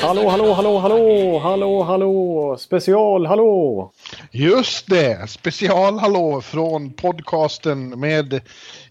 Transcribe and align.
Hallå, 0.00 0.28
hallå, 0.28 0.52
hallå, 0.52 0.78
hallå, 0.78 1.38
hallå, 1.38 1.82
hallå, 1.82 2.56
special, 2.58 3.26
hallå! 3.26 3.92
Just 4.30 4.86
det, 4.86 5.30
special 5.30 5.98
hallå 5.98 6.40
från 6.40 6.92
podcasten 6.92 8.00
med 8.00 8.40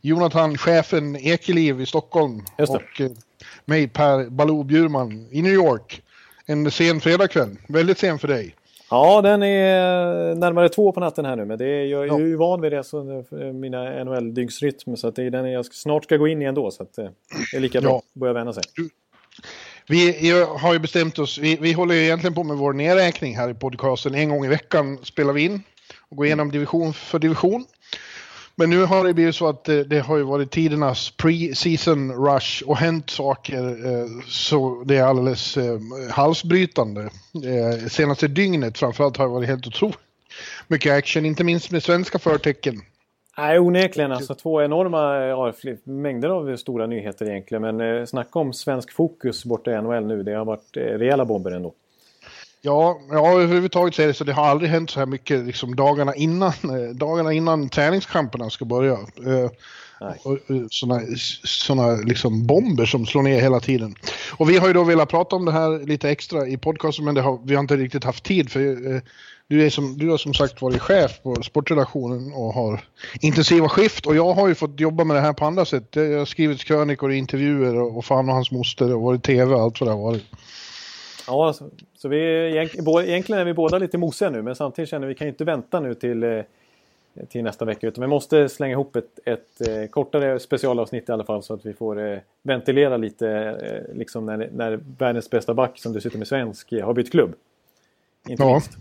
Jonathan, 0.02 0.58
chefen 0.58 1.16
Ekeliv 1.16 1.82
i 1.82 1.86
Stockholm 1.86 2.46
och 2.58 3.02
eh, 3.02 3.12
mig 3.66 3.88
Per 3.88 4.30
Baloo 4.30 4.64
Bjurman 4.64 5.28
i 5.32 5.42
New 5.42 5.54
York. 5.54 6.02
En 6.46 6.72
sen 6.72 7.02
fredagkväll, 7.02 7.58
väldigt 7.68 7.98
sen 7.98 8.20
för 8.20 8.28
dig. 8.28 8.56
Ja, 8.94 9.22
den 9.22 9.44
är 9.44 10.36
närmare 10.36 10.70
två 10.70 10.92
på 10.92 11.00
natten 11.00 11.26
här 11.26 11.36
nu, 11.36 11.46
men 11.46 11.58
det 11.58 11.66
är, 11.66 11.86
jag 11.86 12.04
är 12.04 12.08
Ja. 12.08 12.20
ju 12.20 12.36
van 12.36 12.62
vid 12.62 12.72
det, 12.72 12.84
så 12.84 13.24
mina 13.54 14.04
NHL-dygnsrytm, 14.04 14.96
så 14.96 15.08
att 15.08 15.16
det 15.16 15.24
är 15.24 15.30
den 15.30 15.52
jag 15.52 15.66
snart 15.66 16.04
ska 16.04 16.18
gå 16.18 16.28
in 16.28 16.42
i 16.42 16.46
ändå, 16.46 16.72
så 16.72 16.84
att 16.84 16.98
eh, 16.98 17.06
det 17.52 17.58
är 17.58 17.62
lika 17.62 17.82
bra 17.82 17.90
Ja. 17.92 17.98
att 17.98 18.14
börja 18.14 18.34
vänja 18.34 18.54
sig. 18.54 18.64
Vi 19.88 20.32
har 20.60 20.74
ju 20.74 20.80
bestämt 20.80 21.20
oss, 21.20 21.38
vi, 21.38 21.58
vi 21.62 21.74
håller 21.74 21.96
ju 21.96 22.02
egentligen 22.04 22.34
på 22.34 22.44
med 22.44 22.58
vår 22.58 22.74
nedräkning 22.74 23.36
här 23.38 23.50
i 23.50 23.54
podcasten. 23.54 24.16
En 24.16 24.30
gång 24.30 24.46
i 24.46 24.48
veckan 24.48 24.98
spelar 25.04 25.34
vi 25.34 25.46
in 25.46 25.64
och 26.10 26.18
går 26.18 26.26
igenom 26.26 26.52
division 26.52 26.94
för 26.94 27.20
division. 27.20 27.66
Men 28.56 28.70
nu 28.70 28.86
har 28.86 29.04
det 29.04 29.14
blivit 29.14 29.36
så 29.36 29.48
att 29.48 29.64
det, 29.64 29.84
det 29.84 30.00
har 30.00 30.18
ju 30.18 30.24
varit 30.24 30.52
tidernas 30.52 31.14
pre-season 31.18 32.12
rush 32.12 32.64
och 32.64 32.78
hänt 32.78 33.10
saker 33.10 33.64
eh, 33.64 34.08
så 34.28 34.84
det 34.86 34.98
är 34.98 35.04
alldeles 35.04 35.58
eh, 35.58 35.80
halsbrytande. 36.12 37.02
Eh, 37.02 37.88
senaste 37.88 38.28
dygnet 38.28 38.78
framförallt 38.78 39.18
har 39.18 39.26
det 39.26 39.32
varit 39.32 39.50
helt 39.50 39.68
otroligt 39.68 39.98
mycket 40.68 40.94
action, 40.94 41.26
inte 41.26 41.44
minst 41.44 41.72
med 41.72 41.84
svenska 41.84 42.20
förtecken. 42.20 42.82
Nej, 43.38 43.60
onekligen. 43.60 44.12
Alltså 44.12 44.36
två 44.36 44.62
enorma 44.62 45.18
eh, 45.18 45.24
ja, 45.24 45.54
mängder 45.84 46.30
av 46.30 46.58
stora 46.58 46.88
nyheter 46.88 47.30
egentligen. 47.30 47.62
Men 47.62 47.82
eh, 47.82 48.06
snacka 48.06 48.40
om 48.40 48.54
svensk 48.54 48.92
fokus 48.92 49.46
borta 49.46 49.72
i 49.72 49.82
NHL 49.82 50.06
nu. 50.06 50.24
Det 50.24 50.34
har 50.34 50.46
varit 50.46 50.78
eh, 50.78 50.82
rejäla 50.82 51.26
bomber 51.26 51.52
ändå. 51.52 51.74
Ja, 52.66 53.00
ja 53.10 53.42
överhuvudtaget 53.42 54.00
är 54.00 54.08
det 54.08 54.14
så. 54.14 54.24
Det 54.24 54.34
har 54.34 54.46
aldrig 54.46 54.72
hänt 54.72 54.90
så 54.90 55.00
här 55.00 55.06
mycket 55.06 55.46
liksom, 55.46 55.76
dagarna, 55.76 56.16
innan, 56.16 56.50
eh, 56.64 56.96
dagarna 56.96 57.34
innan 57.34 57.70
träningskamperna 57.70 58.50
ska 58.50 58.66
börja. 58.66 58.94
Eh, 59.26 59.50
eh, 60.02 60.66
såna, 60.70 61.02
såna 61.44 61.96
liksom 61.96 62.48
bomber 62.48 62.86
som 62.86 63.06
slår 63.06 63.24
ner 63.24 63.42
hela 63.42 63.60
tiden. 63.60 63.96
Och 64.32 64.50
vi 64.50 64.58
har 64.58 64.68
ju 64.68 64.74
då 64.74 64.84
velat 64.84 65.10
prata 65.10 65.36
om 65.36 65.46
det 65.46 65.52
här 65.52 65.86
lite 65.86 66.10
extra 66.10 66.48
i 66.48 66.58
podcasten 66.58 67.06
men 67.06 67.18
har, 67.18 67.40
vi 67.46 67.56
har 67.56 67.62
inte 67.62 67.78
riktigt 67.78 68.04
haft 68.04 68.24
tid 68.24 68.52
för 68.52 68.96
eh, 68.96 69.02
du, 69.48 69.66
är 69.66 69.70
som, 69.70 69.98
du 69.98 70.10
har 70.10 70.18
som 70.18 70.34
sagt 70.34 70.62
varit 70.62 70.82
chef 70.82 71.24
på 71.24 71.36
sportredaktionen 71.44 72.34
och 72.34 72.54
har 72.54 72.84
intensiva 73.22 73.70
skift 73.70 74.06
och 74.06 74.16
jag 74.16 74.34
har 74.34 74.48
ju 74.48 74.56
fått 74.56 74.80
jobba 74.80 75.04
med 75.04 75.18
det 75.18 75.22
här 75.22 75.34
på 75.34 75.46
andra 75.46 75.66
sätt. 75.66 75.88
Jag 75.92 76.20
har 76.20 76.26
skrivit 76.26 76.64
krönikor 76.64 77.10
och 77.10 77.16
intervjuer 77.16 77.76
och, 77.76 77.98
och 77.98 78.06
fan 78.06 78.30
och 78.30 78.36
hans 78.36 78.52
moster 78.52 78.94
och 78.94 79.02
varit 79.02 79.24
tv 79.24 79.56
och 79.56 79.62
allt 79.62 79.82
vad 79.82 79.90
det 79.90 79.94
har 79.94 80.02
varit. 80.02 80.26
Ja, 81.28 81.54
så, 81.54 81.70
så 81.94 82.08
vi, 82.10 82.18
är 82.18 83.04
egentligen 83.04 83.42
är 83.42 83.46
vi 83.46 83.54
båda 83.54 83.78
lite 83.78 83.98
mosiga 83.98 84.30
nu. 84.30 84.42
Men 84.42 84.56
samtidigt 84.56 84.90
känner 84.90 85.08
vi 85.08 85.12
att 85.12 85.16
vi 85.16 85.20
kan 85.20 85.28
inte 85.28 85.44
vänta 85.44 85.80
nu 85.80 85.94
till, 85.94 86.24
eh, 86.24 86.42
till 87.30 87.44
nästa 87.44 87.66
vecka. 87.66 87.88
Utan 87.88 88.02
vi 88.02 88.08
måste 88.08 88.50
slänga 88.50 88.72
ihop 88.72 88.96
ett, 88.96 89.20
ett 89.26 89.68
eh, 89.68 89.86
kortare 89.90 90.40
specialavsnitt 90.40 91.10
i 91.10 91.12
alla 91.12 91.24
fall. 91.26 91.44
Så 91.44 91.54
att 91.54 91.66
vi 91.66 91.74
får 91.74 92.00
eh, 92.12 92.18
ventilera 92.42 92.98
lite 92.98 93.88
liksom 93.94 94.26
när, 94.26 94.50
när 94.54 94.80
världens 94.98 95.30
bästa 95.30 95.54
back 95.54 95.80
som 95.80 95.94
dessutom 95.94 96.22
är 96.22 96.26
svensk 96.26 96.72
har 96.72 96.94
bytt 96.94 97.12
klubb. 97.12 97.34
Inte 98.28 98.44
Ja. 98.44 98.52
minst. 98.52 98.72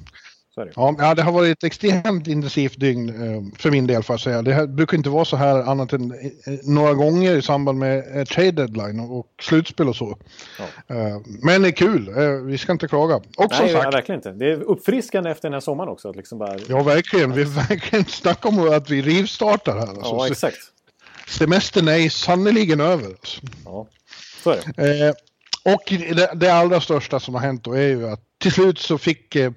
Det. 0.56 0.72
Ja, 0.76 0.94
ja, 0.98 1.14
det 1.14 1.22
har 1.22 1.32
varit 1.32 1.58
ett 1.58 1.64
extremt 1.64 2.26
intensivt 2.26 2.80
dygn 2.80 3.08
eh, 3.08 3.58
för 3.58 3.70
min 3.70 3.86
del 3.86 4.02
får 4.02 4.14
jag 4.14 4.20
säga. 4.20 4.42
Det 4.42 4.52
här 4.52 4.66
brukar 4.66 4.96
inte 4.96 5.10
vara 5.10 5.24
så 5.24 5.36
här 5.36 5.62
annat 5.62 5.92
än 5.92 6.12
eh, 6.12 6.52
några 6.62 6.94
gånger 6.94 7.36
i 7.36 7.42
samband 7.42 7.78
med 7.78 8.18
eh, 8.18 8.24
trade 8.24 8.50
deadline 8.50 9.00
och 9.00 9.26
slutspel 9.42 9.88
och 9.88 9.96
så. 9.96 10.18
Ja. 10.58 11.22
Men 11.42 11.62
det 11.62 11.68
är 11.68 11.72
kul, 11.72 12.14
vi 12.46 12.58
ska 12.58 12.72
inte 12.72 12.88
klaga. 12.88 13.16
Och 13.16 13.24
som 13.36 13.48
Nej, 13.50 13.72
ja, 13.72 13.82
sagt, 13.82 13.94
verkligen 13.94 14.18
inte. 14.18 14.32
Det 14.32 14.52
är 14.52 14.62
uppfriskande 14.62 15.30
efter 15.30 15.48
den 15.48 15.52
här 15.52 15.60
sommaren 15.60 15.90
också. 15.90 16.08
Att 16.08 16.16
liksom 16.16 16.38
bara... 16.38 16.56
ja 16.68 16.82
verkligen, 16.82 17.32
vi 17.32 17.44
verkligen 17.68 18.04
snackar 18.04 18.48
om 18.48 18.72
att 18.72 18.90
vi 18.90 19.02
rivstartar 19.02 19.72
här. 19.72 19.88
Alltså. 19.88 20.02
ja, 20.02 20.26
exakt. 20.26 20.58
Semestern 21.28 21.88
är 21.88 22.08
sannerligen 22.08 22.80
över. 22.80 23.06
Alltså. 23.06 23.40
Ja, 23.64 23.86
så 24.42 24.50
är 24.50 24.60
det. 24.76 25.06
Eh, 25.08 25.14
och 25.74 25.82
det, 25.88 26.30
det 26.34 26.50
allra 26.50 26.80
största 26.80 27.20
som 27.20 27.34
har 27.34 27.40
hänt 27.40 27.64
då 27.64 27.72
är 27.72 27.88
ju 27.88 28.08
att 28.08 28.20
till 28.38 28.52
slut 28.52 28.78
så 28.78 28.98
fick 28.98 29.36
eh, 29.36 29.52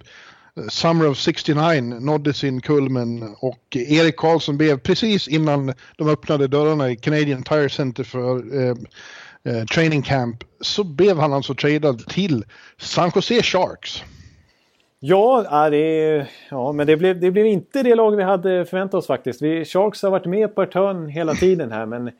Summer 0.70 1.10
of 1.10 1.18
69 1.18 1.82
nådde 1.82 2.34
sin 2.34 2.62
kulmen 2.62 3.36
och 3.40 3.76
Erik 3.76 4.18
Karlsson 4.18 4.58
blev 4.58 4.80
precis 4.80 5.28
innan 5.28 5.74
de 5.98 6.10
öppnade 6.10 6.48
dörrarna 6.48 6.92
i 6.92 6.96
Canadian 6.96 7.44
Tire 7.44 7.70
Center 7.70 8.04
för 8.04 8.58
eh, 8.62 8.76
eh, 9.44 9.66
training 9.66 10.02
camp 10.02 10.44
så 10.62 10.84
blev 10.84 11.18
han 11.18 11.34
alltså 11.34 11.54
tradad 11.54 12.08
till 12.08 12.44
San 12.78 13.12
Jose 13.16 13.44
Sharks. 13.44 14.04
Ja, 15.00 15.70
det, 15.70 16.28
ja 16.50 16.72
men 16.72 16.88
det 16.88 16.98
blev, 16.98 17.20
det 17.20 17.32
blev 17.32 17.46
inte 17.46 17.84
det 17.84 17.96
lag 17.96 18.16
vi 18.16 18.24
hade 18.24 18.66
förväntat 18.66 18.98
oss 18.98 19.08
faktiskt. 19.08 19.42
Vi, 19.42 19.66
Sharks 19.66 20.04
har 20.04 20.12
varit 20.12 20.26
med 20.26 20.56
på 20.56 20.64
ett 20.64 20.74
hörn 20.74 21.08
hela 21.08 21.34
tiden 21.34 21.72
här 21.72 21.86
men 21.86 22.12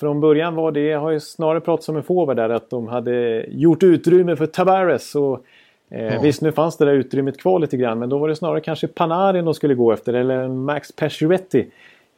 från 0.00 0.20
början 0.20 0.54
var 0.54 0.72
det, 0.72 0.92
har 0.92 1.10
ju 1.10 1.20
snarare 1.20 1.60
pratat 1.60 1.84
som 1.84 1.96
en 1.96 2.02
forward 2.02 2.36
där, 2.36 2.50
att 2.50 2.70
de 2.70 2.88
hade 2.88 3.46
gjort 3.48 3.82
utrymme 3.82 4.36
för 4.36 4.46
Tavares. 4.46 5.14
Och, 5.14 5.44
eh, 5.90 6.14
Ja. 6.14 6.20
Visst, 6.20 6.42
nu 6.42 6.52
fanns 6.52 6.76
det 6.76 6.84
där 6.84 6.92
utrymmet 6.92 7.40
kvar 7.40 7.58
lite 7.58 7.76
grann 7.76 7.98
men 7.98 8.08
då 8.08 8.18
var 8.18 8.28
det 8.28 8.36
snarare 8.36 8.60
kanske 8.60 8.86
Panarin 8.86 9.44
de 9.44 9.54
skulle 9.54 9.74
gå 9.74 9.92
efter 9.92 10.14
eller 10.14 10.48
Max 10.48 10.92
Pacioretty. 10.92 11.66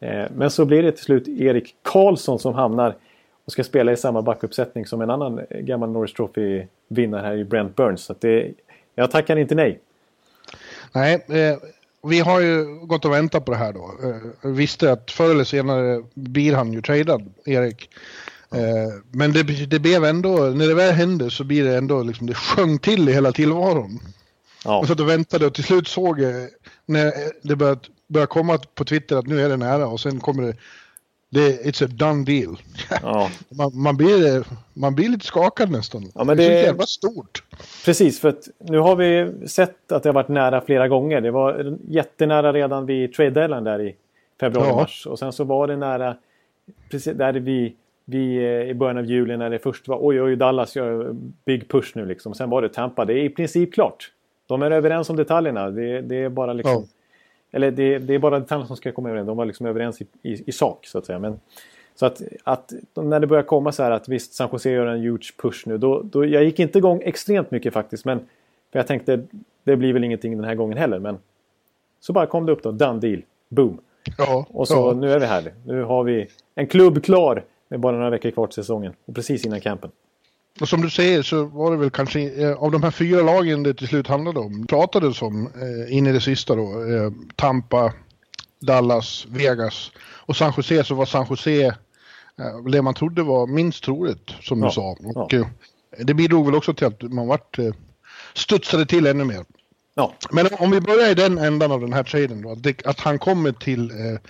Eh, 0.00 0.24
men 0.34 0.50
så 0.50 0.64
blir 0.64 0.82
det 0.82 0.92
till 0.92 1.04
slut 1.04 1.28
Erik 1.28 1.74
Karlsson 1.82 2.38
som 2.38 2.54
hamnar 2.54 2.94
och 3.44 3.52
ska 3.52 3.64
spela 3.64 3.92
i 3.92 3.96
samma 3.96 4.22
backuppsättning 4.22 4.86
som 4.86 5.00
en 5.00 5.10
annan 5.10 5.38
eh, 5.38 5.60
gammal 5.60 5.90
Norris 5.90 6.14
Trophy-vinnare 6.14 7.22
här 7.26 7.36
i 7.36 7.44
Brent 7.44 7.76
Burns. 7.76 8.04
Så 8.04 8.14
det, 8.18 8.52
jag 8.94 9.10
tackar 9.10 9.36
inte 9.36 9.54
nej. 9.54 9.80
Nej, 10.92 11.14
eh, 11.14 11.58
vi 12.08 12.20
har 12.20 12.40
ju 12.40 12.64
gått 12.64 13.04
och 13.04 13.12
väntat 13.12 13.44
på 13.44 13.52
det 13.52 13.58
här 13.58 13.72
då. 13.72 13.90
Eh, 14.44 14.50
visste 14.50 14.92
att 14.92 15.10
förr 15.10 15.30
eller 15.30 15.44
senare 15.44 16.02
blir 16.14 16.54
han 16.54 16.72
ju 16.72 16.82
tradad, 16.82 17.32
Erik. 17.44 17.90
Eh, 18.54 18.92
men 19.10 19.32
det, 19.32 19.42
det 19.66 19.78
blev 19.78 20.04
ändå, 20.04 20.30
när 20.30 20.68
det 20.68 20.74
väl 20.74 20.94
hände 20.94 21.30
så 21.30 21.44
blir 21.44 21.64
det 21.64 21.76
ändå 21.76 22.02
liksom, 22.02 22.26
det 22.26 22.34
sjöng 22.34 22.78
till 22.78 23.08
i 23.08 23.12
hela 23.12 23.32
tillvaron. 23.32 23.98
Ja. 24.64 24.78
Jag 24.78 24.88
satt 24.88 25.00
och 25.00 25.08
väntade 25.08 25.46
och 25.46 25.54
till 25.54 25.64
slut 25.64 25.88
såg 25.88 26.20
jag 26.20 26.48
när 26.86 27.12
det 27.42 27.56
började, 27.56 27.80
började 28.08 28.28
komma 28.30 28.58
på 28.74 28.84
Twitter 28.84 29.16
att 29.16 29.26
nu 29.26 29.40
är 29.40 29.48
det 29.48 29.56
nära 29.56 29.86
och 29.86 30.00
sen 30.00 30.20
kommer 30.20 30.42
det, 30.42 30.56
det 31.30 31.64
it's 31.64 31.84
a 31.84 31.88
done 31.90 32.24
deal. 32.24 32.56
Ja, 33.02 33.30
Man, 33.48 33.70
man, 33.74 33.96
blir, 33.96 34.44
man 34.72 34.94
blir 34.94 35.08
lite 35.08 35.26
skakad 35.26 35.70
nästan. 35.70 36.12
Ja, 36.14 36.24
men 36.24 36.36
det 36.36 36.44
är 36.44 36.62
så 36.62 36.66
jävla 36.66 36.86
stort. 36.86 37.42
precis. 37.84 38.20
För 38.20 38.28
att 38.28 38.48
nu 38.58 38.78
har 38.78 38.96
vi 38.96 39.32
sett 39.48 39.92
att 39.92 40.02
det 40.02 40.08
har 40.08 40.14
varit 40.14 40.28
nära 40.28 40.60
flera 40.60 40.88
gånger. 40.88 41.20
Det 41.20 41.30
var 41.30 41.78
jättenära 41.88 42.52
redan 42.52 42.86
vid 42.86 43.14
trade 43.14 43.30
deadline 43.30 43.64
där 43.64 43.80
i 43.80 43.94
februari-mars. 44.40 45.06
Och 45.06 45.18
sen 45.18 45.32
så 45.32 45.44
var 45.44 45.66
det 45.66 45.76
nära 45.76 46.16
precis 46.90 47.16
där 47.16 47.32
vi, 47.32 47.74
vi 48.04 48.36
eh, 48.36 48.70
i 48.70 48.74
början 48.74 48.98
av 48.98 49.04
juli 49.04 49.36
när 49.36 49.50
det 49.50 49.58
först 49.58 49.88
var 49.88 49.98
oj, 50.00 50.22
oj, 50.22 50.36
Dallas 50.36 50.76
gör 50.76 51.14
big 51.44 51.68
push 51.68 51.92
nu 51.94 52.06
liksom. 52.06 52.34
Sen 52.34 52.50
var 52.50 52.62
det 52.62 52.68
Tampa. 52.68 53.04
Det 53.04 53.12
är 53.12 53.24
i 53.24 53.30
princip 53.30 53.74
klart. 53.74 54.12
De 54.46 54.62
är 54.62 54.70
överens 54.70 55.10
om 55.10 55.16
detaljerna. 55.16 55.70
Det, 55.70 56.00
det 56.00 56.16
är 56.16 56.28
bara 56.28 56.52
liksom... 56.52 56.72
Ja. 56.72 56.84
Eller 57.52 57.70
det, 57.70 57.98
det 57.98 58.14
är 58.14 58.18
bara 58.18 58.38
detaljerna 58.38 58.66
som 58.66 58.76
ska 58.76 58.92
komma 58.92 59.08
överens. 59.08 59.26
De 59.26 59.36
var 59.36 59.44
liksom 59.44 59.66
överens 59.66 60.00
i, 60.00 60.06
i, 60.22 60.48
i 60.48 60.52
sak 60.52 60.86
så 60.86 60.98
att 60.98 61.06
säga. 61.06 61.18
Men, 61.18 61.40
så 61.94 62.06
att, 62.06 62.22
att 62.44 62.72
när 62.94 63.20
det 63.20 63.26
börjar 63.26 63.42
komma 63.42 63.72
så 63.72 63.82
här 63.82 63.90
att 63.90 64.08
visst 64.08 64.34
San 64.34 64.48
Jose 64.52 64.70
gör 64.70 64.86
en 64.86 65.00
huge 65.00 65.32
push 65.42 65.62
nu. 65.66 65.78
Då, 65.78 66.02
då, 66.02 66.24
jag 66.24 66.44
gick 66.44 66.58
inte 66.58 66.78
igång 66.78 67.02
extremt 67.04 67.50
mycket 67.50 67.72
faktiskt. 67.72 68.04
Men 68.04 68.18
för 68.72 68.78
jag 68.78 68.86
tänkte 68.86 69.24
det 69.64 69.76
blir 69.76 69.92
väl 69.92 70.04
ingenting 70.04 70.36
den 70.36 70.44
här 70.44 70.54
gången 70.54 70.78
heller. 70.78 70.98
Men 70.98 71.18
så 72.00 72.12
bara 72.12 72.26
kom 72.26 72.46
det 72.46 72.52
upp 72.52 72.62
då. 72.62 72.72
Done 72.72 73.00
deal. 73.00 73.22
Boom. 73.48 73.78
Ja, 74.18 74.46
Och 74.50 74.68
så 74.68 74.74
ja. 74.74 74.92
nu 75.00 75.12
är 75.12 75.18
vi 75.18 75.26
här. 75.26 75.52
Nu 75.66 75.82
har 75.82 76.04
vi 76.04 76.28
en 76.54 76.66
klubb 76.66 77.04
klar 77.04 77.44
med 77.72 77.80
bara 77.80 77.96
några 77.96 78.10
veckor 78.10 78.30
kvar 78.30 78.46
till 78.46 78.54
säsongen. 78.54 78.92
Och 79.04 79.14
precis 79.14 79.44
innan 79.44 79.60
campen. 79.60 79.90
Och 80.60 80.68
som 80.68 80.80
du 80.80 80.90
säger 80.90 81.22
så 81.22 81.44
var 81.44 81.70
det 81.70 81.76
väl 81.76 81.90
kanske 81.90 82.20
eh, 82.20 82.52
av 82.52 82.70
de 82.70 82.82
här 82.82 82.90
fyra 82.90 83.22
lagen 83.22 83.62
det 83.62 83.74
till 83.74 83.88
slut 83.88 84.06
handlade 84.06 84.40
om. 84.40 84.66
Pratades 84.66 85.22
om 85.22 85.46
eh, 85.46 85.96
in 85.96 86.06
i 86.06 86.12
det 86.12 86.20
sista 86.20 86.54
då. 86.54 86.62
Eh, 86.62 87.10
Tampa, 87.36 87.92
Dallas, 88.60 89.26
Vegas 89.28 89.92
och 90.26 90.36
San 90.36 90.52
Jose 90.56 90.84
så 90.84 90.94
var 90.94 91.06
San 91.06 91.26
Jose 91.30 91.66
eh, 91.66 91.74
det 92.70 92.82
man 92.82 92.94
trodde 92.94 93.22
var 93.22 93.46
minst 93.46 93.84
troligt, 93.84 94.30
som 94.40 94.60
Ja, 94.60 94.66
du 94.66 94.72
sa. 94.72 94.90
Och 94.90 95.32
ja. 95.32 95.38
eh, 95.38 95.46
det 96.04 96.14
bidrog 96.14 96.46
väl 96.46 96.54
också 96.54 96.74
till 96.74 96.86
att 96.86 97.02
man 97.02 97.26
vart 97.26 97.58
eh, 97.58 97.74
studsade 98.34 98.86
till 98.86 99.06
ännu 99.06 99.24
mer. 99.24 99.44
Ja, 99.94 100.14
Men 100.30 100.48
om 100.58 100.70
vi 100.70 100.80
börjar 100.80 101.10
i 101.10 101.14
den 101.14 101.38
ändan 101.38 101.72
av 101.72 101.80
den 101.80 101.92
här 101.92 102.02
traden 102.02 102.42
då, 102.42 102.52
att, 102.52 102.62
det, 102.62 102.86
att 102.86 103.00
han 103.00 103.18
kommer 103.18 103.52
till 103.52 103.90
eh, 103.90 104.20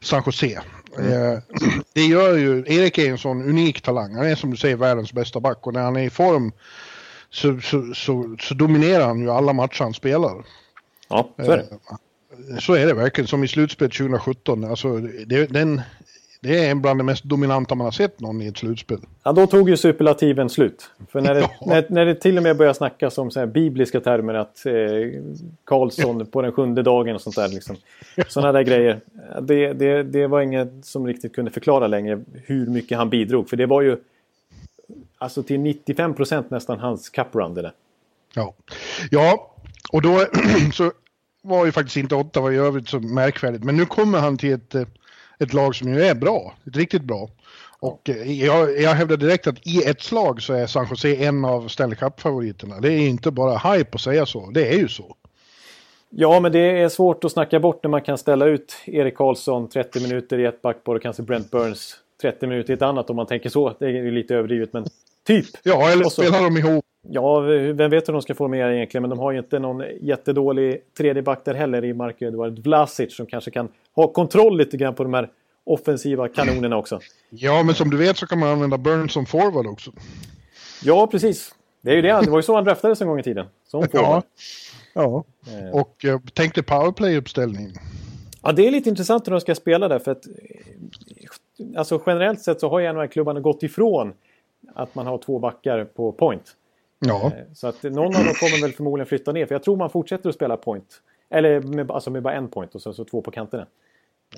San 0.00 0.22
Jose. 0.26 0.62
Eh, 0.98 1.38
det 1.92 2.04
gör 2.04 2.36
ju, 2.36 2.64
Erik 2.66 2.98
är 2.98 3.10
en 3.10 3.18
sån 3.18 3.42
unik 3.42 3.80
talang, 3.80 4.14
han 4.14 4.26
är 4.26 4.34
som 4.34 4.50
du 4.50 4.56
säger 4.56 4.76
världens 4.76 5.12
bästa 5.12 5.40
back 5.40 5.66
och 5.66 5.74
när 5.74 5.82
han 5.82 5.96
är 5.96 6.02
i 6.02 6.10
form 6.10 6.52
så, 7.30 7.60
så, 7.60 7.94
så, 7.94 8.36
så 8.40 8.54
dominerar 8.54 9.06
han 9.06 9.20
ju 9.20 9.30
alla 9.30 9.52
matcher 9.52 9.82
han 9.82 9.94
spelar. 9.94 10.44
ja 11.08 11.28
så 11.36 11.52
är 11.52 11.56
det. 11.56 11.62
Eh, 11.62 12.58
Så 12.58 12.74
är 12.74 12.86
det 12.86 12.94
verkligen, 12.94 13.28
som 13.28 13.44
i 13.44 13.48
slutspelet 13.48 13.92
2017. 13.92 14.64
Alltså, 14.64 14.98
det, 15.26 15.46
den, 15.46 15.80
det 16.42 16.66
är 16.66 16.74
bland 16.74 17.00
det 17.00 17.04
mest 17.04 17.24
dominanta 17.24 17.74
man 17.74 17.84
har 17.84 17.92
sett 17.92 18.20
någon 18.20 18.42
i 18.42 18.46
ett 18.46 18.58
slutspel. 18.58 18.98
Ja, 19.22 19.32
då 19.32 19.46
tog 19.46 19.68
ju 19.68 19.76
superlativen 19.76 20.50
slut. 20.50 20.90
För 21.08 21.20
när 21.20 21.34
det, 21.34 21.40
Ja. 21.60 21.66
när, 21.66 21.86
när 21.88 22.06
det 22.06 22.14
till 22.14 22.36
och 22.36 22.42
med 22.42 22.56
börjar 22.56 22.72
snackas 22.72 23.18
om 23.18 23.30
så 23.30 23.40
här 23.40 23.46
bibliska 23.46 24.00
termer 24.00 24.34
att 24.34 24.66
eh, 24.66 24.72
Karlsson 25.64 26.26
på 26.26 26.42
den 26.42 26.52
sjunde 26.52 26.82
dagen 26.82 27.14
och 27.14 27.20
sånt 27.20 27.36
där. 27.36 27.48
Liksom. 27.48 27.76
Sådana 28.28 28.52
där 28.52 28.62
grejer. 28.62 29.00
Det, 29.42 29.72
det, 29.72 30.02
det 30.02 30.26
var 30.26 30.40
inget 30.40 30.86
som 30.86 31.06
riktigt 31.06 31.34
kunde 31.34 31.50
förklara 31.50 31.86
längre 31.86 32.20
hur 32.32 32.66
mycket 32.66 32.98
han 32.98 33.10
bidrog. 33.10 33.48
För 33.48 33.56
det 33.56 33.66
var 33.66 33.82
ju 33.82 33.96
alltså 35.18 35.42
till 35.42 35.60
95 35.60 36.14
procent 36.14 36.50
nästan 36.50 36.78
hans 36.78 37.08
cuprun 37.08 37.54
det 37.54 37.62
där. 37.62 37.72
Ja, 38.34 38.54
ja 39.10 39.54
och 39.92 40.02
då 40.02 40.26
så 40.72 40.92
var 41.42 41.66
ju 41.66 41.72
faktiskt 41.72 41.96
inte 41.96 42.14
Ottawa 42.14 42.52
i 42.52 42.56
övrigt 42.56 42.88
så 42.88 43.00
märkvärdigt. 43.00 43.64
Men 43.64 43.76
nu 43.76 43.86
kommer 43.86 44.18
han 44.18 44.38
till 44.38 44.52
ett, 44.52 44.74
eh, 44.74 44.82
ett 45.42 45.52
lag 45.52 45.74
som 45.74 45.94
ju 45.94 46.02
är 46.02 46.14
bra, 46.14 46.54
riktigt 46.64 47.02
bra. 47.02 47.28
Och 47.80 48.10
eh, 48.10 48.32
jag, 48.44 48.80
jag 48.80 48.90
hävdar 48.90 49.16
direkt 49.16 49.46
att 49.46 49.66
i 49.66 49.82
ett 49.86 50.02
slag 50.02 50.42
så 50.42 50.52
är 50.52 50.66
San 50.66 50.86
Jose 50.90 51.14
en 51.14 51.44
av 51.44 51.68
Stanley 51.68 51.96
Cup-favoriterna. 51.96 52.80
Det 52.80 52.92
är 52.92 53.08
inte 53.08 53.30
bara 53.30 53.74
hype 53.74 53.90
att 53.94 54.00
säga 54.00 54.26
så, 54.26 54.50
det 54.50 54.68
är 54.68 54.78
ju 54.78 54.88
så. 54.88 55.16
Ja, 56.10 56.40
men 56.40 56.52
det 56.52 56.80
är 56.80 56.88
svårt 56.88 57.24
att 57.24 57.32
snacka 57.32 57.60
bort 57.60 57.82
när 57.82 57.90
man 57.90 58.02
kan 58.02 58.18
ställa 58.18 58.46
ut 58.46 58.76
Erik 58.84 59.16
Karlsson 59.16 59.68
30 59.68 60.00
minuter 60.00 60.38
i 60.38 60.44
ett 60.44 60.62
backpar 60.62 60.94
och 60.94 61.02
kanske 61.02 61.22
Brent 61.22 61.50
Burns 61.50 61.96
30 62.22 62.46
minuter 62.46 62.72
i 62.72 62.74
ett 62.74 62.82
annat 62.82 63.10
om 63.10 63.16
man 63.16 63.26
tänker 63.26 63.50
så. 63.50 63.76
Det 63.78 63.84
är 63.84 63.90
ju 63.90 64.10
lite 64.10 64.34
överdrivet, 64.34 64.72
men 64.72 64.84
typ. 65.26 65.46
Ja, 65.62 65.90
eller 65.90 66.04
spelar 66.04 66.42
de 66.42 66.56
ihop? 66.56 66.84
Ja, 67.08 67.40
vem 67.74 67.90
vet 67.90 68.08
hur 68.08 68.12
de 68.12 68.22
ska 68.22 68.34
få 68.34 68.48
mer 68.48 68.68
egentligen, 68.70 69.02
men 69.02 69.10
de 69.10 69.18
har 69.18 69.32
ju 69.32 69.38
inte 69.38 69.58
någon 69.58 69.84
jättedålig 70.00 70.82
tredje 70.98 71.22
back 71.22 71.44
där 71.44 71.54
heller 71.54 71.84
i 71.84 71.94
Marko 71.94 72.24
Edvard 72.24 72.58
Vlasic 72.58 73.16
som 73.16 73.26
kanske 73.26 73.50
kan 73.50 73.68
ha 73.94 74.08
kontroll 74.12 74.56
lite 74.58 74.76
grann 74.76 74.94
på 74.94 75.02
de 75.02 75.14
här 75.14 75.30
offensiva 75.64 76.28
kanonerna 76.28 76.76
också. 76.76 77.00
Ja, 77.30 77.62
men 77.62 77.74
som 77.74 77.90
du 77.90 77.96
vet 77.96 78.16
så 78.16 78.26
kan 78.26 78.38
man 78.38 78.48
använda 78.48 78.78
Burns 78.78 79.12
som 79.12 79.26
forward 79.26 79.66
också. 79.66 79.92
Ja, 80.84 81.06
precis. 81.06 81.54
Det 81.80 81.90
är 81.90 81.94
ju 81.96 82.02
det. 82.02 82.20
Det 82.24 82.30
var 82.30 82.38
ju 82.38 82.42
så 82.42 82.54
han 82.54 82.64
draftades 82.64 83.00
en 83.00 83.08
gång 83.08 83.18
i 83.20 83.22
tiden. 83.22 83.46
Som 83.66 83.88
forward. 83.88 84.22
ja. 84.94 85.24
Eh, 85.46 85.80
Och 85.80 86.04
eh, 86.04 86.20
tänk 86.34 86.54
dig 86.54 86.64
powerplay-uppställning. 86.64 87.72
Ja, 88.42 88.52
det 88.52 88.66
är 88.66 88.70
lite 88.70 88.88
intressant 88.88 89.26
hur 89.26 89.30
de 89.32 89.40
ska 89.40 89.54
spela 89.54 89.88
där. 89.88 89.98
För 89.98 90.10
att, 90.10 90.22
alltså 91.76 92.02
generellt 92.06 92.40
sett 92.40 92.60
så 92.60 92.68
har 92.68 92.80
ju 92.80 92.92
NHL-klubbarna 92.92 93.40
gått 93.40 93.62
ifrån 93.62 94.12
att 94.74 94.94
man 94.94 95.06
har 95.06 95.18
två 95.18 95.38
backar 95.38 95.84
på 95.84 96.12
point. 96.12 96.56
Ja. 97.06 97.26
Eh, 97.26 97.32
Så 97.54 97.66
att 97.66 97.82
någon 97.82 98.04
av 98.16 98.24
dem 98.24 98.34
kommer 98.40 98.62
väl 98.62 98.72
förmodligen 98.72 99.06
flytta 99.06 99.32
ner. 99.32 99.46
För 99.46 99.54
jag 99.54 99.62
tror 99.62 99.76
man 99.76 99.90
fortsätter 99.90 100.28
att 100.28 100.34
spela 100.34 100.56
point. 100.56 101.00
Eller 101.30 101.60
med, 101.60 101.90
alltså 101.90 102.10
med 102.10 102.22
bara 102.22 102.34
en 102.34 102.48
point 102.48 102.74
och 102.74 102.82
så, 102.82 102.92
så 102.92 103.04
två 103.04 103.22
på 103.22 103.30
kanterna. 103.30 103.66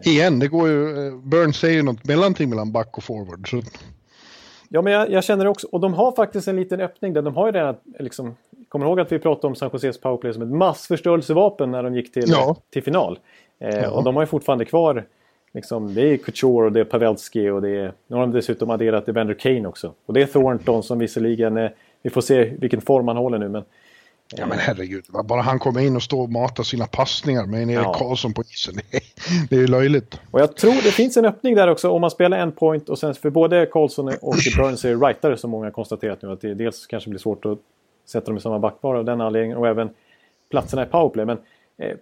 Igen, 0.04 0.38
det 0.38 0.48
går 0.48 0.68
ju... 0.68 1.06
eh, 1.08 1.14
Burns 1.16 1.56
säger 1.56 1.74
ju 1.76 1.82
något 1.82 2.04
mellanting 2.04 2.50
mellan 2.50 2.72
back 2.72 2.98
och 2.98 3.04
forward. 3.04 3.50
Så, 3.50 3.60
Ja, 4.68 4.82
men 4.82 4.92
jag, 4.92 5.10
jag 5.10 5.24
känner 5.24 5.46
också, 5.46 5.66
och 5.72 5.80
de 5.80 5.94
har 5.94 6.12
faktiskt 6.12 6.48
en 6.48 6.56
liten 6.56 6.80
öppning 6.80 7.12
där. 7.12 7.22
De 7.22 7.34
har 7.36 7.46
ju 7.46 7.52
redan, 7.52 7.74
liksom, 7.98 8.36
kommer 8.68 8.86
ihåg 8.86 9.00
att 9.00 9.12
vi 9.12 9.18
pratade 9.18 9.46
om 9.46 9.54
San 9.54 9.70
Joses 9.72 10.00
powerplay 10.00 10.32
som 10.34 10.42
ett 10.42 10.48
massförstörelsevapen 10.48 11.70
när 11.70 11.82
de 11.82 11.94
gick 11.94 12.12
till, 12.12 12.24
Ja. 12.26 12.56
till 12.70 12.82
final? 12.82 13.18
Eh, 13.58 13.78
Ja. 13.78 13.90
Och 13.90 14.04
de 14.04 14.14
har 14.16 14.22
ju 14.22 14.26
fortfarande 14.26 14.64
kvar, 14.64 15.04
liksom, 15.52 15.94
det 15.94 16.02
är 16.12 16.16
Couture 16.16 16.66
och 16.66 16.72
det 16.72 16.80
är 16.80 16.84
Pavelski 16.84 17.48
och 17.50 17.62
det 17.62 17.70
är, 17.70 17.92
nu 18.06 18.16
har 18.16 18.20
de 18.20 18.32
dessutom 18.32 18.70
adderat 18.70 19.08
Evander 19.08 19.34
Kane 19.34 19.68
också. 19.68 19.92
Och 20.06 20.14
det 20.14 20.22
är 20.22 20.26
Thornton 20.26 20.82
som 20.82 20.98
visserligen, 20.98 21.56
eh, 21.56 21.70
vi 22.04 22.10
får 22.10 22.20
se 22.20 22.44
vilken 22.44 22.80
form 22.80 23.08
han 23.08 23.16
håller 23.16 23.38
nu, 23.38 23.48
men 23.48 23.64
ja 24.36 24.46
men 24.46 24.58
herregud, 24.58 25.04
bara 25.24 25.42
han 25.42 25.58
kommer 25.58 25.80
in 25.80 25.96
och 25.96 26.02
står 26.02 26.22
och 26.22 26.30
matar 26.30 26.62
sina 26.62 26.86
passningar 26.86 27.46
med 27.46 27.62
en 27.62 27.70
Erik 27.70 27.86
Ja. 27.86 27.94
Karlsson 27.94 28.34
på 28.34 28.42
isen. 28.42 28.74
Det 29.50 29.56
är, 29.56 29.60
ju 29.60 29.66
löjligt. 29.66 30.20
Och 30.30 30.40
jag 30.40 30.56
tror 30.56 30.72
det 30.72 30.90
finns 30.90 31.16
en 31.16 31.24
öppning 31.24 31.54
där 31.54 31.68
också 31.68 31.90
om 31.90 32.00
man 32.00 32.10
spelar 32.10 32.38
en 32.38 32.52
point 32.52 32.88
och 32.88 32.98
sen 32.98 33.14
för 33.14 33.30
både 33.30 33.66
Karlsson 33.66 34.08
och 34.20 34.34
Burns 34.56 34.84
är 34.84 34.96
rightare 35.06 35.36
som 35.36 35.50
många 35.50 35.66
har 35.66 35.70
konstaterat 35.70 36.22
nu 36.22 36.32
att 36.32 36.40
det 36.40 36.54
dels 36.54 36.86
kanske 36.86 37.10
blir 37.10 37.20
svårt 37.20 37.44
att 37.44 37.58
sätta 38.06 38.26
dem 38.26 38.36
i 38.36 38.40
samma 38.40 38.58
backpar 38.58 38.94
av 38.94 39.04
den 39.04 39.20
anledningen 39.20 39.58
och 39.58 39.68
även 39.68 39.90
platserna 40.50 40.82
i 40.82 40.86
powerplay. 40.86 41.24
Men 41.24 41.38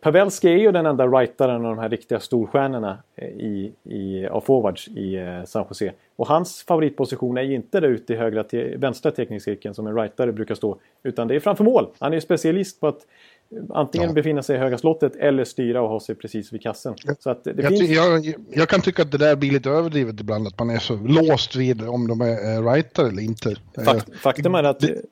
Pavelski 0.01 0.49
är 0.49 0.57
ju 0.57 0.73
den 0.73 0.87
enda 0.87 1.07
rightaren 1.07 1.57
av 1.67 1.77
de 1.77 1.79
här 1.79 1.89
riktiga 1.89 2.21
storstjärnorna 2.21 2.99
eh, 3.17 3.29
i, 3.29 3.73
i, 3.85 4.27
av 4.27 4.41
forwards 4.41 4.89
i 4.89 5.15
eh, 5.15 5.45
San 5.45 5.65
Jose. 5.69 5.93
Och 6.17 6.27
hans 6.27 6.63
favoritposition 6.63 7.37
är 7.39 7.43
ju 7.43 7.55
inte 7.55 7.81
där 7.81 7.89
ute 7.89 8.13
i 8.13 8.17
högra 8.17 8.45
te, 8.45 8.77
vänstra 8.77 9.11
teckningscirkeln 9.11 9.75
som 9.75 9.87
en 9.87 9.95
rightare 9.97 10.33
brukar 10.33 10.55
stå. 10.55 10.79
Utan 11.03 11.29
det 11.29 11.35
är 11.35 11.41
framför 11.41 11.65
mål. 11.65 11.87
Han 11.99 12.13
är 12.13 12.17
ju 12.17 12.21
specialist 12.21 12.81
på 12.81 12.87
att 12.89 13.07
eh, 13.51 13.59
antingen 13.71 14.09
Ja. 14.09 14.15
befinna 14.15 14.43
sig 14.43 14.57
i 14.57 14.59
höga 14.59 14.79
slottet 14.79 15.17
eller 15.17 15.45
styra 15.45 15.83
och 15.83 15.89
ha 15.89 16.01
sig 16.01 16.15
precis 16.15 16.53
vid 16.53 16.63
kassen. 16.63 16.95
Så 17.19 17.31
att 17.31 17.45
det 17.45 17.55
Jag, 17.57 17.69
finns... 17.69 17.91
jag, 17.91 18.35
jag 18.51 18.69
kan 18.69 18.81
tycka 18.81 19.03
att 19.03 19.13
det 19.13 19.19
där 19.19 19.37
blir 19.37 19.51
lite 19.53 19.71
överdrivet 19.71 20.21
ibland, 20.21 20.47
att 20.47 20.59
man 20.59 20.71
är 20.71 20.79
så 20.79 20.95
låst 20.97 21.57
vid 21.57 21.89
om 21.89 22.09
de 22.09 22.21
är 22.21 22.57
eh, 22.59 22.73
rightare 22.73 23.09
eller 23.09 23.23
inte. 23.23 23.55
Fakt, 23.85 24.09
Eh, 24.09 24.15
faktum 24.15 24.55
är 24.55 24.63
att 24.65 24.81
det- 24.81 25.03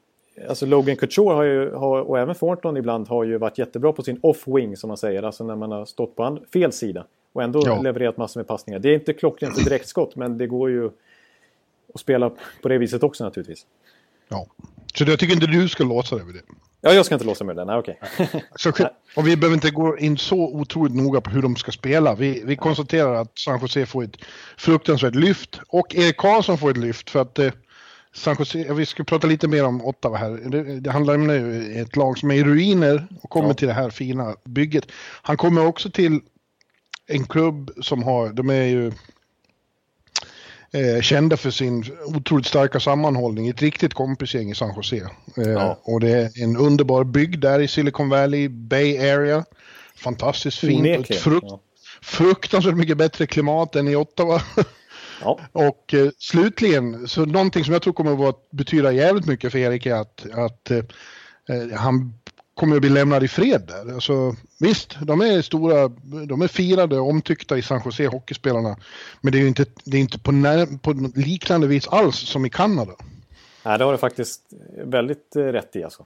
alltså 0.48 0.66
Logan 0.66 0.96
Couture 0.96 1.34
har 1.34 1.42
ju, 1.42 1.70
har, 1.70 2.00
och 2.00 2.18
även 2.18 2.34
Thornton 2.34 2.76
ibland 2.76 3.08
har 3.08 3.24
ju 3.24 3.38
varit 3.38 3.58
jättebra 3.58 3.92
på 3.92 4.02
sin 4.02 4.20
off-wing 4.20 4.74
som 4.76 4.88
man 4.88 4.96
säger. 4.96 5.22
Alltså 5.22 5.44
när 5.44 5.56
man 5.56 5.72
har 5.72 5.84
stått 5.84 6.16
på 6.16 6.24
and- 6.24 6.48
fel 6.52 6.72
sida. 6.72 7.06
Och 7.32 7.42
ändå 7.42 7.62
Ja. 7.66 7.80
levererat 7.82 8.16
massor 8.16 8.40
med 8.40 8.46
passningar. 8.48 8.78
Det 8.78 8.88
är 8.88 8.94
inte 8.94 9.12
klockrent 9.12 9.54
för 9.58 9.64
direktskott 9.64 10.16
men 10.16 10.38
det 10.38 10.46
går 10.46 10.70
ju 10.70 10.86
att 11.94 12.00
spela 12.00 12.30
på 12.62 12.68
det 12.68 12.78
viset 12.78 13.02
också 13.02 13.24
naturligtvis. 13.24 13.66
Ja. 14.28 14.46
Så 14.94 15.04
jag 15.04 15.18
tycker 15.18 15.34
inte 15.34 15.46
du 15.46 15.68
ska 15.68 15.84
låsa 15.84 16.16
dig 16.16 16.26
vid 16.26 16.34
det. 16.34 16.40
Ja, 16.80 16.92
jag 16.92 17.06
ska 17.06 17.14
inte 17.14 17.24
låsa 17.26 17.44
mig 17.44 17.54
med 17.54 17.60
den. 17.60 17.66
Nej, 17.66 17.78
okej. 17.78 18.00
Så, 18.56 18.70
och 19.16 19.26
vi 19.28 19.36
behöver 19.36 19.54
inte 19.54 19.70
gå 19.70 19.98
in 19.98 20.18
så 20.18 20.36
otroligt 20.36 20.94
noga 20.94 21.20
på 21.20 21.30
hur 21.30 21.42
de 21.42 21.56
ska 21.56 21.70
spela. 21.72 22.14
Vi, 22.14 22.42
vi 22.46 22.56
konstaterar 22.56 23.14
att 23.14 23.38
San 23.38 23.58
Jose 23.60 23.86
får 23.86 24.04
ett 24.04 24.16
fruktansvärt 24.58 25.14
lyft. 25.14 25.60
Och 25.68 25.94
Erik 25.94 26.16
Karlsson 26.16 26.58
får 26.58 26.70
ett 26.70 26.76
lyft 26.76 27.10
för 27.10 27.20
att 27.20 27.38
eh, 27.38 27.50
San 28.14 28.36
Jose, 28.38 28.72
vi 28.74 28.86
ska 28.86 29.04
prata 29.04 29.26
lite 29.26 29.48
mer 29.48 29.64
om 29.64 29.84
Ottawa 29.84 30.16
här. 30.16 30.30
Det, 30.30 30.80
det 30.80 30.90
handlar 30.90 31.14
om 31.14 31.26
nu 31.26 31.72
ett 31.80 31.96
lag 31.96 32.18
som 32.18 32.30
är 32.30 32.34
i 32.34 32.44
ruiner 32.44 33.06
och 33.22 33.30
kommer 33.30 33.48
Ja. 33.48 33.54
till 33.54 33.68
det 33.68 33.74
här 33.74 33.90
fina 33.90 34.36
bygget. 34.44 34.84
Han 35.22 35.36
kommer 35.36 35.66
också 35.66 35.90
till 35.90 36.20
en 37.06 37.24
klubb 37.26 37.70
som 37.82 38.02
har, 38.02 38.28
de 38.28 38.50
är 38.50 38.62
ju 38.64 38.86
eh, 40.72 41.00
kända 41.02 41.36
för 41.36 41.50
sin 41.50 41.84
otroligt 42.06 42.46
starka 42.46 42.80
sammanhållning. 42.80 43.48
Ett 43.48 43.62
riktigt 43.62 43.94
kompisgäng 43.94 44.50
i 44.50 44.54
San 44.54 44.74
Jose. 44.76 44.96
Eh, 45.36 45.48
Ja. 45.48 45.80
Och 45.82 46.00
det 46.00 46.10
är 46.10 46.42
en 46.42 46.56
underbar 46.56 47.04
bygd 47.04 47.40
där 47.40 47.60
i 47.60 47.68
Silicon 47.68 48.08
Valley, 48.08 48.48
Bay 48.48 48.98
Area. 49.10 49.44
Fantastiskt 49.96 50.58
fint 50.58 50.72
och 50.72 50.86
Onekligen. 50.86 51.22
frukt, 51.22 51.46
Ja. 51.48 51.60
fruktansvärt 52.02 52.74
mycket 52.76 52.96
bättre 52.96 53.26
klimat 53.26 53.76
än 53.76 53.88
i 53.88 53.96
Ottawa. 53.96 54.42
Ja. 55.20 55.40
och 55.52 55.94
eh, 55.94 56.10
slutligen, 56.18 57.08
så 57.08 57.24
någonting 57.24 57.64
som 57.64 57.72
jag 57.72 57.82
tror 57.82 57.92
kommer 57.92 58.28
att 58.28 58.50
betyda 58.50 58.92
jävligt 58.92 59.26
mycket 59.26 59.52
för 59.52 59.58
Erik 59.58 59.86
är 59.86 59.94
att, 59.94 60.26
att 60.32 60.70
eh, 60.70 60.78
eh, 61.48 61.78
han 61.78 62.14
kommer 62.54 62.76
att 62.76 62.80
bli 62.80 62.90
lämnad 62.90 63.24
i 63.24 63.28
fred 63.28 63.62
där. 63.68 63.94
Alltså, 63.94 64.36
visst, 64.58 64.96
de 65.02 65.20
är 65.20 65.42
stora, 65.42 65.88
de 66.26 66.42
är 66.42 66.48
firade 66.48 66.98
och 66.98 67.08
omtyckta 67.08 67.58
i 67.58 67.62
San 67.62 67.82
Jose, 67.84 68.06
hockeyspelarna. 68.06 68.76
Men 69.20 69.32
det 69.32 69.38
är 69.38 69.42
ju 69.42 69.48
inte, 69.48 69.66
det 69.84 69.96
är 69.96 70.00
inte 70.00 70.18
på, 70.18 70.32
när, 70.32 70.78
på 70.78 70.92
liknande 71.14 71.66
vis 71.66 71.88
alls 71.88 72.16
som 72.16 72.46
i 72.46 72.50
Kanada. 72.50 72.92
Nej, 73.64 73.78
det 73.78 73.84
har 73.84 73.92
du 73.92 73.98
faktiskt 73.98 74.40
väldigt 74.84 75.36
eh, 75.36 75.42
rätt 75.42 75.76
i 75.76 75.84
alltså. 75.84 76.04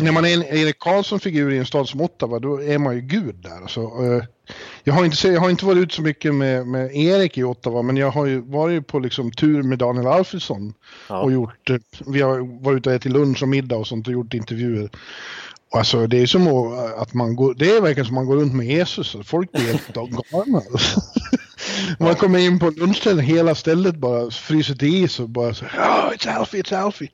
När 0.00 0.12
man 0.12 0.24
är 0.24 0.34
en 0.34 0.42
Erik 0.42 0.78
Karlsson-figur 0.78 1.52
i 1.52 1.58
en 1.58 1.66
stad 1.66 1.88
som 1.88 2.00
Ottawa, 2.00 2.38
då 2.38 2.62
är 2.62 2.78
man 2.78 2.94
ju 2.94 3.00
gud 3.00 3.34
där. 3.34 3.62
Alltså, 3.62 3.80
eh, 3.80 4.24
jag, 4.84 4.94
har 4.94 5.04
inte, 5.04 5.28
jag 5.28 5.40
har 5.40 5.50
inte 5.50 5.66
varit 5.66 5.78
ut 5.78 5.92
så 5.92 6.02
mycket 6.02 6.34
med, 6.34 6.66
med 6.66 6.96
Erik 6.96 7.38
i 7.38 7.44
Ottawa, 7.44 7.82
men 7.82 7.96
jag 7.96 8.10
har 8.10 8.26
ju 8.26 8.40
varit 8.40 8.86
på 8.86 8.98
liksom 8.98 9.30
tur 9.30 9.62
med 9.62 9.78
Daniel 9.78 10.06
Alfredsson. 10.06 10.74
Ja. 11.08 11.20
Och 11.22 11.32
gjort, 11.32 11.70
eh, 11.70 11.76
vi 12.06 12.20
har 12.20 12.62
varit 12.64 12.76
ute 12.76 12.88
och 12.88 12.94
ätit 12.94 13.12
lunch 13.12 13.42
och 13.42 13.48
middag 13.48 13.76
och 13.76 13.86
sånt 13.86 14.06
och 14.06 14.12
gjort 14.12 14.34
intervjuer. 14.34 14.90
Och 15.72 15.78
alltså 15.78 16.06
det 16.06 16.22
är 16.22 16.26
som 16.26 16.46
att, 16.98 17.14
man 17.14 17.36
går, 17.36 17.54
det 17.54 17.76
är 17.76 17.80
verkligen 17.80 18.06
som 18.06 18.16
att 18.16 18.24
man 18.24 18.26
går 18.26 18.36
runt 18.36 18.54
med 18.54 18.66
Jesus. 18.66 19.16
Folk 19.24 19.52
blir 19.52 19.66
helt 19.66 19.94
galna. 20.32 20.62
Man 21.98 22.14
kommer 22.14 22.38
in 22.38 22.58
på 22.58 22.70
lunchställen, 22.70 23.24
hela 23.24 23.54
stället 23.54 23.94
bara 23.94 24.30
fryser 24.30 24.74
till 24.74 25.04
is 25.04 25.20
och 25.20 25.28
bara 25.28 25.54
så 25.54 25.64
oh, 25.64 26.10
it's 26.12 26.36
Alfie, 26.36 26.62
it's 26.62 26.76
Alfie. 26.76 27.08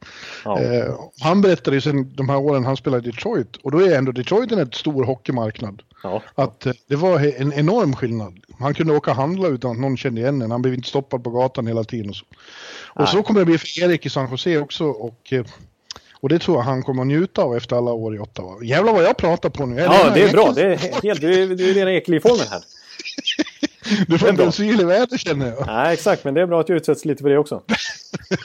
Ja. 0.44 0.60
Eh, 0.60 0.94
han 1.20 1.40
berättade 1.40 1.76
ju 1.76 1.80
sen 1.80 2.16
de 2.16 2.28
här 2.28 2.38
åren 2.38 2.64
han 2.64 2.76
spelade 2.76 3.08
i 3.08 3.10
Detroit 3.10 3.56
och 3.56 3.70
då 3.70 3.78
är 3.78 3.98
ändå 3.98 4.12
Detroit 4.12 4.52
en 4.52 4.72
stor 4.72 5.04
hockeymarknad. 5.04 5.82
Ja. 6.02 6.22
Att 6.34 6.66
eh, 6.66 6.72
det 6.88 6.96
var 6.96 7.40
en 7.40 7.52
enorm 7.52 7.96
skillnad. 7.96 8.38
Han 8.58 8.74
kunde 8.74 8.96
åka 8.96 9.10
och 9.10 9.16
handla 9.16 9.48
utan 9.48 9.70
att 9.70 9.78
någon 9.78 9.96
kände 9.96 10.20
igen 10.20 10.42
en. 10.42 10.50
Han 10.50 10.62
blev 10.62 10.74
inte 10.74 10.88
stoppad 10.88 11.24
på 11.24 11.30
gatan 11.30 11.66
hela 11.66 11.84
tiden 11.84 12.10
och 12.10 12.16
så. 12.16 12.24
Och 12.82 13.00
Nej. 13.00 13.08
så 13.08 13.22
kommer 13.22 13.40
det 13.40 13.46
bli 13.46 13.58
för 13.58 13.82
Erik 13.82 14.06
i 14.06 14.10
San 14.10 14.30
Jose 14.30 14.58
också 14.58 14.84
och 14.84 15.32
eh, 15.32 15.44
och 16.20 16.28
det 16.28 16.38
tror 16.38 16.56
jag 16.56 16.62
han 16.62 16.82
kommer 16.82 17.02
att 17.02 17.08
njuta 17.08 17.42
av 17.42 17.56
efter 17.56 17.76
alla 17.76 17.92
år 17.92 18.14
i 18.16 18.18
Ottawa. 18.18 18.64
Jävlar 18.64 18.92
vad 18.92 19.04
jag 19.04 19.16
pratar 19.16 19.50
på 19.50 19.66
nu. 19.66 19.80
Ja, 19.80 20.10
det 20.14 20.22
är 20.22 20.32
bra. 20.32 20.52
Det 20.52 20.62
är 20.62 20.76
helt, 21.02 21.20
du, 21.20 21.42
är, 21.42 21.46
du 21.46 21.70
är 21.70 21.74
rena 21.74 21.92
Ekeliv-formen 21.92 22.46
här. 22.50 22.62
Du 24.08 24.18
får 24.18 24.32
bensin 24.32 24.80
i 24.80 24.84
vädret 24.84 25.20
känner 25.20 25.46
jag. 25.46 25.66
Nej, 25.66 25.94
exakt. 25.94 26.24
Men 26.24 26.34
det 26.34 26.40
är 26.40 26.46
bra 26.46 26.60
att 26.60 26.66
du 26.66 26.76
utsätts 26.76 27.04
lite 27.04 27.22
för 27.22 27.30
det 27.30 27.38
också. 27.38 27.62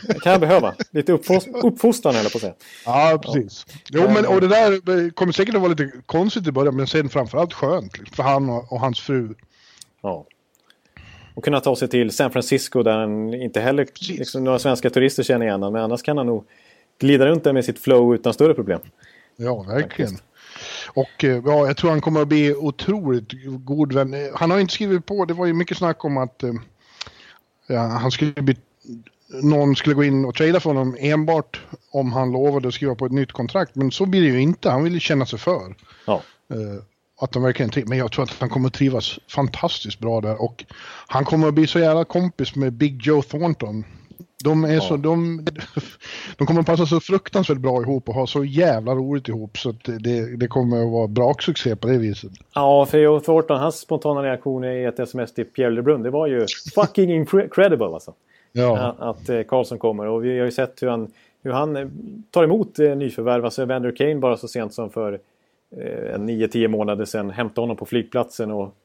Det 0.07 0.19
kan 0.19 0.31
jag 0.31 0.41
behöva. 0.41 0.73
Lite 0.91 1.11
uppfostran 1.63 2.15
eller 2.15 2.29
på 2.29 2.37
att 2.37 2.41
säga. 2.41 2.53
Ja, 2.85 3.21
precis. 3.23 3.65
Jo, 3.89 4.09
men 4.09 4.25
och 4.25 4.41
det 4.41 4.47
där 4.47 5.09
kommer 5.09 5.33
säkert 5.33 5.55
att 5.55 5.61
vara 5.61 5.69
lite 5.69 5.91
konstigt 6.05 6.47
i 6.47 6.51
början, 6.51 6.75
men 6.75 6.87
sen 6.87 7.09
framförallt 7.09 7.53
skönt 7.53 8.15
för 8.15 8.23
han 8.23 8.49
och, 8.49 8.71
och 8.71 8.79
hans 8.79 8.99
fru. 8.99 9.33
Ja. 10.01 10.25
Och 11.35 11.43
kunna 11.43 11.59
ta 11.59 11.75
sig 11.75 11.87
till 11.87 12.11
San 12.11 12.31
Francisco 12.31 12.83
där 12.83 12.97
han 12.97 13.33
inte 13.33 13.61
heller 13.61 13.87
liksom, 14.09 14.43
några 14.43 14.59
svenska 14.59 14.89
turister 14.89 15.23
känner 15.23 15.45
igen 15.45 15.61
honom. 15.61 15.73
Men 15.73 15.81
annars 15.81 16.01
kan 16.01 16.17
han 16.17 16.25
nog 16.25 16.45
glida 16.99 17.25
runt 17.25 17.43
där 17.43 17.53
med 17.53 17.65
sitt 17.65 17.79
flow 17.79 18.15
utan 18.15 18.33
större 18.33 18.53
problem. 18.53 18.79
Ja, 19.35 19.63
verkligen. 19.63 20.11
Faktiskt. 20.11 20.32
Och 20.87 21.23
eh, 21.23 21.41
ja, 21.45 21.67
jag 21.67 21.77
tror 21.77 21.89
han 21.89 22.01
kommer 22.01 22.21
att 22.21 22.27
bli 22.27 22.55
otroligt 22.55 23.31
god 23.45 23.93
vän. 23.93 24.15
Han 24.35 24.51
har 24.51 24.59
inte 24.59 24.73
skrivit 24.73 25.05
på, 25.05 25.25
det 25.25 25.33
var 25.33 25.45
ju 25.45 25.53
mycket 25.53 25.77
snack 25.77 26.05
om 26.05 26.17
att 26.17 26.43
eh, 26.43 26.53
ja, 27.67 27.81
han 27.81 28.11
skulle 28.11 28.31
bli, 28.31 28.57
någon 29.41 29.75
skulle 29.75 29.95
gå 29.95 30.03
in 30.03 30.25
och 30.25 30.35
trada 30.35 30.59
för 30.59 30.69
honom 30.69 30.97
enbart 30.99 31.61
om 31.91 32.11
han 32.11 32.31
lovade 32.31 32.67
att 32.67 32.73
skriva 32.73 32.95
på 32.95 33.05
ett 33.05 33.11
nytt 33.11 33.31
kontrakt. 33.31 33.75
Men 33.75 33.91
så 33.91 34.05
blir 34.05 34.21
det 34.21 34.27
ju 34.27 34.41
inte, 34.41 34.69
han 34.69 34.83
vill 34.83 34.93
ju 34.93 34.99
känna 34.99 35.25
sig 35.25 35.39
för. 35.39 35.75
Ja. 36.05 36.21
Uh, 36.53 36.81
att 37.19 37.31
de 37.31 37.43
verkligen 37.43 37.87
Men 37.87 37.97
jag 37.97 38.11
tror 38.11 38.23
att 38.23 38.39
han 38.39 38.49
kommer 38.49 38.67
att 38.67 38.73
trivas 38.73 39.19
fantastiskt 39.27 39.99
bra 39.99 40.21
där 40.21 40.41
och 40.41 40.65
han 41.07 41.25
kommer 41.25 41.47
att 41.47 41.53
bli 41.53 41.67
så 41.67 41.79
jävla 41.79 42.05
kompis 42.05 42.55
med 42.55 42.73
Big 42.73 43.01
Joe 43.01 43.21
Thornton. 43.21 43.85
De, 44.43 44.63
är 44.63 44.73
ja. 44.73 44.81
så, 44.81 44.97
de, 44.97 45.45
de 46.37 46.47
kommer 46.47 46.59
att 46.59 46.65
passa 46.65 46.85
så 46.85 46.99
fruktansvärt 46.99 47.57
bra 47.57 47.81
ihop 47.81 48.09
och 48.09 48.15
ha 48.15 48.27
så 48.27 48.43
jävla 48.43 48.91
roligt 48.95 49.27
ihop 49.27 49.57
så 49.57 49.69
att 49.69 49.83
det, 49.83 50.37
det 50.37 50.47
kommer 50.47 50.85
att 50.85 50.91
vara 50.91 51.07
braksuccé 51.07 51.75
på 51.75 51.87
det 51.87 51.97
viset. 51.97 52.31
Ja, 52.55 52.85
för 52.85 53.19
Thornton, 53.19 53.59
hans 53.59 53.79
spontana 53.79 54.23
reaktion 54.23 54.63
i 54.63 54.83
ett 54.83 54.99
sms 54.99 55.33
till 55.33 55.45
Pierre 55.45 55.69
Lebrun, 55.69 56.03
det 56.03 56.09
var 56.09 56.27
ju 56.27 56.45
fucking 56.75 57.13
incredible 57.13 57.85
alltså. 57.85 58.13
Ja. 58.51 58.77
Att, 58.77 58.99
att 58.99 59.29
eh, 59.29 59.41
Karlsson 59.41 59.77
kommer 59.77 60.07
och 60.07 60.25
vi 60.25 60.39
har 60.39 60.45
ju 60.45 60.51
sett 60.51 60.83
hur 60.83 60.87
han, 60.87 61.11
hur 61.43 61.51
han 61.51 61.75
eh, 61.75 61.87
tar 62.31 62.43
emot 62.43 62.79
eh, 62.79 62.95
nyförvärv. 62.95 63.45
Alltså 63.45 63.61
Evander 63.61 63.91
Kane 63.91 64.15
bara 64.15 64.37
så 64.37 64.47
sent 64.47 64.73
som 64.73 64.89
för 64.89 65.19
eh, 65.77 66.19
9-10 66.19 66.67
månader 66.67 67.05
sedan 67.05 67.29
hämtade 67.29 67.61
honom 67.61 67.77
på 67.77 67.85
flygplatsen 67.85 68.51
och 68.51 68.75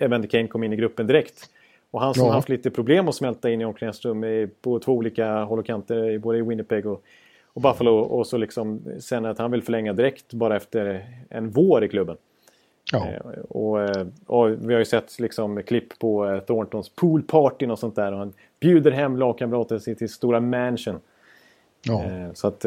Evander 0.00 0.28
Kane 0.28 0.46
kom 0.46 0.64
in 0.64 0.72
i 0.72 0.76
gruppen 0.76 1.06
direkt. 1.06 1.50
Och 1.94 2.00
han 2.00 2.14
som 2.14 2.26
ja. 2.26 2.32
haft 2.32 2.48
lite 2.48 2.70
problem 2.70 3.08
att 3.08 3.14
smälta 3.14 3.50
in 3.50 3.60
i 3.60 3.64
omklädningsrum 3.64 4.50
på 4.60 4.78
två 4.78 4.92
olika 4.92 5.44
håll 5.44 5.58
och 5.58 5.66
kanter, 5.66 6.18
både 6.18 6.38
i 6.38 6.42
Winnipeg 6.42 6.86
och, 6.86 7.02
och 7.52 7.62
Buffalo. 7.62 7.98
Och 7.98 8.26
så 8.26 8.36
liksom 8.36 8.80
sen 9.00 9.24
att 9.24 9.38
han 9.38 9.50
vill 9.50 9.62
förlänga 9.62 9.92
direkt 9.92 10.32
bara 10.32 10.56
efter 10.56 11.06
en 11.28 11.50
vår 11.50 11.84
i 11.84 11.88
klubben. 11.88 12.16
Ja. 12.92 13.06
Eh, 13.08 13.40
och, 13.48 13.82
eh, 13.82 14.06
och, 14.26 14.50
vi 14.68 14.72
har 14.72 14.78
ju 14.78 14.84
sett 14.84 15.20
liksom 15.20 15.62
klipp 15.62 15.98
på 15.98 16.28
eh, 16.30 16.40
Thorntons 16.40 16.88
poolparty 16.88 17.66
och 17.66 17.78
sånt 17.78 17.96
där. 17.96 18.12
Och 18.12 18.18
han 18.18 18.32
bjuder 18.60 18.90
hem 18.90 19.16
lagkamrater 19.16 19.78
till 19.78 19.96
sitt 19.96 20.10
stora 20.10 20.40
mansion. 20.40 21.00
Ja. 21.82 22.04
Så 22.34 22.46
att 22.46 22.64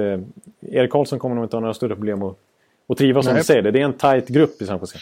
Erik 0.62 0.92
Karlsson 0.92 1.20
kommer 1.20 1.36
nog 1.36 1.46
inte 1.46 1.56
ha 1.56 1.62
några 1.62 1.74
större 1.74 1.96
problem 1.96 2.24
att, 2.24 2.38
att 2.88 2.98
trivas 2.98 3.26
som 3.26 3.36
du 3.36 3.44
säger. 3.44 3.72
Det 3.72 3.80
är 3.80 3.86
en 3.86 3.94
tight 3.94 4.28
grupp 4.28 4.62
i 4.62 4.66
San 4.66 4.80
Jose. 4.80 5.00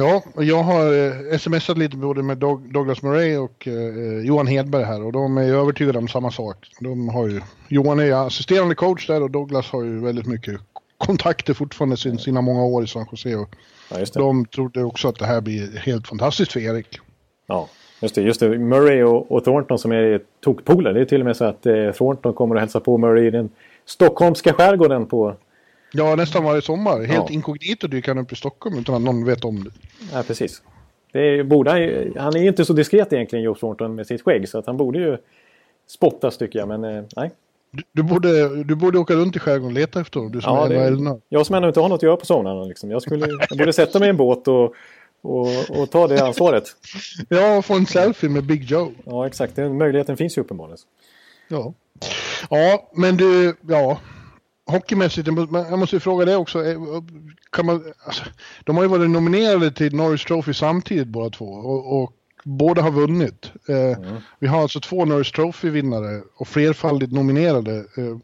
Ja, 0.00 0.22
jag 0.36 0.62
har 0.62 1.06
eh, 1.32 1.38
smsat 1.38 1.78
lite 1.78 1.96
både 1.96 2.22
med 2.22 2.38
Douglas 2.72 3.02
Murray 3.02 3.36
och 3.36 3.68
eh, 3.68 4.26
Johan 4.26 4.46
Hedberg 4.46 4.84
här 4.84 5.02
och 5.04 5.12
de 5.12 5.38
är 5.38 5.54
övertygade 5.54 5.98
om 5.98 6.08
samma 6.08 6.30
sak. 6.30 6.56
De 6.80 7.08
har 7.08 7.28
ju, 7.28 7.40
Johan 7.68 8.00
är 8.00 8.26
assisterande 8.26 8.74
coach 8.74 9.06
där 9.06 9.22
och 9.22 9.30
Douglas 9.30 9.70
har 9.70 9.84
ju 9.84 10.00
väldigt 10.00 10.26
mycket 10.26 10.60
kontakter 10.98 11.54
fortfarande 11.54 11.96
sin, 11.96 12.18
sina 12.18 12.40
många 12.40 12.64
år 12.64 12.84
i 12.84 12.86
San 12.86 13.06
Jose. 13.10 13.36
Och 13.36 13.48
ja, 13.90 14.04
de 14.14 14.46
trodde 14.46 14.84
också 14.84 15.08
att 15.08 15.18
det 15.18 15.26
här 15.26 15.40
blir 15.40 15.78
helt 15.78 16.08
fantastiskt 16.08 16.52
för 16.52 16.60
Erik. 16.60 16.98
Ja, 17.46 17.68
just 18.00 18.14
det. 18.14 18.22
Just 18.22 18.40
det. 18.40 18.58
Murray 18.58 19.02
och, 19.02 19.32
och 19.32 19.44
Thornton 19.44 19.78
som 19.78 19.92
är 19.92 20.20
tokpolare. 20.44 20.94
Det 20.94 21.00
är 21.00 21.04
till 21.04 21.20
och 21.20 21.26
med 21.26 21.36
så 21.36 21.44
att 21.44 21.66
eh, 21.66 21.90
Thornton 21.90 22.34
kommer 22.34 22.54
att 22.54 22.60
hälsa 22.60 22.80
på 22.80 22.98
Murray 22.98 23.26
i 23.26 23.30
den 23.30 23.50
stockholmska 23.86 24.52
skärgården 24.52 25.06
på 25.06 25.36
Ja, 25.92 26.16
nästan 26.16 26.44
varje 26.44 26.62
sommar. 26.62 27.00
Helt 27.00 27.30
ja. 27.30 27.34
inkognito 27.34 27.86
dyker 27.86 28.14
han 28.14 28.24
upp 28.24 28.32
i 28.32 28.36
Stockholm 28.36 28.78
utan 28.78 28.94
att 28.94 29.02
någon 29.02 29.24
vet 29.24 29.44
om 29.44 29.64
det. 29.64 29.70
Ja, 30.12 30.22
precis. 30.26 30.62
Det 31.12 31.20
är, 31.20 31.44
borde 31.44 31.70
han, 31.70 31.80
han 32.16 32.36
är 32.36 32.40
ju 32.40 32.48
inte 32.48 32.64
så 32.64 32.72
diskret 32.72 33.12
egentligen, 33.12 33.44
Joe 33.44 33.54
Thornton, 33.54 33.94
med 33.94 34.06
sitt 34.06 34.22
skägg. 34.22 34.48
Så 34.48 34.58
att 34.58 34.66
han 34.66 34.76
borde 34.76 34.98
ju 34.98 35.16
spottas 35.88 36.38
tycker 36.38 36.58
jag, 36.58 36.68
men 36.68 36.84
eh, 36.84 37.04
nej. 37.16 37.30
Du, 37.72 37.82
du, 37.92 38.02
borde, 38.02 38.64
du 38.64 38.74
borde 38.74 38.98
åka 38.98 39.14
runt 39.14 39.36
i 39.36 39.38
skärgården 39.38 39.66
och 39.66 39.72
leta 39.72 40.00
efter 40.00 40.20
honom. 40.20 40.32
Du 40.32 40.40
som 40.40 40.56
ja, 40.56 40.66
är 40.66 40.90
det, 40.90 41.20
jag 41.28 41.46
som 41.46 41.54
ändå 41.54 41.68
inte 41.68 41.80
har 41.80 41.88
något 41.88 41.98
att 41.98 42.02
göra 42.02 42.16
på 42.16 42.26
somrarna. 42.26 42.64
Liksom. 42.64 42.90
Jag, 42.90 43.02
skulle, 43.02 43.26
jag 43.48 43.58
borde 43.58 43.72
sätta 43.72 43.98
mig 43.98 44.06
i 44.06 44.10
en 44.10 44.16
båt 44.16 44.48
och, 44.48 44.74
och, 45.22 45.80
och 45.80 45.90
ta 45.90 46.08
det 46.08 46.20
ansvaret. 46.20 46.64
Ja, 47.28 47.58
och 47.58 47.64
få 47.64 47.74
en 47.74 47.86
selfie 47.86 48.30
med 48.30 48.44
Big 48.44 48.64
Joe. 48.64 48.92
Ja, 49.04 49.26
exakt. 49.26 49.56
Den 49.56 49.78
möjligheten 49.78 50.16
finns 50.16 50.38
ju 50.38 50.42
uppenbarligen. 50.42 50.78
Ja. 51.48 51.74
Ja, 52.50 52.90
men 52.94 53.16
du, 53.16 53.56
ja 53.68 53.98
hockeymässigt, 54.70 55.28
jag 55.52 55.78
måste 55.78 55.96
ju 55.96 56.00
fråga 56.00 56.24
det 56.24 56.36
också. 56.36 56.64
Eh, 56.64 56.78
kan 57.50 57.66
man, 57.66 57.92
alltså, 58.04 58.24
de 58.64 58.76
har 58.76 58.84
ju 58.84 58.88
varit 58.88 59.10
nominerade 59.10 59.70
till 59.70 59.94
Norris 59.94 60.24
Trophy 60.24 60.54
samtidigt 60.54 61.08
båda 61.08 61.30
två 61.30 61.44
och, 61.44 62.02
och 62.02 62.12
båda 62.44 62.82
har 62.82 62.90
vunnit. 62.90 63.52
Eh, 63.68 63.76
mm. 63.76 64.16
Vi 64.38 64.46
har 64.46 64.62
alltså 64.62 64.80
två 64.80 65.04
Norris 65.04 65.32
Trophy-vinnare 65.32 66.22
och 66.36 66.48
flerfaldigt 66.48 67.12
nominerade 67.12 67.76
eh, 67.76 68.16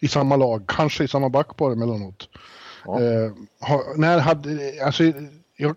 i 0.00 0.08
samma 0.08 0.36
lag, 0.36 0.64
kanske 0.66 1.04
i 1.04 1.08
samma 1.08 1.28
backpar 1.28 1.72
emellanåt. 1.72 2.28
Ja. 2.84 3.02
Eh, 3.02 3.32
har, 3.60 3.98
när 3.98 4.18
hade, 4.18 4.58
alltså, 4.84 5.04
jag, 5.56 5.76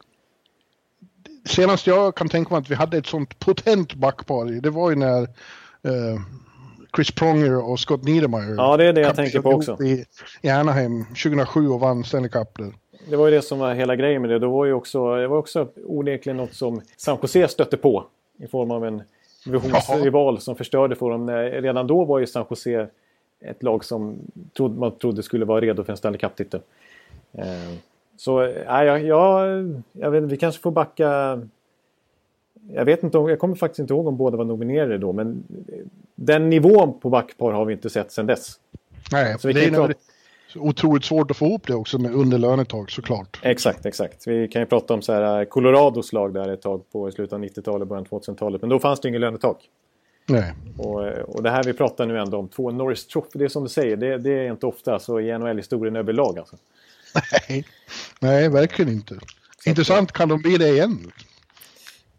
senast 1.46 1.88
jag 1.88 2.16
kan 2.16 2.30
tänka 2.30 2.54
mig 2.54 2.62
att 2.62 2.70
vi 2.70 2.76
hade 2.76 2.98
ett 2.98 3.08
sånt 3.08 3.40
potent 3.40 3.94
backpar, 3.94 4.46
det 4.46 4.70
var 4.70 4.90
ju 4.90 4.96
när 4.96 5.22
eh, 5.84 6.22
Chris 6.96 7.12
Pronger 7.12 7.70
och 7.70 7.80
Scott 7.80 8.04
Niedermayer. 8.04 8.56
Ja, 8.56 8.78
det 8.78 8.86
är 8.86 8.94
det 8.94 9.02
jag 9.02 9.16
tänker 9.16 9.42
på 9.42 9.50
också. 9.50 9.84
I, 9.84 10.06
I 10.42 10.50
Anaheim 10.50 11.06
2007 11.06 11.68
och 11.68 11.80
vann 11.80 12.04
Stanley 12.04 12.30
Cup 12.30 12.58
där. 12.58 12.74
Det 13.10 13.16
var 13.16 13.28
ju 13.28 13.36
det 13.36 13.42
som 13.42 13.60
var 13.60 13.74
hela 13.74 13.96
grejen 13.96 14.22
med 14.22 14.32
det. 14.32 14.40
Det 14.40 14.48
var 14.48 14.66
ju 14.66 14.74
också, 14.74 15.16
det 15.16 15.28
var 15.28 15.38
också 15.38 15.68
onekligen 15.86 16.38
något 16.38 16.54
som 16.54 16.82
San 16.98 17.18
Jose 17.22 17.48
stötte 17.48 17.78
på. 17.78 18.06
I 18.40 18.48
form 18.48 18.72
av 18.72 18.86
en 18.86 19.04
divisionsrival 19.46 20.40
som 20.40 20.56
förstörde 20.56 20.96
för 20.96 21.10
dem. 21.10 21.30
Redan 21.30 21.88
då 21.88 22.06
var 22.06 22.20
ju 22.20 22.28
San 22.28 22.46
Jose 22.50 22.88
ett 23.42 23.64
lag 23.64 23.86
som 23.86 24.20
man 24.60 24.92
trodde 24.92 25.24
skulle 25.24 25.46
vara 25.46 25.62
redo 25.62 25.84
för 25.84 25.94
en 25.94 25.98
Stanley 25.98 26.20
Cup-titel. 26.20 26.62
Eh, 27.34 27.46
så 28.18 28.54
ja, 28.66 28.84
jag, 28.84 29.04
jag, 29.04 29.82
jag 29.92 30.12
vet, 30.12 30.24
vi 30.24 30.38
kanske 30.38 30.62
får 30.62 30.72
backa 30.72 31.42
jag 32.68 32.86
vet 32.86 33.04
inte, 33.04 33.18
jag 33.18 33.40
kommer 33.40 33.56
faktiskt 33.56 33.80
inte 33.80 33.94
ihåg 33.94 34.08
om 34.08 34.18
båda 34.18 34.38
var 34.38 34.46
nominerade 34.46 34.98
då, 34.98 35.14
men 35.14 35.44
den 36.16 36.50
nivån 36.50 37.00
på 37.00 37.10
backpar 37.10 37.52
har 37.52 37.66
vi 37.66 37.74
inte 37.74 37.90
sett 37.90 38.12
sedan 38.12 38.26
dess. 38.26 38.56
Nej, 39.12 39.36
så 39.40 39.48
vi 39.48 39.54
det 39.54 39.66
är 39.66 39.72
prata... 39.72 39.94
otroligt 40.56 41.06
svårt 41.06 41.32
att 41.32 41.38
få 41.38 41.46
ihop 41.46 41.68
det 41.68 41.76
också 41.76 42.00
med 42.00 42.14
under 42.14 42.38
lönetak 42.38 42.92
såklart. 42.92 43.40
Exakt, 43.44 43.86
exakt. 43.86 44.28
Vi 44.28 44.48
kan 44.48 44.62
ju 44.62 44.66
prata 44.66 44.94
om 44.94 45.02
så 45.02 45.14
här, 45.14 45.40
eh, 45.40 45.46
Colorados 45.46 46.14
lag 46.14 46.34
där 46.34 46.54
ett 46.54 46.62
tag 46.62 46.92
på 46.92 47.12
slutet 47.12 47.34
av 47.34 47.44
90-talet, 47.44 47.88
början 47.88 48.06
av 48.10 48.22
2000-talet, 48.22 48.62
men 48.62 48.70
då 48.70 48.80
fanns 48.80 49.00
det 49.00 49.08
inget 49.08 49.22
lönetak. 49.22 49.70
Nej. 50.26 50.54
Och, 50.78 51.08
eh, 51.08 51.24
och 51.24 51.44
det 51.44 51.50
här 51.50 51.64
vi 51.64 51.74
pratar 51.74 52.06
nu 52.06 52.20
ändå 52.20 52.38
om, 52.38 52.48
två 52.48 52.72
Norris 52.72 53.08
Trophy, 53.08 53.40
det 53.40 53.46
är 53.46 53.50
som 53.50 53.64
du 53.64 53.70
säger, 53.70 53.98
det, 53.98 54.18
det 54.18 54.32
är 54.32 54.52
inte 54.52 54.66
ofta 54.66 55.00
så 55.00 55.20
i 55.20 55.38
NHL-historien 55.38 55.96
överlag 55.96 56.40
alltså. 56.40 56.56
Nej. 57.50 57.66
Nej, 58.20 58.50
verkligen 58.50 58.92
inte. 58.92 59.20
Intressant, 59.66 60.12
kan 60.12 60.30
de 60.30 60.42
bli 60.42 60.58
det 60.58 60.70
igen? 60.70 61.12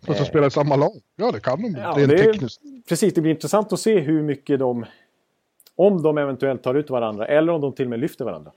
Och 0.07 0.17
så 0.17 0.25
spelar 0.25 0.47
i 0.47 0.51
samma 0.51 0.77
lag. 0.77 0.93
Ja, 1.17 1.33
det 1.33 1.41
kan 1.41 1.63
de. 1.63 1.81
Ja, 1.81 1.95
det 1.95 2.03
är, 2.03 2.33
tekniskt. 2.33 2.61
Precis, 2.89 3.15
det 3.15 3.21
blir 3.21 3.33
intressant 3.33 3.73
att 3.73 3.81
se 3.81 3.99
hur 3.99 4.23
mycket 4.23 4.59
de... 4.59 4.85
Om 5.77 6.03
de 6.03 6.19
eventuellt 6.19 6.63
tar 6.63 6.75
ut 6.75 6.91
varandra 6.91 7.27
eller 7.27 7.53
om 7.53 7.61
de 7.61 7.73
till 7.73 7.85
och 7.87 7.91
med 7.91 8.01
lyfter 8.01 8.25
varandra. 8.25 8.53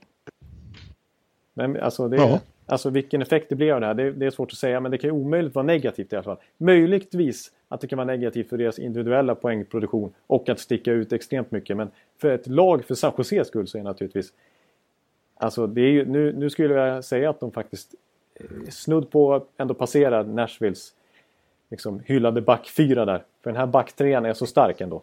Men 1.54 1.80
alltså, 1.80 2.08
det, 2.08 2.16
ja. 2.16 2.40
alltså 2.66 2.90
vilken 2.90 3.22
effekt 3.22 3.48
det 3.48 3.54
blir 3.54 3.72
av 3.72 3.80
det 3.80 3.86
här, 3.86 3.94
det, 3.94 4.12
det, 4.12 4.26
är 4.26 4.30
svårt 4.30 4.52
att 4.52 4.58
säga. 4.58 4.80
Men 4.80 4.90
det 4.90 4.98
kan 4.98 5.08
ju 5.08 5.16
omöjligt 5.16 5.54
vara 5.54 5.66
negativt 5.66 6.12
i 6.12 6.16
alla 6.16 6.22
fall. 6.22 6.36
Möjligtvis 6.58 7.52
att 7.68 7.80
det 7.80 7.86
kan 7.86 7.96
vara 7.96 8.06
negativt 8.06 8.48
för 8.48 8.58
deras 8.58 8.78
individuella 8.78 9.34
poängproduktion 9.34 10.12
och 10.26 10.48
att 10.48 10.60
sticka 10.60 10.92
ut 10.92 11.12
extremt 11.12 11.50
mycket. 11.50 11.76
Men 11.76 11.90
för 12.20 12.30
ett 12.30 12.46
lag 12.46 12.84
för 12.84 12.94
San 12.94 13.12
Joses 13.18 13.48
skull 13.48 13.68
så 13.68 13.78
är 13.78 13.82
det 13.82 13.88
naturligtvis... 13.88 14.32
Alltså, 15.34 15.66
det 15.66 15.80
är 15.80 15.90
ju, 15.90 16.06
nu, 16.06 16.32
nu 16.32 16.50
skulle 16.50 16.74
jag 16.74 17.04
säga 17.04 17.30
att 17.30 17.40
de 17.40 17.52
faktiskt 17.52 17.94
eh, 18.34 18.70
snudd 18.70 19.10
på 19.10 19.46
ändå 19.56 19.74
passerar 19.74 20.24
Nashvilles 20.24 20.92
liksom, 21.70 22.00
hyllade 22.04 22.40
backfyra 22.40 23.04
där. 23.04 23.24
För 23.42 23.50
den 23.50 23.60
här 23.60 23.66
backtrean 23.66 24.24
är 24.24 24.34
så 24.34 24.46
stark 24.46 24.80
ändå. 24.80 25.02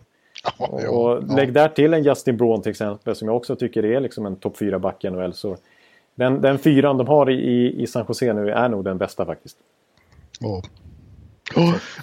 Ja, 0.60 0.67
Och, 0.67 0.82
ja, 0.82 1.20
lägg 1.36 1.53
där 1.53 1.70
till 1.70 1.93
en 1.93 2.03
Justin 2.03 2.38
Braun 2.38 2.62
till 2.62 2.70
exempel 2.70 3.15
som 3.15 3.27
jag 3.27 3.38
också 3.38 3.55
tycker 3.55 3.86
är 3.86 4.00
liksom 4.00 4.25
en 4.25 4.36
topp 4.36 4.58
4 4.58 4.79
back 4.79 5.03
i 5.03 5.10
NHL. 5.10 5.34
Så 5.34 5.58
den, 6.15 6.41
den 6.41 6.60
fyran 6.60 6.98
de 6.98 7.08
har 7.08 7.29
i, 7.29 7.82
i, 7.84 7.88
San 7.88 8.05
Jose 8.08 8.34
nu 8.34 8.50
är 8.50 8.70
nog 8.70 8.84
den 8.84 8.98
bästa 8.98 9.25
faktiskt. 9.25 9.58
Ja. 10.39 10.62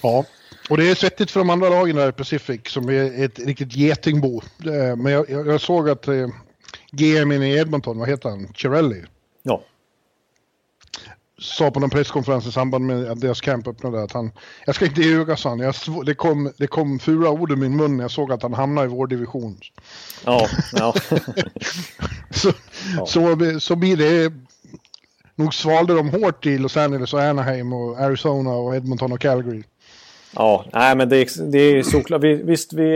ja, 0.03 0.25
och 0.71 0.77
det 0.77 0.91
är 0.91 0.95
svettigt 0.95 1.31
för 1.31 1.41
de 1.41 1.51
andra 1.51 1.69
lagen 1.69 1.97
där 1.97 2.09
i 2.09 2.13
Pacific 2.13 2.61
som 2.65 2.89
är 2.89 3.25
ett 3.25 3.39
riktigt 3.39 3.77
getingbo. 3.77 4.41
Eh, 4.67 4.97
Men 4.97 5.13
jag, 5.13 5.31
jag 5.31 5.47
jag 5.47 5.61
såg 5.61 5.89
att 5.89 6.09
eh, 6.09 6.29
GM 6.91 7.33
i 7.33 7.57
Edmonton, 7.57 7.99
vad 7.99 8.09
heter 8.09 8.29
han, 8.29 8.49
Cirelli, 8.57 9.03
Ja, 9.43 9.63
sa 11.41 11.71
på 11.71 11.81
någon 11.81 11.91
presskonferens 11.91 12.47
i 12.47 12.53
samband 12.53 12.87
med 12.87 13.11
att 13.11 13.21
deras 13.21 13.41
camp 13.41 13.69
öppnade 13.69 14.03
att 14.03 14.13
han, 14.13 14.33
jag 14.67 14.75
ska 14.75 14.85
inte 14.87 15.01
ljuga 15.01 15.37
sa 15.37 15.49
han, 15.49 15.59
jag, 15.59 15.75
det, 16.07 16.15
kom, 16.15 16.53
det 16.57 16.67
kom 16.67 16.99
fula 16.99 17.31
ord 17.31 17.53
ur 17.53 17.57
min 17.57 17.77
mun 17.77 17.97
när 17.97 18.05
jag 18.05 18.11
såg 18.11 18.33
att 18.33 18.43
han 18.43 18.55
hamnade 18.55 18.87
i 18.87 18.91
vår 18.91 19.07
division. 19.07 19.59
ja, 20.25 20.49
ja. 20.73 20.95
Så, 22.31 22.53
Ja. 22.97 23.07
så, 23.07 23.37
så 23.61 23.77
blir 23.77 23.97
det, 23.97 24.33
nog 25.35 25.55
svalde 25.55 25.95
de 25.95 26.09
hårt 26.11 26.47
i 26.47 26.59
Los 26.59 26.77
Angeles 26.77 27.15
och 27.15 27.21
Anaheim 27.21 27.73
och 27.73 28.01
Arizona 28.01 28.51
och 28.51 28.77
Edmonton 28.77 29.13
och 29.13 29.21
Calgary. 29.21 29.63
Ja, 30.35 30.65
nej 30.73 30.97
men 30.97 31.09
det 31.09 31.17
är, 31.17 31.51
det 31.51 31.59
är 31.59 31.83
såklart. 31.83 32.23
Vi, 32.23 32.35
visst, 32.35 32.73
vi, 32.73 32.89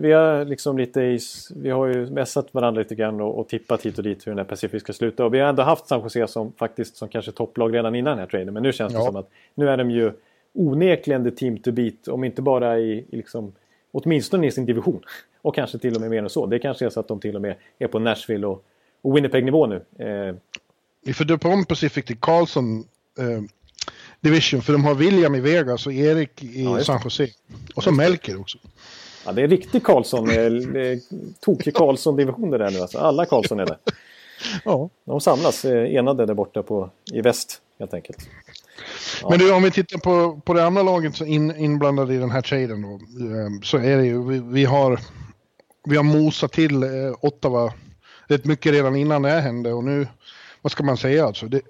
vi 0.00 0.12
har 0.12 0.44
liksom 0.44 0.78
lite 0.78 1.00
i, 1.00 1.18
Vi 1.56 1.70
har 1.70 1.86
ju 1.86 2.10
mässat 2.10 2.54
varandra 2.54 2.82
lite 2.82 2.94
grann 2.94 3.20
och, 3.20 3.38
och 3.38 3.48
tippat 3.48 3.82
hit 3.86 3.98
och 3.98 4.04
dit 4.04 4.26
hur 4.26 4.30
den 4.32 4.38
här 4.38 4.44
Pacific 4.44 4.82
ska 4.82 4.92
sluta. 4.92 5.24
Och 5.24 5.34
vi 5.34 5.38
har 5.40 5.48
ändå 5.48 5.62
haft 5.62 5.86
San 5.86 6.02
Jose 6.02 6.26
som 6.26 6.52
faktiskt 6.52 6.96
som 6.96 7.08
kanske 7.08 7.32
topplag 7.32 7.74
redan 7.74 7.94
innan 7.94 8.10
den 8.10 8.18
här 8.18 8.26
traden. 8.26 8.54
Men 8.54 8.62
nu 8.62 8.72
känns 8.72 8.92
det 8.92 8.98
Ja. 8.98 9.04
som 9.06 9.16
att 9.16 9.28
nu 9.54 9.68
är 9.68 9.76
de 9.76 9.90
ju 9.90 10.12
onekligen 10.54 11.24
the 11.24 11.30
team 11.30 11.58
to 11.58 11.72
beat. 11.72 12.08
Om 12.08 12.24
inte 12.24 12.42
bara 12.42 12.78
i, 12.78 12.92
i 13.10 13.16
liksom, 13.16 13.52
åtminstone 13.92 14.46
i 14.46 14.50
sin 14.50 14.66
division. 14.66 15.00
Och 15.42 15.54
kanske 15.54 15.78
till 15.78 15.94
och 15.94 16.00
med 16.00 16.10
mer 16.10 16.22
än 16.22 16.30
så. 16.30 16.46
Det 16.46 16.58
kanske 16.58 16.86
är 16.86 16.90
så 16.90 17.00
att 17.00 17.08
de 17.08 17.20
till 17.20 17.36
och 17.36 17.42
med 17.42 17.54
är 17.78 17.86
på 17.86 17.98
Nashville 17.98 18.46
och, 18.46 18.64
och 19.02 19.16
Winnipeg-nivå 19.16 19.66
nu. 19.66 19.76
Eh, 20.06 20.34
Vi 21.04 21.12
får 21.12 21.24
döpa 21.24 21.48
om 21.48 21.64
Pacific 21.64 22.04
till 22.04 22.16
Carlson 22.20 22.78
eh, 23.18 23.42
Division 24.20 24.62
för 24.62 24.72
de 24.72 24.84
har 24.84 24.94
William 24.94 25.34
i 25.34 25.40
Vegas 25.40 25.86
och 25.86 25.92
Erik 25.92 26.42
i 26.42 26.64
Ja, 26.64 26.84
San 26.84 27.00
Jose. 27.04 27.28
Och 27.74 27.84
så 27.84 27.92
Melker 27.92 28.40
också. 28.40 28.58
ja, 29.26 29.32
det 29.32 29.42
är 29.42 29.48
riktig 29.48 29.84
Karlsson. 29.84 30.26
det 30.28 31.00
Tokig 31.40 31.74
Karlsson-division 31.74 32.50
det 32.50 32.58
där 32.58 32.70
nu 32.70 32.80
alltså. 32.80 32.98
Alla 32.98 33.26
Karlsson 33.26 33.60
är 33.60 33.66
där. 33.66 33.78
Ja. 34.64 34.90
De 35.04 35.20
samlas 35.20 35.64
eh, 35.64 35.94
enade 35.94 36.26
där 36.26 36.34
borta 36.34 36.62
på, 36.62 36.90
i 37.12 37.20
väst 37.20 37.60
helt 37.78 37.94
enkelt. 37.94 38.28
Men 39.28 39.38
du, 39.38 39.52
om 39.52 39.62
vi 39.62 39.70
tittar 39.70 39.98
på, 39.98 40.40
på 40.44 40.54
det 40.54 40.64
andra 40.64 40.82
laget 40.82 41.16
så 41.16 41.24
in, 41.24 41.56
inblandade 41.56 42.14
i 42.14 42.18
den 42.18 42.30
här 42.30 42.42
traden 42.42 42.82
då, 42.82 42.94
eh, 42.94 43.60
så 43.62 43.78
är 43.78 43.96
det 43.96 44.04
ju, 44.04 44.28
vi, 44.28 44.38
vi 44.38 44.64
har 44.64 45.00
vi 45.84 45.96
har 45.96 46.04
mosat 46.04 46.52
till 46.52 46.82
eh, 46.82 46.88
Ottawa 47.20 47.72
rätt 48.28 48.44
mycket 48.44 48.72
redan 48.72 48.96
innan 48.96 49.22
det 49.22 49.28
här 49.28 49.40
hände 49.40 49.72
och 49.72 49.84
nu, 49.84 50.06
vad 50.62 50.72
ska 50.72 50.82
man 50.82 50.96
säga 50.96 51.26
alltså? 51.26 51.46
Det, 51.46 51.60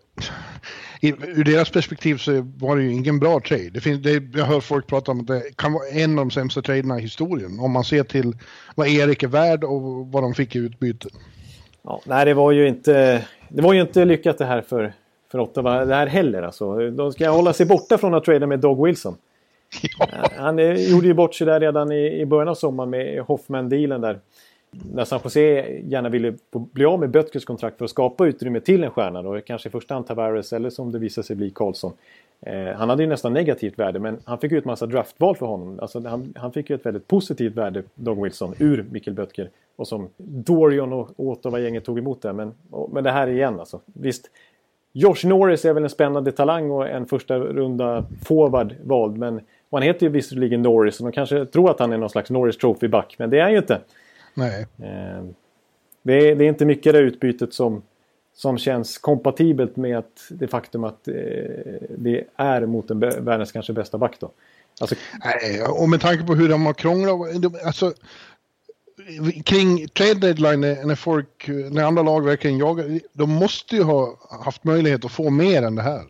i, 1.00 1.08
ur 1.08 1.44
deras 1.44 1.70
perspektiv 1.70 2.16
så 2.16 2.46
var 2.58 2.76
det 2.76 2.82
ju 2.82 2.92
ingen 2.92 3.18
bra 3.18 3.40
trade. 3.40 3.70
Det 3.70 3.80
finns, 3.80 4.02
det, 4.02 4.38
jag 4.38 4.44
hör 4.44 4.60
folk 4.60 4.86
prata 4.86 5.10
om 5.10 5.20
att 5.20 5.26
det 5.26 5.42
kan 5.56 5.72
vara 5.72 5.88
en 5.88 6.18
av 6.18 6.24
de 6.24 6.30
sämsta 6.30 6.62
traderna 6.62 6.98
i 6.98 7.02
historien 7.02 7.60
om 7.60 7.70
man 7.72 7.84
ser 7.84 8.02
till 8.02 8.36
vad 8.74 8.88
Erik 8.88 9.22
är 9.22 9.28
värd 9.28 9.64
och 9.64 9.82
vad 10.06 10.22
de 10.22 10.34
fick 10.34 10.56
i 10.56 10.58
utbyte. 10.58 11.08
Ja, 11.82 12.00
nej, 12.04 12.24
det 12.24 12.34
var 12.34 12.52
ju 12.52 12.68
inte, 12.68 13.24
det 13.48 13.62
var 13.62 13.72
ju 13.72 13.80
inte 13.80 14.04
lyckat 14.04 14.38
det 14.38 14.44
här 14.44 14.62
för, 14.62 14.92
för 15.32 15.38
Ottawa 15.38 15.84
det 15.84 15.94
här 15.94 16.06
heller. 16.06 16.42
Alltså. 16.42 16.90
De 16.90 17.12
ska 17.12 17.30
hålla 17.30 17.52
sig 17.52 17.66
borta 17.66 17.98
från 17.98 18.14
att 18.14 18.24
trada 18.24 18.46
med 18.46 18.60
Dog 18.60 18.86
Wilson. 18.86 19.16
Han 20.36 20.58
eh, 20.58 20.90
gjorde 20.90 21.06
ju 21.06 21.14
bort 21.14 21.34
sig 21.34 21.46
där 21.46 21.60
redan 21.60 21.92
i, 21.92 22.20
i 22.20 22.26
början 22.26 22.48
av 22.48 22.54
sommaren 22.54 22.90
med 22.90 23.20
Hoffman-dealen 23.20 24.00
där. 24.00 24.20
När 24.70 25.04
San 25.04 25.20
Jose 25.24 25.68
gärna 25.84 26.08
ville 26.08 26.34
bli 26.52 26.84
av 26.84 27.00
med 27.00 27.10
Bötkers 27.10 27.44
kontrakt 27.44 27.78
för 27.78 27.84
att 27.84 27.90
skapa 27.90 28.26
utrymme 28.26 28.60
till 28.60 28.84
en 28.84 28.90
stjärna. 28.90 29.22
Då, 29.22 29.40
kanske 29.40 29.68
i 29.68 29.72
första 29.72 29.94
hand 29.94 30.06
Tavares 30.06 30.52
eller 30.52 30.70
som 30.70 30.92
det 30.92 30.98
visade 30.98 31.26
sig 31.26 31.36
bli 31.36 31.50
Karlsson. 31.50 31.92
Eh, 32.40 32.76
han 32.76 32.88
hade 32.88 33.02
ju 33.02 33.08
nästan 33.08 33.32
negativt 33.32 33.78
värde 33.78 33.98
men 33.98 34.18
han 34.24 34.38
fick 34.38 34.52
ju 34.52 34.58
ett 34.58 34.64
massa 34.64 34.86
draftval 34.86 35.36
för 35.36 35.46
honom. 35.46 35.78
Alltså, 35.80 36.08
han, 36.08 36.34
han 36.36 36.52
fick 36.52 36.70
ju 36.70 36.76
ett 36.76 36.86
väldigt 36.86 37.08
positivt 37.08 37.54
värde, 37.56 37.82
Dog 37.94 38.22
Wilson, 38.22 38.54
ur 38.58 38.84
Mikkel 38.90 39.14
Böttger. 39.14 39.50
Och 39.76 39.88
som 39.88 40.08
Dorion 40.16 40.92
och 40.92 41.10
Ottawa-gänget 41.16 41.84
tog 41.84 41.98
emot 41.98 42.22
det. 42.22 42.32
Men, 42.32 42.54
och, 42.70 42.92
men 42.92 43.04
det 43.04 43.10
här 43.10 43.26
igen 43.26 43.60
alltså. 43.60 43.80
Visst, 43.86 44.30
Josh 44.92 45.26
Norris 45.26 45.64
är 45.64 45.72
väl 45.72 45.82
en 45.82 45.90
spännande 45.90 46.32
talang 46.32 46.70
och 46.70 46.88
en 46.88 47.06
första 47.06 47.38
runda 47.38 48.04
forward 48.24 48.74
vald. 48.82 49.18
Men 49.18 49.40
och 49.70 49.78
han 49.78 49.82
heter 49.82 50.06
ju 50.06 50.12
visserligen 50.12 50.62
Norris 50.62 51.00
och 51.00 51.06
de 51.06 51.12
kanske 51.12 51.46
tror 51.46 51.70
att 51.70 51.80
han 51.80 51.92
är 51.92 51.98
någon 51.98 52.10
slags 52.10 52.30
Norris 52.30 52.56
Trophy-back. 52.56 53.14
Men 53.18 53.30
det 53.30 53.38
är 53.38 53.42
han 53.42 53.52
ju 53.52 53.58
inte. 53.58 53.80
Nej. 54.34 54.66
Eh, 54.78 55.24
det, 56.02 56.12
är, 56.30 56.34
det 56.36 56.44
är 56.44 56.48
inte 56.48 56.64
mycket 56.64 56.92
det 56.92 56.98
utbytet 56.98 57.54
som, 57.54 57.82
som 58.34 58.58
känns 58.58 58.98
kompatibelt 58.98 59.76
med 59.76 59.98
att 59.98 60.26
det 60.30 60.48
faktum 60.48 60.84
att 60.84 61.08
eh, 61.08 61.14
det 61.98 62.24
är 62.36 62.66
mot 62.66 62.90
en 62.90 63.00
världens 63.00 63.52
kanske 63.52 63.72
bästa 63.72 63.98
back 63.98 64.16
då. 64.20 64.30
Alltså, 64.80 64.96
Nej, 65.24 65.62
och 65.62 65.88
med 65.88 66.00
tanke 66.00 66.24
på 66.26 66.34
hur 66.34 66.48
de 66.48 66.66
har 66.66 66.74
krånglat. 66.74 67.42
de- 67.42 67.58
Alltså, 67.64 67.92
kring 69.44 69.88
trade 69.88 70.14
deadline 70.14 70.60
när 70.60 70.94
folk, 70.94 71.48
när 71.70 71.84
andra 71.84 72.02
lag 72.02 72.24
verkligen 72.24 72.58
jagar. 72.58 73.00
De 73.12 73.30
måste 73.30 73.76
ju 73.76 73.82
ha 73.82 74.16
haft 74.44 74.64
möjlighet 74.64 75.04
att 75.04 75.12
få 75.12 75.30
mer 75.30 75.62
än 75.62 75.74
det 75.74 75.82
här. 75.82 76.02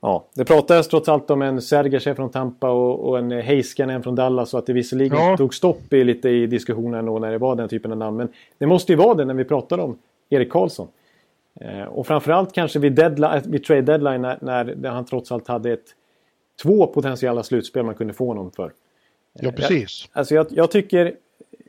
Ja, 0.00 0.24
det 0.34 0.44
pratades 0.44 0.88
trots 0.88 1.08
allt 1.08 1.30
om 1.30 1.42
en 1.42 1.62
Sergachev 1.62 2.14
från 2.14 2.30
Tampa 2.30 2.70
och, 2.70 3.08
och 3.08 3.18
en 3.18 3.30
Heiskanen 3.30 4.02
från 4.02 4.14
Dallas. 4.14 4.50
Så 4.50 4.58
att 4.58 4.66
det 4.66 4.72
visserligen 4.72 5.18
Ja. 5.18 5.36
tog 5.36 5.54
stopp 5.54 5.92
i, 5.92 6.04
lite 6.04 6.28
i 6.28 6.46
diskussionen 6.46 7.06
då 7.06 7.18
när 7.18 7.30
det 7.30 7.38
var 7.38 7.56
den 7.56 7.68
typen 7.68 7.92
av 7.92 7.98
namn. 7.98 8.16
Men 8.16 8.28
det 8.58 8.66
måste 8.66 8.92
ju 8.92 8.96
vara 8.96 9.14
det 9.14 9.24
när 9.24 9.34
vi 9.34 9.44
pratar 9.44 9.78
om 9.78 9.98
Erik 10.28 10.50
Karlsson. 10.52 10.88
Eh, 11.60 11.82
och 11.82 12.06
framförallt 12.06 12.52
kanske 12.52 12.78
vid, 12.78 12.92
deadline, 12.92 13.42
vid 13.44 13.64
trade 13.64 13.82
deadline 13.82 14.20
när, 14.20 14.74
när 14.76 14.90
han 14.90 15.04
trots 15.04 15.32
allt 15.32 15.48
hade 15.48 15.72
ett, 15.72 15.94
två 16.62 16.86
potentiella 16.86 17.42
slutspel 17.42 17.82
man 17.84 17.94
kunde 17.94 18.12
få 18.12 18.26
honom 18.26 18.50
för. 18.50 18.72
Ja, 19.32 19.52
precis. 19.52 20.08
Alltså 20.12 20.34
jag, 20.34 20.46
jag 20.50 20.70
tycker 20.70 21.14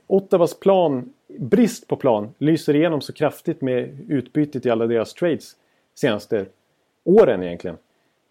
Ottawas 0.08 0.60
plan, 0.60 1.14
brist 1.40 1.88
på 1.88 1.96
plan, 1.96 2.34
lyser 2.38 2.76
igenom 2.76 3.02
så 3.02 3.14
kraftigt 3.14 3.62
med 3.62 4.00
utbytet 4.08 4.66
i 4.66 4.70
alla 4.70 4.88
deras 4.88 5.14
trades 5.14 5.56
senaste 5.96 6.46
åren 7.04 7.44
egentligen. 7.44 7.78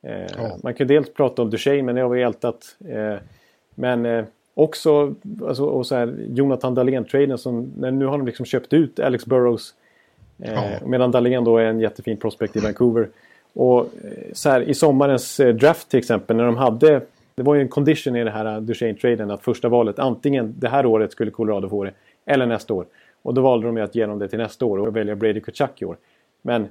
Eh, 0.03 0.21
Ja. 0.37 0.57
Man 0.63 0.75
kan 0.75 0.87
dels 0.87 1.15
prata 1.15 1.43
om 1.43 1.51
Duchene, 1.51 1.83
men 1.83 1.95
det 1.95 2.01
har 2.01 2.09
vi 2.09 2.23
ältat. 2.23 2.77
Eh, 2.89 3.15
men 3.75 4.07
eh, 4.07 4.25
också 4.55 5.15
alltså, 5.47 5.65
och 5.65 5.87
så 5.87 5.95
här, 5.95 6.15
Jonathan 6.29 6.75
Dahlén-traden 6.75 7.39
som, 7.39 7.73
nu 7.77 8.07
har 8.07 8.19
de 8.19 8.27
liksom 8.27 8.47
köpt 8.47 8.73
ut 8.73 9.01
Alex 9.01 9.27
Burrows. 9.27 9.75
Eh, 10.43 10.53
Ja. 10.55 10.87
Medan 10.87 11.11
Dahlén 11.11 11.45
då 11.45 11.59
är 11.59 11.65
en 11.65 11.81
jättefin 11.81 12.17
prospect 12.17 12.57
i 12.57 12.61
Vancouver. 12.61 13.09
Och 13.53 13.81
eh, 13.81 14.33
så 14.33 14.51
här, 14.51 14.61
i 14.61 14.75
sommarens 14.75 15.41
eh, 15.41 15.55
draft 15.55 15.89
till 15.91 15.99
exempel 15.99 16.37
när 16.37 16.45
de 16.47 16.57
hade 16.57 17.01
det 17.35 17.43
var 17.43 17.55
ju 17.55 17.61
en 17.61 17.69
condition 17.69 18.17
i 18.17 18.25
det 18.25 18.31
här 18.31 18.45
eh, 18.57 18.61
Duchene-traden 18.61 19.31
att 19.31 19.43
första 19.43 19.69
valet 19.69 19.99
antingen 19.99 20.55
det 20.59 20.69
här 20.69 20.87
året 20.87 21.13
skulle 21.13 21.31
Colorado 21.31 21.69
få 21.69 21.85
det 21.85 21.93
eller 22.27 22.47
nästa 22.47 22.75
år. 22.75 22.87
Och 23.23 23.35
då 23.35 23.41
valde 23.43 23.67
de 23.67 23.77
ju 23.77 23.83
att 23.83 23.95
ge 23.95 24.07
dem 24.07 24.19
det 24.19 24.29
till 24.29 24.39
nästa 24.39 24.65
år 24.65 24.79
och 24.79 24.97
välja 24.97 25.17
Brady 25.17 25.41
Kachuk 25.41 25.83
i 25.83 25.85
år. 25.85 25.97
Men 26.43 26.69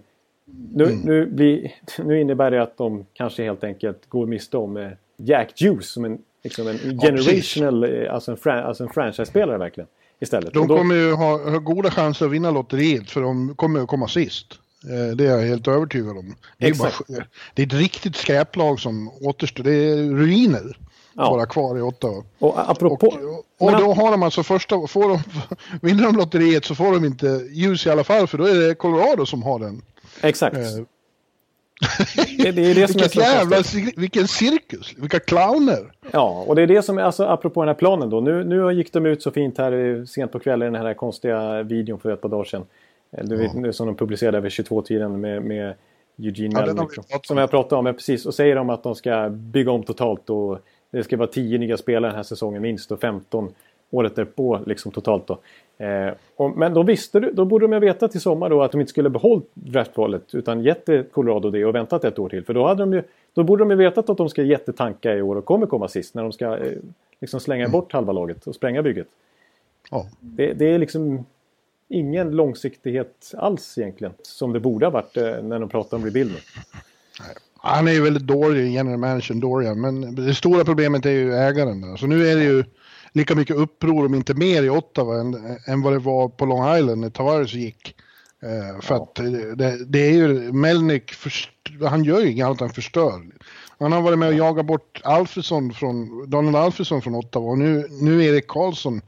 nu, 0.73 0.99
nu, 1.03 1.25
blir, 1.25 1.71
nu 2.03 2.21
innebär 2.21 2.51
det 2.51 2.62
att 2.62 2.77
de 2.77 3.05
kanske 3.13 3.43
helt 3.43 3.63
enkelt 3.63 4.09
går 4.09 4.25
miste 4.25 4.57
om 4.57 4.77
eh, 4.77 4.89
Jack 5.17 5.62
Juice 5.62 5.89
som 5.89 6.05
en, 6.05 6.17
liksom 6.43 6.67
en 6.67 6.99
generational, 6.99 7.83
eh, 7.83 8.13
alltså 8.13 8.31
en, 8.31 8.38
fran, 8.38 8.63
alltså 8.65 8.83
en 8.83 8.89
franchise-spelare 8.89 9.57
verkligen. 9.57 9.88
Istället. 10.21 10.53
De 10.53 10.67
då- 10.67 10.77
kommer 10.77 10.95
ju 10.95 11.12
ha, 11.13 11.49
ha 11.51 11.57
goda 11.59 11.91
chanser 11.91 12.25
att 12.25 12.31
vinna 12.31 12.51
lotteriet 12.51 13.12
för 13.12 13.21
de 13.21 13.55
kommer 13.55 13.79
att 13.81 13.88
komma 13.88 14.07
sist. 14.07 14.45
Eh, 14.83 15.15
Det 15.15 15.25
är 15.25 15.31
jag 15.38 15.47
helt 15.47 15.67
övertygad 15.67 16.17
om. 16.17 16.35
Det 16.57 16.67
är, 16.67 16.73
bara, 16.75 16.91
det 17.53 17.62
är 17.62 17.65
ett 17.65 17.73
riktigt 17.73 18.15
skräplag 18.15 18.79
som 18.79 19.12
återstår. 19.21 19.63
Det 19.63 19.73
är 19.73 19.95
ruiner 20.15 20.77
Ja. 21.13 21.29
bara 21.29 21.45
kvar 21.45 21.77
i 21.77 21.81
Ottawa. 21.81 22.23
och 22.39 22.69
apropå... 22.71 23.07
Och, 23.07 23.67
och 23.67 23.71
då 23.79 23.93
har 23.93 24.12
de 24.12 24.23
alltså 24.23 24.43
första, 24.43 24.88
får 24.88 25.09
de, 25.09 25.19
vinner 25.88 26.03
de 26.03 26.15
lotteriet 26.15 26.65
så 26.65 26.75
får 26.75 26.91
de 26.93 27.05
inte 27.05 27.27
ljus 27.51 27.85
i 27.85 27.89
alla 27.89 28.03
fall 28.03 28.27
för 28.27 28.38
då 28.38 28.45
är 28.45 28.67
det 28.67 28.75
Colorado 28.75 29.25
som 29.25 29.43
har 29.43 29.59
den. 29.59 29.81
Exakt. 30.21 30.58
Eh, 30.58 30.62
Det, 32.38 32.51
det 32.51 32.62
är 32.71 32.75
det 32.75 32.88
som 32.88 32.99
är 32.99 33.03
Vilket 33.03 33.12
så 33.12 33.19
jävla, 33.21 33.58
vilken 33.97 34.27
cirkus, 34.27 34.93
vilka 34.97 35.19
clowner. 35.19 35.91
Ja, 36.12 36.43
och 36.47 36.55
det 36.55 36.62
är 36.62 36.67
det 36.67 36.82
som 36.82 36.97
är, 36.97 37.01
alltså 37.01 37.23
apropå 37.25 37.62
den 37.62 37.67
här 37.67 37.75
planen 37.75 38.10
då. 38.10 38.21
Nu, 38.21 38.43
nu 38.43 38.71
gick 38.73 38.93
de 38.93 39.05
ut 39.05 39.21
så 39.21 39.32
fint 39.32 39.58
här 39.58 40.05
sent 40.05 40.32
på 40.32 40.39
kvällen, 40.39 40.73
den 40.73 40.86
här 40.86 40.93
konstiga 40.93 41.63
videon 41.63 41.99
för 41.99 42.12
ett 42.12 42.21
par 42.21 42.29
dagar 42.29 42.43
sedan. 42.43 42.65
Eh, 43.12 43.23
Du 43.25 43.36
vet, 43.36 43.53
nu 43.53 43.73
som 43.73 43.88
de 43.88 43.95
publicerade 43.95 44.38
över 44.38 44.49
22-tiden 44.49 45.21
med, 45.21 45.41
med 45.43 45.73
Eugene 46.17 46.53
Ja, 46.60 46.65
Melnick. 46.65 46.91
vi 46.91 46.95
pratat 46.95 47.15
om. 47.15 47.19
Som 47.23 47.38
jag 47.38 47.49
pratade 47.51 47.79
om, 47.79 47.86
ja, 47.86 47.93
precis. 47.93 48.25
Och 48.25 48.34
säger 48.34 48.55
de 48.55 48.69
att 48.69 48.84
de 48.84 48.95
ska 48.95 49.29
bygga 49.29 49.71
om 49.71 49.84
totalt 49.84 50.29
och 50.29 50.60
det 50.91 51.03
ska 51.03 51.17
vara 51.17 51.27
10 51.27 51.58
nya 51.58 51.77
spelare 51.77 52.12
den 52.12 52.15
här 52.15 52.23
säsongen 52.23 52.62
minst 52.62 52.91
och 52.91 52.99
15 53.01 53.51
året 53.89 54.15
därpå 54.15 54.60
liksom 54.65 54.91
totalt 54.91 55.28
då. 55.28 55.39
Eh, 55.86 56.13
och, 56.36 56.58
men 56.58 56.73
då, 56.73 56.84
visste 56.84 57.19
du, 57.19 57.32
då 57.32 57.45
borde 57.45 57.65
de 57.65 57.73
ha 57.73 57.80
vetat 57.80 58.12
till 58.12 58.21
sommar 58.21 58.49
då 58.49 58.63
att 58.63 58.71
de 58.71 58.82
inte 58.82 58.89
skulle 58.89 59.10
behållit 59.10 59.49
draftvalet 59.54 60.36
utan 60.36 60.63
gett 60.63 61.12
Colorado 61.12 61.49
det 61.49 61.65
och 61.65 61.75
väntat 61.75 62.04
ett 62.04 62.19
år 62.19 62.30
till. 62.30 62.45
För 62.45 62.54
då, 62.54 62.67
hade 62.67 62.82
de 62.82 62.93
ju, 62.93 63.04
då 63.34 63.43
borde 63.43 63.62
de 63.62 63.71
ju 63.71 63.78
vetat 63.78 64.10
att 64.10 64.17
de 64.17 64.30
ska 64.30 64.43
jättetanka 64.43 65.15
i 65.15 65.21
år 65.21 65.36
och 65.36 65.45
kommer 65.45 65.65
komma 65.65 65.88
sist 65.88 66.15
när 66.15 66.23
de 66.23 66.32
ska 66.32 66.58
eh, 66.58 66.71
liksom 67.19 67.39
slänga 67.39 67.63
mm. 67.63 67.71
bort 67.71 67.93
halva 67.93 68.13
laget 68.13 68.47
och 68.47 68.56
spränga 68.56 68.82
bygget. 68.82 69.08
Ja. 69.91 70.06
Det, 70.19 70.54
det, 70.54 70.65
är 70.65 70.80
liksom 70.80 71.25
ingen 71.88 72.32
långsiktighet 72.32 73.34
alls 73.38 73.78
egentligen 73.78 74.13
som 74.21 74.54
det 74.54 74.60
borde 74.60 74.86
ha 74.86 74.91
varit 74.91 75.17
eh, 75.17 75.43
när 75.43 75.60
de 75.60 75.69
pratar 75.69 75.97
om 75.97 76.06
rebuild 76.06 76.32
nu. 76.32 76.38
Han 77.62 77.88
är 77.88 77.91
ju 77.91 78.02
väldigt 78.02 78.28
dålig, 78.28 78.73
general 78.73 78.99
manager 78.99 79.36
Dorian, 79.36 79.82
men 79.82 80.15
det 80.15 80.36
stora 80.36 80.63
problemet 80.65 81.06
är 81.06 81.12
ju 81.12 81.34
ägaren 81.34 81.82
där. 81.82 81.97
Så 81.97 82.08
nu 82.08 82.28
är 82.28 82.36
det 82.36 82.43
ju 82.43 82.63
lika 83.12 83.36
mycket 83.36 83.56
uppror, 83.56 84.06
om 84.06 84.15
inte 84.15 84.34
mer, 84.34 84.63
i 84.63 84.69
Ottawa 84.69 85.19
än, 85.19 85.58
än 85.67 85.82
vad 85.82 85.93
det 85.93 86.00
var 86.00 86.30
på 86.30 86.45
Long 86.45 86.78
Island 86.78 87.02
när 87.02 87.10
Tavares 87.10 87.54
gick. 87.54 87.95
Uh, 88.43 88.82
för 88.82 88.95
ja. 88.95 89.04
att 89.04 89.15
det, 89.58 89.86
det, 89.86 90.00
är 90.00 90.12
ju, 90.12 90.52
Melnick, 90.52 91.12
han 91.89 92.04
gör 92.04 92.19
ju 92.19 92.32
inget 92.32 92.45
annat 92.45 92.62
än 92.62 92.69
förstör. 92.69 93.22
Han 93.80 93.91
har 93.91 94.02
varit 94.02 94.19
med 94.19 94.30
och 94.30 94.36
jagat 94.36 94.65
bort 94.65 95.02
Alfredsson 95.04 95.74
från, 95.74 96.30
Daniel 96.30 96.56
Alfredsson 96.56 97.02
från 97.02 97.15
Ottawa 97.15 97.52
och 97.52 97.58
nu, 97.58 97.88
nu 97.89 98.26
Erik 98.26 98.48
Karlsson. 98.48 99.02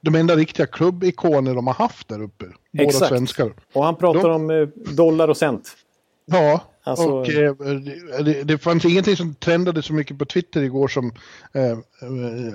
De 0.00 0.14
enda 0.14 0.36
riktiga 0.36 0.66
klubbikoner 0.66 1.54
de 1.54 1.66
har 1.66 1.74
haft 1.74 2.08
där 2.08 2.22
uppe. 2.22 2.44
Båda 2.72 2.88
Exakt. 2.88 3.08
svenskar. 3.08 3.52
Och 3.72 3.84
han 3.84 3.96
pratar 3.96 4.28
de, 4.28 4.34
om 4.34 4.50
eh, 4.50 4.94
dollar 4.94 5.28
och 5.28 5.36
cent. 5.36 5.76
Ja, 6.26 6.60
Alltså... 6.90 7.08
Och 7.08 7.28
eh, 7.28 7.54
det, 8.24 8.42
det, 8.42 8.58
fanns 8.58 8.84
ingenting 8.84 9.16
som 9.16 9.34
trendade 9.34 9.82
så 9.82 9.92
mycket 9.92 10.18
på 10.18 10.24
Twitter 10.24 10.62
igår 10.62 10.88
som 10.88 11.12
eh, 11.52 11.70
eh 11.70 11.78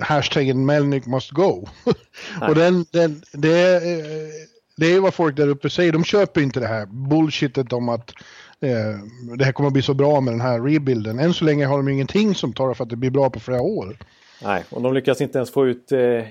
hashtaggen 0.00 0.66
Melnick 0.66 1.06
must 1.06 1.30
go. 1.30 1.68
och 2.48 2.54
den, 2.54 2.86
den, 2.90 3.22
det, 3.32 3.76
eh, 3.76 4.48
det 4.76 4.86
är 4.86 5.00
vad 5.00 5.14
folk 5.14 5.36
där 5.36 5.48
uppe 5.48 5.70
säger. 5.70 5.92
De 5.92 6.04
köper 6.04 6.40
inte 6.40 6.60
det 6.60 6.66
här 6.66 6.86
bullshitet 6.86 7.72
om 7.72 7.88
att 7.88 8.10
eh, 8.60 8.70
det 9.38 9.44
här 9.44 9.52
kommer 9.52 9.66
att 9.66 9.72
bli 9.72 9.82
så 9.82 9.94
bra 9.94 10.20
med 10.20 10.34
den 10.34 10.40
här 10.40 10.60
rebuilden. 10.60 11.18
Än 11.18 11.34
så 11.34 11.44
länge 11.44 11.66
har 11.66 11.76
de 11.76 11.88
ingenting 11.88 12.34
som 12.34 12.52
talar 12.52 12.74
för 12.74 12.84
att 12.84 12.90
det 12.90 12.96
blir 12.96 13.10
bra 13.10 13.30
på 13.30 13.40
flera 13.40 13.60
år. 13.60 13.96
Nej, 14.42 14.64
och 14.70 14.82
de 14.82 14.94
lyckas 14.94 15.20
inte 15.20 15.38
ens 15.38 15.50
få 15.50 15.66
ut 15.66 15.92
eh, 15.92 16.22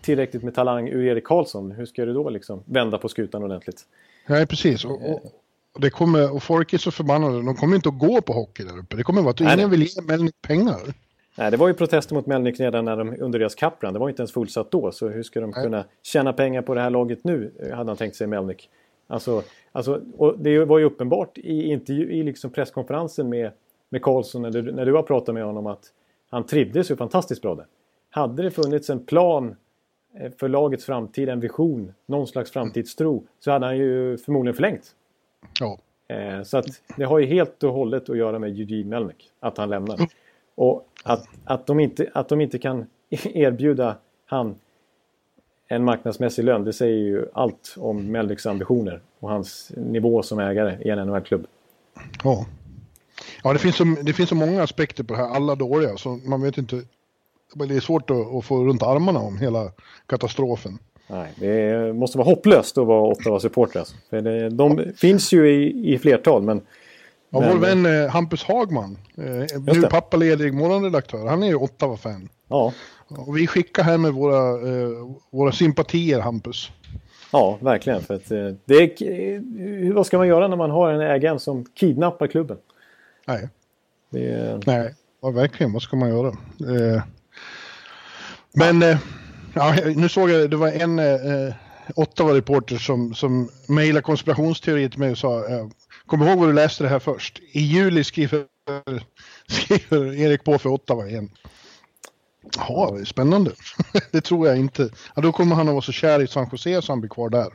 tillräckligt 0.00 0.42
med 0.42 0.54
talang 0.54 0.88
ur 0.88 1.04
Erik 1.04 1.24
Karlsson. 1.24 1.70
Hur 1.70 1.86
ska 1.86 2.04
du 2.04 2.14
då 2.14 2.30
liksom 2.30 2.62
vända 2.64 2.98
på 2.98 3.08
skutan 3.08 3.42
ordentligt? 3.42 3.82
Nej, 4.26 4.46
precis. 4.46 4.84
Och, 4.84 5.10
och, 5.10 5.32
det 5.80 5.90
kommer, 5.90 6.34
och 6.34 6.42
folk 6.42 6.72
är 6.72 6.78
så 6.78 6.90
förbannade, 6.90 7.42
de 7.42 7.54
kommer 7.54 7.76
inte 7.76 7.88
att 7.88 7.98
gå 7.98 8.20
på 8.20 8.32
hockey 8.32 8.64
där 8.64 8.78
uppe. 8.78 8.96
Det 8.96 9.02
kommer 9.02 9.20
att 9.20 9.24
vara 9.24 9.30
att 9.30 9.40
Nej, 9.40 9.54
ingen 9.54 9.70
vill 9.70 9.82
ge 9.82 10.02
Melnick 10.02 10.42
pengar. 10.42 10.80
Nej, 11.38 11.50
det 11.50 11.56
var 11.56 11.68
ju 11.68 11.74
protester 11.74 12.14
mot 12.14 12.26
Melnick 12.26 12.60
redan 12.60 12.84
när 12.84 12.96
de, 12.96 13.16
under 13.20 13.38
deras 13.38 13.54
kapprun. 13.54 13.92
Det 13.92 13.98
var 13.98 14.08
inte 14.08 14.22
ens 14.22 14.32
fullsatt 14.32 14.70
då. 14.70 14.92
Så 14.92 15.08
hur 15.08 15.22
ska 15.22 15.40
de 15.40 15.50
Nej. 15.50 15.64
kunna 15.64 15.84
tjäna 16.02 16.32
pengar 16.32 16.62
på 16.62 16.74
det 16.74 16.80
här 16.80 16.90
laget 16.90 17.24
nu? 17.24 17.52
Hade 17.74 17.90
han 17.90 17.96
tänkt 17.96 18.16
sig 18.16 18.26
Melnick. 18.26 18.70
Alltså, 19.06 19.42
alltså, 19.72 20.02
och 20.16 20.38
det 20.38 20.64
var 20.64 20.78
ju 20.78 20.84
uppenbart 20.84 21.38
i, 21.38 21.62
intervju, 21.62 22.12
i 22.12 22.22
liksom 22.22 22.50
presskonferensen 22.50 23.28
med, 23.28 23.50
med 23.88 24.02
Karlsson 24.02 24.42
när 24.42 24.50
du, 24.50 24.72
när 24.72 24.86
du 24.86 24.94
har 24.94 25.02
pratat 25.02 25.34
med 25.34 25.44
honom 25.44 25.66
att 25.66 25.84
han 26.30 26.46
trivdes 26.46 26.90
ju 26.90 26.96
fantastiskt 26.96 27.42
bra 27.42 27.54
där. 27.54 27.66
Hade 28.10 28.42
det 28.42 28.50
funnits 28.50 28.90
en 28.90 29.06
plan 29.06 29.56
eh, 30.20 30.32
för 30.38 30.48
lagets 30.48 30.84
framtid, 30.84 31.28
en 31.28 31.40
vision, 31.40 31.92
någon 32.06 32.26
slags 32.26 32.50
framtidstro 32.50 33.26
så 33.38 33.50
hade 33.50 33.66
han 33.66 33.76
ju 33.76 34.18
förmodligen 34.18 34.54
förlängt. 34.54 34.94
Ja. 35.60 35.78
Eh, 36.08 36.42
så 36.42 36.58
att 36.58 36.66
det 36.96 37.04
har 37.04 37.18
ju 37.18 37.26
helt 37.26 37.62
och 37.62 37.72
hållet 37.72 38.10
att 38.10 38.16
göra 38.16 38.38
med 38.38 38.50
Eugene 38.50 38.90
Melnick, 38.90 39.30
att 39.40 39.58
han 39.58 39.70
lämnar. 39.70 39.98
Och 40.54 40.88
att, 41.04 41.28
att, 41.44 41.66
de 41.66 41.80
inte, 41.80 42.10
att 42.14 42.28
de 42.28 42.40
inte 42.40 42.58
kan 42.58 42.86
erbjuda 43.10 43.96
han 44.26 44.54
en 45.68 45.84
marknadsmässig 45.84 46.44
lön, 46.44 46.64
det 46.64 46.72
säger 46.72 46.96
ju 46.96 47.26
allt 47.32 47.74
om 47.78 48.12
Melnicks 48.12 48.46
ambitioner 48.46 49.00
och 49.20 49.30
hans 49.30 49.72
nivå 49.76 50.22
som 50.22 50.38
ägare 50.38 50.78
i 50.82 50.90
en 50.90 51.06
NHL-klubb. 51.06 51.46
Ja. 52.24 52.46
Ja, 53.42 53.52
det 53.52 53.58
finns, 53.58 53.76
så, 53.76 53.84
det 53.84 54.12
finns 54.12 54.28
så 54.28 54.34
många 54.34 54.62
aspekter 54.62 55.04
på 55.04 55.14
det 55.14 55.20
här, 55.20 55.34
alla 55.34 55.54
dåliga, 55.54 55.96
så 55.96 56.08
man 56.08 56.42
vet 56.42 56.58
inte. 56.58 56.82
Det 57.54 57.76
är 57.76 57.80
svårt 57.80 58.10
att, 58.10 58.34
att 58.34 58.44
få 58.44 58.64
runt 58.64 58.82
armarna 58.82 59.20
om 59.20 59.38
hela 59.38 59.72
katastrofen. 60.06 60.78
Nej, 61.06 61.32
det 61.36 61.92
måste 61.92 62.18
vara 62.18 62.28
hopplöst 62.28 62.78
att 62.78 62.86
vara 62.86 63.12
Ottawa-supporter. 63.12 63.78
Alltså. 63.78 63.96
För 64.10 64.20
det, 64.20 64.50
de 64.50 64.92
finns 64.96 65.32
ju 65.32 65.50
i, 65.50 65.94
i 65.94 65.98
flertal, 65.98 66.42
men... 66.42 66.60
Ja, 67.30 67.40
men... 67.40 67.50
vår 67.50 67.66
vän 67.66 67.86
eh, 67.86 68.10
Hampus 68.10 68.44
Hagman, 68.44 68.98
eh, 69.16 69.60
nu 69.74 69.82
pappaledig 69.82 70.54
morgonredaktör, 70.54 71.26
han 71.26 71.42
är 71.42 71.46
ju 71.46 71.54
Ottawa-fan. 71.54 72.28
Ja. 72.48 72.72
Och 73.08 73.36
vi 73.36 73.46
skickar 73.46 73.82
här 73.82 73.98
med 73.98 74.12
våra, 74.12 74.68
eh, 74.68 74.88
våra 75.30 75.52
sympatier, 75.52 76.20
Hampus. 76.20 76.70
Ja, 77.32 77.58
verkligen. 77.60 78.00
För 78.00 78.14
att, 78.14 78.30
eh, 78.30 78.48
det 78.64 78.74
är, 78.74 79.92
vad 79.92 80.06
ska 80.06 80.18
man 80.18 80.28
göra 80.28 80.48
när 80.48 80.56
man 80.56 80.70
har 80.70 80.92
en 80.92 81.00
ägare 81.00 81.38
som 81.38 81.64
kidnappar 81.64 82.26
klubben? 82.26 82.56
Nej. 83.26 83.48
Det... 84.10 84.60
Nej, 84.66 84.94
ja, 85.22 85.30
verkligen. 85.30 85.72
Vad 85.72 85.82
ska 85.82 85.96
man 85.96 86.08
göra? 86.08 86.28
Eh... 86.28 87.02
Men... 88.52 88.80
Ja. 88.80 88.98
Ja, 89.58 89.74
nu 89.96 90.08
såg 90.08 90.30
jag, 90.30 90.50
det 90.50 90.56
var 90.56 90.68
en 90.68 90.98
eh, 90.98 91.54
Ottawa-reporter 91.94 92.76
som, 92.76 93.14
som 93.14 93.50
mejlade 93.68 94.02
konspirationsteorier 94.02 94.88
till 94.88 94.98
mig 94.98 95.10
och 95.10 95.18
sa, 95.18 95.48
eh, 95.48 95.66
kom 96.06 96.22
ihåg 96.22 96.38
vad 96.38 96.48
du 96.48 96.52
läste 96.52 96.82
det 96.82 96.88
här 96.88 96.98
först. 96.98 97.40
I 97.52 97.60
juli 97.60 98.04
skriver, 98.04 98.44
skriver 99.48 100.14
Erik 100.14 100.44
på 100.44 100.58
för 100.58 100.68
Ottawa 100.70 101.06
igen. 101.06 101.30
Jaha, 102.56 103.04
spännande. 103.04 103.50
det 104.12 104.20
tror 104.20 104.48
jag 104.48 104.56
inte. 104.56 104.90
Ja, 105.14 105.22
då 105.22 105.32
kommer 105.32 105.56
han 105.56 105.68
att 105.68 105.74
vara 105.74 105.82
så 105.82 105.92
kär 105.92 106.22
i 106.22 106.26
San 106.26 106.48
Jose 106.52 106.82
så 106.82 106.92
han 106.92 107.00
blir 107.00 107.10
kvar 107.10 107.28
där. 107.28 107.52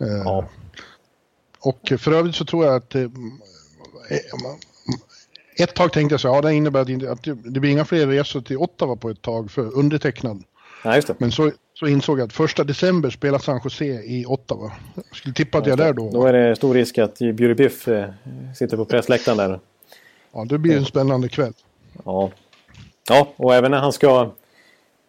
Eh, 0.00 0.22
ja. 0.24 0.48
Och 1.60 1.92
för 1.98 2.12
övrigt 2.12 2.36
så 2.36 2.44
tror 2.44 2.64
jag 2.64 2.74
att 2.74 2.94
eh, 2.94 3.08
ett 5.56 5.74
tag 5.74 5.92
tänkte 5.92 6.12
jag 6.12 6.20
så 6.20 6.28
ja 6.28 6.40
det 6.40 6.54
innebär 6.54 7.10
att 7.10 7.22
det 7.24 7.60
blir 7.60 7.70
inga 7.70 7.84
fler 7.84 8.06
resor 8.06 8.40
till 8.40 8.56
Ottawa 8.56 8.96
på 8.96 9.10
ett 9.10 9.22
tag 9.22 9.50
för 9.50 9.78
undertecknad. 9.78 10.44
Ja. 10.82 11.00
Men 11.18 11.32
så, 11.32 11.50
så 11.74 11.86
insåg 11.86 12.18
jag 12.18 12.26
att 12.26 12.32
första 12.32 12.64
december 12.64 13.10
spelar 13.10 13.38
San 13.38 13.60
Jose 13.64 13.84
i 13.84 14.24
Ottawa. 14.26 14.72
Jag 14.94 15.16
skulle 15.16 15.34
tippa 15.34 15.58
att 15.58 15.66
jag 15.66 15.80
är 15.80 15.84
där 15.84 15.92
då. 15.92 16.10
Då 16.10 16.26
är 16.26 16.32
det 16.32 16.56
stor 16.56 16.74
risk 16.74 16.98
att 16.98 17.18
Bjury 17.18 17.54
Biff 17.54 17.88
eh, 17.88 18.10
sitter 18.56 18.76
på 18.76 18.84
pressläktaren 18.84 19.38
där. 19.38 19.60
Ja, 20.32 20.44
det 20.44 20.58
blir 20.58 20.76
en 20.76 20.84
spännande 20.84 21.28
kväll. 21.28 21.52
Ja. 22.04 22.30
ja, 23.08 23.28
och 23.36 23.54
även 23.54 23.70
när 23.70 23.78
han 23.78 23.92
ska 23.92 24.30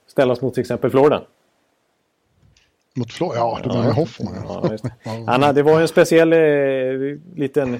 ställas 0.08 0.42
mot 0.42 0.54
till 0.54 0.62
exempel 0.62 0.90
Florida. 0.90 1.24
Mot 2.96 3.14
Florida? 3.14 3.40
Ja, 3.40 3.60
det 3.64 3.70
var 3.70 3.84
ja. 3.84 3.92
Hoffman. 3.92 4.34
Ja. 5.04 5.24
Anna, 5.28 5.54
det 5.54 5.64
var 5.64 5.82
en 5.82 5.88
speciell 5.88 6.34
eh, 6.34 6.40
liten 7.36 7.80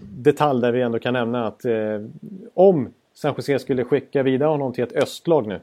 detalj 0.00 0.60
där 0.60 0.72
vi 0.72 0.82
ändå 0.82 0.98
kan 0.98 1.12
nämna 1.12 1.46
att 1.46 1.64
eh, 1.64 1.72
om 2.54 2.92
San 3.14 3.34
Jose 3.36 3.58
skulle 3.58 3.84
skicka 3.84 4.22
vidare 4.22 4.48
honom 4.48 4.72
till 4.72 4.84
ett 4.84 4.92
östlag 4.92 5.46
nu 5.46 5.60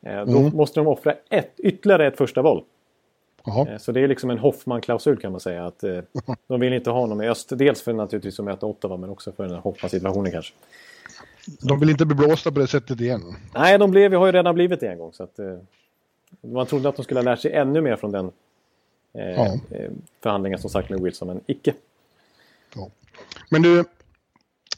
då 0.00 0.38
mm. 0.38 0.56
måste 0.56 0.80
de 0.80 0.86
offra 0.86 1.14
ett, 1.30 1.60
ytterligare 1.60 2.06
ett 2.06 2.16
första 2.16 2.42
val. 2.42 2.64
Aha. 3.42 3.68
Eh, 3.68 3.78
så 3.78 3.92
det 3.92 4.00
är 4.00 4.08
liksom 4.08 4.30
en 4.30 4.38
Hoffman-klausul 4.38 5.16
kan 5.16 5.32
man 5.32 5.40
säga. 5.40 5.66
Att, 5.66 5.84
eh, 5.84 5.98
de 6.46 6.60
vill 6.60 6.72
inte 6.72 6.90
ha 6.90 7.00
honom 7.00 7.22
i 7.22 7.28
öst. 7.28 7.48
Dels 7.52 7.82
för 7.82 7.92
naturligtvis 7.92 8.38
att 8.38 8.44
möta 8.44 8.66
Ottawa 8.66 8.96
men 8.96 9.10
också 9.10 9.32
för 9.32 9.44
den 9.44 9.54
här 9.54 9.60
Hoffman-situationen 9.60 10.32
kanske. 10.32 10.54
De 11.60 11.80
vill 11.80 11.90
inte 11.90 12.06
bli 12.06 12.16
blåsta 12.16 12.52
på 12.52 12.58
det 12.60 12.66
sättet 12.66 13.00
igen? 13.00 13.36
Nej, 13.54 13.78
de 13.78 13.90
blev, 13.90 14.12
har 14.12 14.26
ju 14.26 14.32
redan 14.32 14.54
blivit 14.54 14.80
det 14.80 14.88
en 14.88 14.98
gång. 14.98 15.12
Så 15.12 15.22
att, 15.22 15.38
man 16.40 16.66
trodde 16.66 16.88
att 16.88 16.96
de 16.96 17.02
skulle 17.02 17.20
ha 17.20 17.24
lärt 17.24 17.40
sig 17.40 17.52
ännu 17.52 17.80
mer 17.80 17.96
från 17.96 18.12
den 18.12 18.30
eh, 19.12 19.30
ja. 19.30 19.58
förhandlingen 20.22 20.58
som 20.58 20.70
sagt 20.70 20.90
med 20.90 21.00
Wilson, 21.00 21.28
men 21.28 21.40
icke. 21.46 21.74
Ja. 22.74 22.88
Men 23.48 23.62
du, 23.62 23.84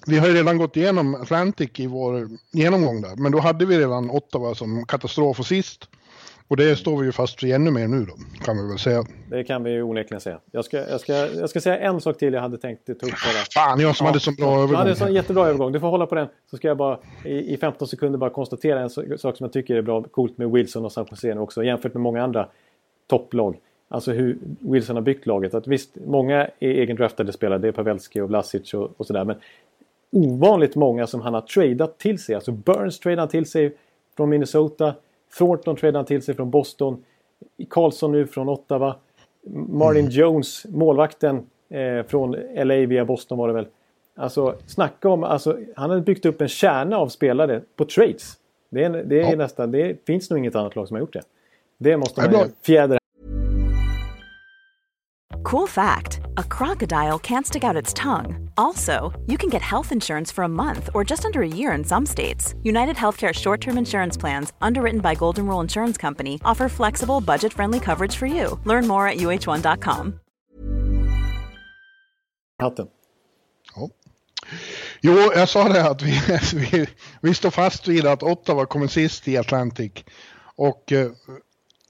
vi 0.06 0.18
har 0.18 0.28
ju 0.28 0.34
redan 0.34 0.58
gått 0.58 0.76
igenom 0.76 1.14
Atlantic 1.14 1.70
i 1.76 1.86
vår 1.86 2.28
genomgång 2.52 3.02
där, 3.02 3.16
men 3.16 3.32
då 3.32 3.38
hade 3.38 3.66
vi 3.66 3.78
redan 3.78 4.10
Ottawa 4.10 4.54
som 4.54 4.86
katastrof 4.86 5.38
och 5.38 5.46
sist. 5.46 5.88
Och 6.48 6.56
det 6.56 6.76
står 6.76 6.96
vi 6.96 7.06
ju 7.06 7.12
fast 7.12 7.42
vid 7.42 7.54
ännu 7.54 7.70
mer 7.70 7.88
nu 7.88 8.04
då, 8.04 8.14
kan 8.44 8.56
vi 8.56 8.68
väl 8.68 8.78
säga. 8.78 9.04
Det 9.30 9.44
kan 9.44 9.64
vi 9.64 9.70
ju 9.70 9.82
onekligen 9.82 10.20
säga. 10.20 10.38
Jag 10.50 10.64
ska, 10.64 10.76
jag 10.76 11.00
ska, 11.00 11.12
jag 11.12 11.50
ska 11.50 11.60
säga 11.60 11.78
en 11.78 12.00
sak 12.00 12.18
till 12.18 12.34
jag 12.34 12.40
hade 12.40 12.58
tänkt 12.58 12.86
ta 12.86 12.92
upp. 12.92 13.00
Bara. 13.00 13.10
Fan, 13.54 13.80
jag 13.80 13.96
som 13.96 14.04
ja. 14.04 14.10
hade 14.10 14.20
så 14.20 14.32
bra 14.32 14.46
övergång. 14.46 14.70
Du 14.70 14.76
hade 14.76 14.90
en 14.90 14.96
sån 14.96 15.14
jättebra 15.14 15.48
övergång. 15.48 15.72
Du 15.72 15.80
får 15.80 15.88
hålla 15.88 16.06
på 16.06 16.14
den. 16.14 16.28
Så 16.50 16.56
ska 16.56 16.68
jag 16.68 16.76
bara 16.76 16.98
i, 17.24 17.54
i 17.54 17.56
15 17.56 17.88
sekunder 17.88 18.18
bara 18.18 18.30
konstatera 18.30 18.80
en 18.80 18.90
sak 18.90 19.06
som 19.18 19.32
jag 19.38 19.52
tycker 19.52 19.76
är 19.76 19.82
bra, 19.82 20.02
coolt 20.02 20.38
med 20.38 20.50
Wilson 20.50 20.84
och 20.84 20.92
San 20.92 21.06
Jose 21.10 21.38
också, 21.38 21.64
jämfört 21.64 21.94
med 21.94 22.00
många 22.00 22.22
andra 22.22 22.48
topplag. 23.06 23.56
Alltså 23.88 24.12
hur 24.12 24.38
Wilson 24.60 24.96
har 24.96 25.02
byggt 25.02 25.26
laget. 25.26 25.54
Att 25.54 25.66
visst, 25.66 25.96
många 26.06 26.44
är 26.44 26.68
egendraftade 26.68 27.32
spelare. 27.32 27.58
Det 27.58 27.68
är 27.68 27.72
Pavelski 27.72 28.20
och 28.20 28.28
Vlasic 28.28 28.74
och, 28.74 28.90
och 28.96 29.06
sådär. 29.06 29.24
Men 29.24 29.36
ovanligt 30.12 30.76
många 30.76 31.06
som 31.06 31.20
han 31.20 31.34
har 31.34 31.40
tradat 31.40 31.98
till 31.98 32.18
sig. 32.18 32.34
Alltså 32.34 32.52
Burns 32.52 33.00
tradade 33.00 33.30
till 33.30 33.46
sig 33.46 33.76
från 34.16 34.28
Minnesota. 34.28 34.94
Thornton 35.38 35.76
tradade 35.76 36.04
till 36.04 36.22
sig 36.22 36.34
från 36.34 36.50
Boston. 36.50 37.04
Karlsson 37.70 38.12
nu 38.12 38.26
från 38.26 38.48
Ottawa. 38.48 38.96
Martin 39.68 40.00
mm. 40.00 40.12
Jones, 40.12 40.66
målvakten 40.68 41.46
eh, 41.68 42.06
från 42.06 42.36
LA 42.54 42.74
via 42.74 43.04
Boston 43.04 43.38
var 43.38 43.48
det 43.48 43.54
väl. 43.54 43.66
Alltså 44.16 44.54
snacka 44.66 45.08
om, 45.08 45.24
alltså, 45.24 45.58
han 45.76 45.90
har 45.90 46.00
byggt 46.00 46.26
upp 46.26 46.40
en 46.40 46.48
kärna 46.48 46.96
av 46.96 47.08
spelare 47.08 47.62
på 47.76 47.84
trades. 47.84 48.36
Det, 48.70 48.84
är, 48.84 48.90
det, 48.90 49.20
är 49.20 49.30
ja. 49.30 49.36
nästan, 49.36 49.70
det 49.70 50.06
finns 50.06 50.30
nog 50.30 50.38
inget 50.38 50.56
annat 50.56 50.76
lag 50.76 50.88
som 50.88 50.94
har 50.94 51.00
gjort 51.00 51.12
det. 51.12 51.22
Det 51.78 51.96
måste 51.96 52.30
man 52.30 52.48
fjädra. 52.62 52.98
Cool 55.42 55.66
fact 55.66 56.20
a 56.36 56.44
crocodile 56.44 57.18
can't 57.18 57.46
stick 57.46 57.64
out 57.64 57.76
its 57.76 57.92
tongue. 57.92 58.48
Also, 58.56 59.12
you 59.26 59.36
can 59.36 59.50
get 59.50 59.62
health 59.62 59.92
insurance 59.92 60.32
for 60.32 60.44
a 60.44 60.48
month 60.48 60.88
or 60.94 61.04
just 61.04 61.24
under 61.24 61.42
a 61.42 61.48
year 61.48 61.72
in 61.72 61.84
some 61.84 62.06
states. 62.06 62.54
United 62.62 62.96
Healthcare 62.96 63.32
short 63.34 63.60
term 63.60 63.78
insurance 63.78 64.16
plans, 64.16 64.52
underwritten 64.62 65.00
by 65.00 65.14
Golden 65.14 65.46
Rule 65.46 65.60
Insurance 65.60 65.98
Company, 65.98 66.40
offer 66.44 66.68
flexible, 66.68 67.20
budget 67.20 67.52
friendly 67.52 67.80
coverage 67.80 68.16
for 68.16 68.26
you. 68.26 68.58
Learn 68.64 68.86
more 68.86 69.08
at 69.08 69.18
uh1.com. 69.18 70.20
Hatten. 72.60 72.88
Ja. 73.76 73.88
Jo, 75.00 75.32
jag 75.34 75.48
sa 75.48 75.68
det 75.68 75.90
att 75.90 76.02
vi, 76.02 76.20
vi, 76.54 76.86
vi 77.22 77.34
står 77.34 77.50
fast 77.50 77.88
vid 77.88 78.06
att 78.06 78.22
Ottawa 78.22 78.66
kommer 78.66 78.86
sist 78.86 79.28
i 79.28 79.36
Atlantic. 79.36 79.92
Och 80.56 80.92
eh, 80.92 81.10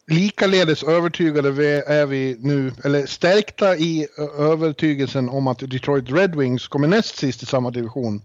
likaledes 0.06 0.82
övertygade 0.82 1.48
är 1.86 2.06
vi 2.06 2.36
nu, 2.40 2.72
eller 2.84 3.06
stärkta 3.06 3.76
i 3.76 4.06
övertygelsen 4.38 5.28
om 5.28 5.46
att 5.46 5.58
Detroit 5.58 6.10
Red 6.10 6.36
Wings 6.36 6.68
kommer 6.68 6.88
näst 6.88 7.16
sist 7.16 7.42
i 7.42 7.46
samma 7.46 7.70
division. 7.70 8.22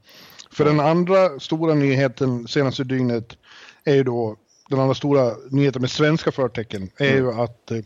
För 0.52 0.66
den 0.66 0.80
andra 0.80 1.40
stora 1.40 1.74
nyheten 1.74 2.48
senaste 2.48 2.84
dygnet 2.84 3.38
är 3.84 3.96
ju 3.96 4.04
då, 4.04 4.36
den 4.70 4.80
andra 4.80 4.96
stora 4.96 5.36
nyheten 5.50 5.82
med 5.82 5.92
svenska 5.92 6.32
förtecken, 6.32 6.90
är 6.98 7.16
ju 7.16 7.30
mm. 7.30 7.40
att 7.40 7.72
eh, 7.72 7.80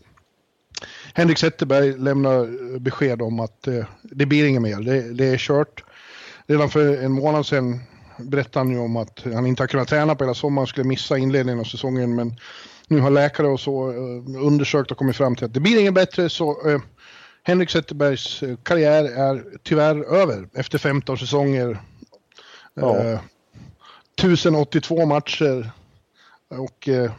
Henrik 1.14 1.38
Zetterberg 1.38 1.98
lämnar 1.98 2.78
besked 2.78 3.22
om 3.22 3.40
att 3.40 3.66
eh, 3.66 3.84
det 4.02 4.26
blir 4.26 4.46
inget 4.46 4.62
mer, 4.62 4.80
det, 4.80 5.12
det 5.12 5.24
är 5.26 5.38
kört. 5.38 5.84
Redan 6.46 6.70
för 6.70 7.04
en 7.04 7.12
månad 7.12 7.46
sedan 7.46 7.80
berättade 8.18 8.58
han 8.66 8.74
ju 8.74 8.78
om 8.78 8.96
att 8.96 9.20
han 9.24 9.46
inte 9.46 9.62
har 9.62 9.68
kunnat 9.68 9.88
träna 9.88 10.14
på 10.14 10.24
hela 10.24 10.34
sommaren, 10.34 10.66
skulle 10.66 10.88
missa 10.88 11.18
inledningen 11.18 11.60
av 11.60 11.64
säsongen, 11.64 12.14
men 12.14 12.36
nu 12.92 13.00
har 13.00 13.10
läkare 13.10 13.46
och 13.46 13.60
så 13.60 13.90
eh, 13.90 14.44
undersökt 14.46 14.90
och 14.90 14.96
kommit 14.98 15.16
fram 15.16 15.36
till 15.36 15.44
att 15.44 15.54
det 15.54 15.60
blir 15.60 15.80
inget 15.80 15.94
bättre 15.94 16.28
så 16.28 16.70
eh, 16.70 16.78
Henrik 17.42 17.70
Zetterbergs 17.70 18.42
eh, 18.42 18.56
karriär 18.62 19.04
är 19.04 19.44
tyvärr 19.62 20.14
över 20.14 20.48
efter 20.54 20.78
15 20.78 21.18
säsonger. 21.18 21.78
Ja. 22.74 22.98
Eh, 22.98 23.20
1082 24.18 25.06
matcher 25.06 25.70
och 26.48 26.88
eh, 26.88 27.10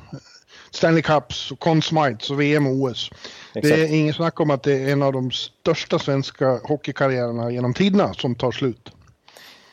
Stanley 0.72 1.02
Cups, 1.02 1.52
och 1.52 1.60
Conn 1.60 1.82
Smites 1.82 2.30
och 2.30 2.42
VM 2.42 2.68
och 2.68 2.74
OS. 2.74 3.10
Exakt. 3.56 3.76
Det 3.76 3.82
är 3.82 3.94
inget 3.94 4.16
snack 4.16 4.40
om 4.40 4.52
att 4.52 4.64
det 4.64 4.74
är 4.74 4.92
en 4.92 5.02
av 5.02 5.14
de 5.14 5.32
största 5.32 6.00
svenska 6.00 6.60
hockeykarriärerna 6.64 7.52
genom 7.52 7.74
tiderna 7.74 8.14
som 8.14 8.36
tar 8.36 8.52
slut. 8.52 8.92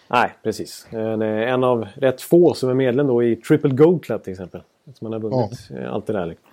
Nej, 0.08 0.34
precis. 0.42 0.86
En 0.92 1.64
av 1.64 1.86
rätt 1.94 2.22
få 2.22 2.54
som 2.54 2.70
är 2.70 2.74
medlem 2.74 3.06
då 3.06 3.22
i 3.22 3.36
Triple 3.36 3.70
Gold 3.70 4.04
Club 4.04 4.24
till 4.24 4.32
exempel. 4.32 4.62
Som 4.94 5.04
han 5.04 5.12
har 5.12 5.20
vunnit 5.20 5.68
ja. 5.70 5.76
Eh, 5.76 5.92
allt 5.92 6.06
det 6.06 6.12
där. 6.12 6.26
Liksom. 6.26 6.46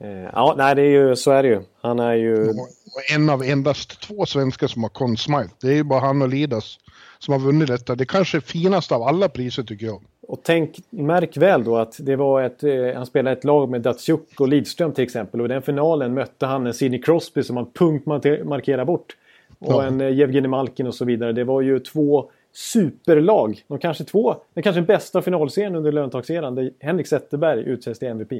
Eh, 0.00 0.30
ja, 0.32 0.54
nej, 0.58 0.74
det 0.74 0.82
är 0.82 0.90
ju, 0.90 1.16
så 1.16 1.30
är 1.30 1.42
det 1.42 1.48
ju. 1.48 1.60
Han 1.80 1.98
är 1.98 2.14
ju... 2.14 2.48
Och 2.94 3.14
en 3.14 3.30
av 3.30 3.42
endast 3.42 4.00
två 4.00 4.26
svenskar 4.26 4.66
som 4.66 4.82
har 4.82 4.90
Conn 4.90 5.16
Smythe. 5.16 5.50
Det 5.60 5.68
är 5.68 5.74
ju 5.74 5.84
bara 5.84 6.00
han 6.00 6.22
och 6.22 6.28
Lidas 6.28 6.78
som 7.18 7.32
har 7.32 7.40
vunnit 7.40 7.68
detta. 7.68 7.94
Det 7.94 8.06
kanske 8.06 8.38
är 8.38 8.40
finast 8.40 8.92
av 8.92 9.02
alla 9.02 9.28
priser 9.28 9.62
tycker 9.62 9.86
jag. 9.86 10.02
Och 10.28 10.40
tänk, 10.42 10.80
märk 10.90 11.36
väl 11.36 11.64
då 11.64 11.76
att 11.76 11.96
det 12.00 12.16
var 12.16 12.42
ett, 12.42 12.64
eh, 12.64 12.94
han 12.94 13.06
spelade 13.06 13.36
ett 13.36 13.44
lag 13.44 13.70
med 13.70 13.80
Datsjuk 13.80 14.40
och 14.40 14.48
Lidström 14.48 14.92
till 14.92 15.04
exempel. 15.04 15.40
Och 15.40 15.46
i 15.46 15.48
den 15.48 15.62
finalen 15.62 16.14
mötte 16.14 16.46
han 16.46 16.66
en 16.66 16.74
Sidney 16.74 17.02
Crosby 17.02 17.42
som 17.42 17.56
han 17.56 17.66
punktmarkerade 17.72 18.84
bort. 18.84 19.16
Och 19.58 19.72
ja. 19.72 19.84
en 19.84 20.00
eh, 20.00 20.14
Jevgenij 20.14 20.48
Malkin 20.48 20.86
och 20.86 20.94
så 20.94 21.04
vidare. 21.04 21.32
Det 21.32 21.44
var 21.44 21.60
ju 21.60 21.78
två 21.78 22.30
superlag. 22.52 23.64
De 23.68 23.78
kanske 23.78 24.04
två, 24.04 24.36
den 24.54 24.62
kanske 24.62 24.82
bästa 24.82 25.22
finalserien 25.22 25.74
under 25.74 25.92
löntagseran 25.92 26.54
där 26.54 26.72
Henrik 26.80 27.06
Zetterberg 27.06 27.60
utses 27.60 27.98
till 27.98 28.08
MVP. 28.08 28.32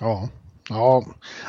Ja. 0.00 0.28
Ja, 0.70 1.04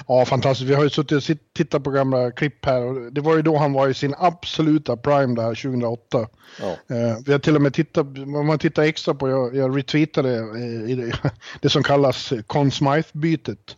ja, 0.07 0.25
fantastiskt. 0.25 0.69
Vi 0.69 0.73
har 0.73 0.83
ju 0.83 0.89
suttit 0.89 1.17
och 1.17 1.37
tittat 1.53 1.83
på 1.83 1.89
gamla 1.89 2.31
klipp 2.31 2.65
här 2.65 3.11
det 3.11 3.21
var 3.21 3.35
ju 3.35 3.41
då 3.41 3.57
han 3.57 3.73
var 3.73 3.87
i 3.87 3.93
sin 3.93 4.15
absoluta 4.17 4.97
prime 4.97 5.35
där 5.35 5.47
2008. 5.47 6.27
Ja. 6.61 6.95
Eh, 6.95 7.17
vi 7.25 7.31
har 7.31 7.39
till 7.39 7.55
och 7.55 7.61
med 7.61 7.73
tittat, 7.73 8.05
om 8.05 8.47
man 8.47 8.59
tittar 8.59 8.83
extra 8.83 9.13
på, 9.13 9.29
jag, 9.29 9.55
jag 9.55 9.77
retweetade 9.77 10.35
eh, 10.35 10.91
i 10.91 10.95
det, 10.95 11.31
det 11.61 11.69
som 11.69 11.83
kallas 11.83 12.33
Conn 12.47 12.71
Smythe-bytet. 12.71 13.77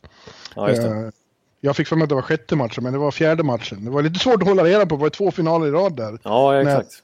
Ja, 0.56 0.70
eh, 0.70 1.10
jag 1.62 1.76
fick 1.76 1.88
för 1.88 1.96
mig 1.96 2.04
att 2.04 2.10
det 2.10 2.16
var 2.16 2.22
sjätte 2.22 2.56
matchen, 2.56 2.84
men 2.84 2.94
det 2.94 3.00
var 3.00 3.12
fjärde 3.12 3.44
matchen. 3.44 3.86
Det 3.86 3.92
var 3.92 4.02
lite 4.02 4.20
svårt 4.20 4.42
att 4.42 4.48
hålla 4.48 4.63
reda 4.63 4.86
på, 4.86 4.96
det 4.96 5.02
var 5.02 5.10
två 5.10 5.32
finaler 5.32 5.68
i 5.68 5.72
rad 5.72 5.96
där. 5.96 6.20
Ja, 6.24 6.62
exakt 6.62 7.04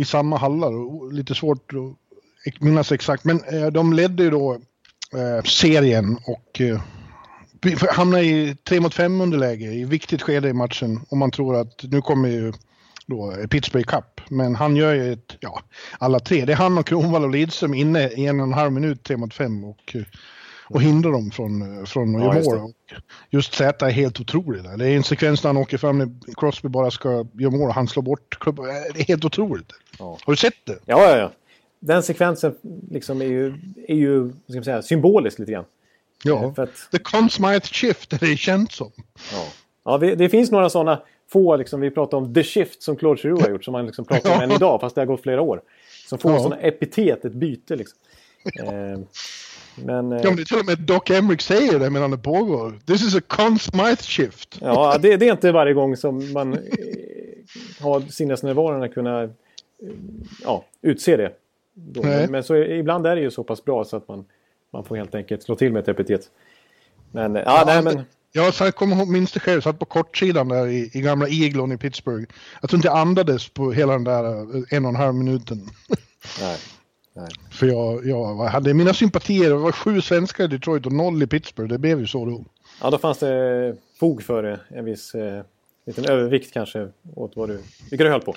i 0.00 0.04
samma 0.04 0.36
hallar. 0.36 0.72
Och 0.72 1.12
lite 1.12 1.34
svårt 1.34 1.72
att 2.46 2.60
minnas 2.60 2.92
exakt, 2.92 3.24
men 3.24 3.44
eh, 3.44 3.66
de 3.66 3.92
ledde 3.92 4.22
ju 4.22 4.30
då 4.30 4.52
eh, 5.14 5.44
serien 5.44 6.18
och 6.26 6.60
eh, 6.60 6.80
hamnade 7.90 8.24
i 8.24 8.56
3 8.68 8.80
mot 8.80 8.94
5 8.94 9.20
underläge 9.20 9.72
i 9.72 9.84
viktigt 9.84 10.22
skede 10.22 10.48
i 10.48 10.52
matchen. 10.52 11.00
Och 11.10 11.16
man 11.16 11.30
tror 11.30 11.56
att 11.56 11.82
nu 11.82 12.02
kommer 12.02 12.28
ju 12.28 12.52
då 13.06 13.32
eh, 13.32 13.46
Pittsburgh 13.46 13.86
Cup. 13.86 14.20
Men 14.28 14.54
han 14.54 14.76
gör 14.76 14.94
ju 14.94 15.12
ett, 15.12 15.36
ja, 15.40 15.62
alla 15.98 16.20
tre. 16.20 16.44
Det 16.44 16.52
är 16.52 16.56
han 16.56 16.78
och 16.78 16.86
Kronwall 16.86 17.24
och 17.24 17.30
Lidström 17.30 17.74
inne 17.74 18.08
i 18.08 18.26
en 18.26 18.40
och 18.40 18.46
en 18.46 18.52
halv 18.52 18.72
minut, 18.72 19.02
3 19.02 19.16
mot 19.16 19.34
5. 19.34 19.64
Och, 19.64 19.96
eh, 19.96 20.02
och 20.70 20.82
hindrar 20.82 21.12
dem 21.12 21.30
från, 21.30 21.86
från 21.86 22.16
att 22.16 22.22
ja, 22.22 22.42
göra 22.42 22.60
mål. 22.60 22.72
Just 23.30 23.54
Z 23.54 23.86
är 23.86 23.90
helt 23.90 24.20
otrolig. 24.20 24.64
Där. 24.64 24.76
Det 24.76 24.88
är 24.88 24.96
en 24.96 25.02
sekvens 25.02 25.42
där 25.42 25.48
han 25.48 25.56
åker 25.56 25.78
fram 25.78 25.98
när 25.98 26.10
Crosby 26.36 26.68
bara 26.68 26.90
ska 26.90 27.26
göra 27.32 27.50
mål 27.50 27.68
och 27.68 27.74
han 27.74 27.88
slår 27.88 28.02
bort 28.02 28.38
klubban. 28.40 28.66
Det 28.66 29.00
är 29.00 29.04
helt 29.04 29.24
otroligt. 29.24 29.72
Ja. 29.98 30.18
Har 30.24 30.32
du 30.32 30.36
sett 30.36 30.66
det? 30.66 30.78
Ja, 30.84 31.10
ja, 31.10 31.16
ja. 31.16 31.32
Den 31.80 32.02
sekvensen 32.02 32.54
liksom 32.90 33.22
är 33.22 33.26
ju, 33.26 33.54
är 33.88 33.94
ju 33.94 34.30
ska 34.30 34.54
man 34.54 34.64
säga, 34.64 34.82
symbolisk 34.82 35.38
lite 35.38 35.52
grann. 35.52 35.64
Ja, 36.24 36.54
för 36.54 36.62
att... 36.62 36.88
The 36.92 36.98
Conn 36.98 37.30
Smythe 37.30 37.66
Shift 37.66 38.12
är 38.12 38.18
det 38.18 38.36
känt 38.36 38.72
som. 38.72 38.92
Ja, 39.32 39.44
ja 39.84 39.98
det, 39.98 40.14
det 40.14 40.28
finns 40.28 40.50
några 40.50 40.70
sådana 40.70 41.02
få, 41.32 41.56
liksom, 41.56 41.80
vi 41.80 41.90
pratar 41.90 42.18
om 42.18 42.34
The 42.34 42.42
Shift 42.42 42.82
som 42.82 42.96
Claude 42.96 43.22
Giroux 43.22 43.42
har 43.42 43.50
gjort, 43.50 43.64
som 43.64 43.72
man 43.72 43.86
liksom 43.86 44.04
pratar 44.04 44.34
om 44.34 44.40
än 44.40 44.52
idag, 44.52 44.80
fast 44.80 44.94
det 44.94 45.00
har 45.00 45.06
gått 45.06 45.22
flera 45.22 45.42
år. 45.42 45.62
Som 46.08 46.18
får 46.18 46.32
ja. 46.32 46.38
sådana 46.38 46.56
epitet, 46.56 47.24
ett 47.24 47.32
byte 47.32 47.76
liksom. 47.76 47.98
Eh, 48.58 48.98
men, 49.84 50.10
ja, 50.10 50.20
men 50.22 50.36
det 50.36 50.42
är 50.42 50.44
till 50.44 50.58
och 50.58 50.66
med 50.66 50.78
Doc 50.78 51.02
Emrick 51.10 51.40
säger 51.40 51.78
det 51.78 51.90
medan 51.90 52.10
det 52.10 52.18
pågår. 52.18 52.80
This 52.86 53.02
is 53.02 53.16
a 53.16 53.20
Conn 53.26 53.58
Smythe 53.58 54.02
shift. 54.02 54.58
Ja, 54.60 54.98
det, 54.98 55.16
det, 55.16 55.28
är 55.28 55.32
inte 55.32 55.52
varje 55.52 55.74
gång 55.74 55.96
som 55.96 56.32
man 56.32 56.52
eh, 56.52 56.58
har 57.80 58.00
sinnesnärvaron 58.00 58.82
att 58.82 58.94
kunna 58.94 59.22
eh, 59.22 59.30
ja, 60.44 60.64
utse 60.82 61.16
det. 61.16 61.32
Men, 62.02 62.30
men, 62.30 62.44
så, 62.44 62.56
ibland 62.56 63.06
är 63.06 63.16
det 63.16 63.22
ju 63.22 63.30
så 63.30 63.44
pass 63.44 63.64
bra 63.64 63.84
så 63.84 63.96
att 63.96 64.08
man, 64.08 64.24
man 64.72 64.84
får 64.84 64.96
helt 64.96 65.14
enkelt 65.14 65.42
slå 65.42 65.56
till 65.56 65.72
med 65.72 65.80
ett 65.80 65.88
epitet. 65.88 66.30
Men, 67.12 67.34
ja, 67.34 67.42
ja 67.46 67.62
nej, 67.66 67.82
men... 67.82 68.04
Jag 68.32 68.54
satt, 68.54 68.74
kommer 68.74 68.96
ihåg, 68.96 69.08
minns 69.08 69.32
det 69.32 69.40
själv, 69.40 69.60
satt 69.60 69.78
på 69.78 69.84
kortsidan 69.84 70.48
där 70.48 70.66
i, 70.66 70.90
i 70.94 71.00
gamla 71.00 71.28
Eaglon 71.28 71.72
i 71.72 71.76
Pittsburgh. 71.76 72.32
Jag 72.60 72.70
tror 72.70 72.78
inte 72.78 72.88
jag 72.88 72.98
andades 72.98 73.48
på 73.48 73.72
hela 73.72 73.92
den 73.92 74.04
där 74.04 74.24
en 74.74 74.84
och 74.84 74.88
en 74.88 74.96
halv 74.96 75.14
minuten. 75.14 75.68
Nej. 76.40 76.56
Nej. 77.20 77.30
För 77.50 77.66
jag, 77.66 78.06
jag 78.06 78.34
hade 78.34 78.74
mina 78.74 78.94
sympatier, 78.94 79.48
det 79.48 79.56
var 79.56 79.72
sju 79.72 80.00
svenskar 80.00 80.44
i 80.44 80.46
Detroit 80.46 80.86
och 80.86 80.92
noll 80.92 81.22
i 81.22 81.26
Pittsburgh. 81.26 81.68
Det 81.68 81.78
blev 81.78 82.00
ju 82.00 82.06
så 82.06 82.24
då. 82.24 82.44
Ja, 82.82 82.90
då 82.90 82.98
fanns 82.98 83.18
det 83.18 83.76
fog 84.00 84.22
för 84.22 84.60
en 84.68 84.84
viss 84.84 85.14
eh, 85.14 85.42
liten 85.86 86.04
övervikt 86.04 86.52
kanske 86.52 86.88
åt 87.14 87.36
vad 87.36 87.48
du, 87.48 87.62
vilka 87.90 88.04
du 88.04 88.10
höll 88.10 88.20
på. 88.20 88.34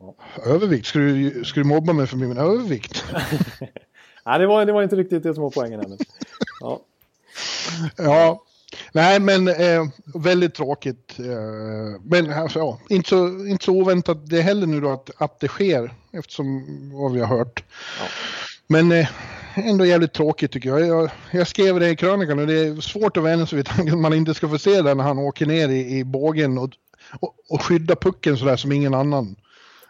Ja. 0.00 0.14
Övervikt? 0.44 0.86
Ska 0.86 0.98
du, 0.98 1.44
ska 1.44 1.60
du 1.60 1.66
mobba 1.66 1.92
mig 1.92 2.06
för 2.06 2.16
min 2.16 2.38
övervikt? 2.38 3.04
Nej, 4.24 4.38
det 4.38 4.46
var, 4.46 4.66
det 4.66 4.72
var 4.72 4.82
inte 4.82 4.96
riktigt 4.96 5.22
det 5.22 5.34
som 5.34 5.42
var 5.42 5.50
poängen 5.50 5.80
här. 5.80 5.88
Men, 5.88 5.98
ja. 6.60 6.80
ja, 7.96 8.43
Nej, 8.94 9.20
men 9.20 9.48
eh, 9.48 9.86
väldigt 10.14 10.54
tråkigt. 10.54 11.18
Eh, 11.18 12.00
men 12.02 12.32
alltså, 12.32 12.58
ja, 12.58 12.78
inte, 12.88 13.08
så, 13.08 13.46
inte 13.46 13.64
så 13.64 13.72
oväntat 13.72 14.30
det 14.30 14.40
heller 14.40 14.66
nu 14.66 14.80
då 14.80 14.90
att, 14.90 15.10
att 15.16 15.40
det 15.40 15.48
sker 15.48 15.94
eftersom 16.12 16.64
vad 16.94 17.12
vi 17.12 17.20
har 17.20 17.26
hört. 17.26 17.64
Ja. 18.00 18.06
Men 18.66 18.92
eh, 18.92 19.08
ändå 19.54 19.86
jävligt 19.86 20.12
tråkigt 20.12 20.52
tycker 20.52 20.68
jag. 20.68 20.80
jag. 20.80 21.10
jag. 21.30 21.48
skrev 21.48 21.80
det 21.80 21.90
i 21.90 21.96
krönikan 21.96 22.38
och 22.38 22.46
det 22.46 22.58
är 22.58 22.80
svårt 22.80 23.16
att 23.16 23.22
vänja 23.24 23.46
sig 23.46 23.56
vid 23.56 23.66
tanken 23.66 23.94
att 23.94 24.00
man 24.00 24.14
inte 24.14 24.34
ska 24.34 24.48
få 24.48 24.58
se 24.58 24.82
det 24.82 24.94
när 24.94 25.04
han 25.04 25.18
åker 25.18 25.46
ner 25.46 25.68
i, 25.68 25.98
i 25.98 26.04
bågen 26.04 26.58
och, 26.58 26.70
och, 27.20 27.34
och 27.48 27.62
skydda 27.62 27.96
pucken 27.96 28.36
sådär 28.36 28.56
som 28.56 28.72
ingen 28.72 28.94
annan. 28.94 29.36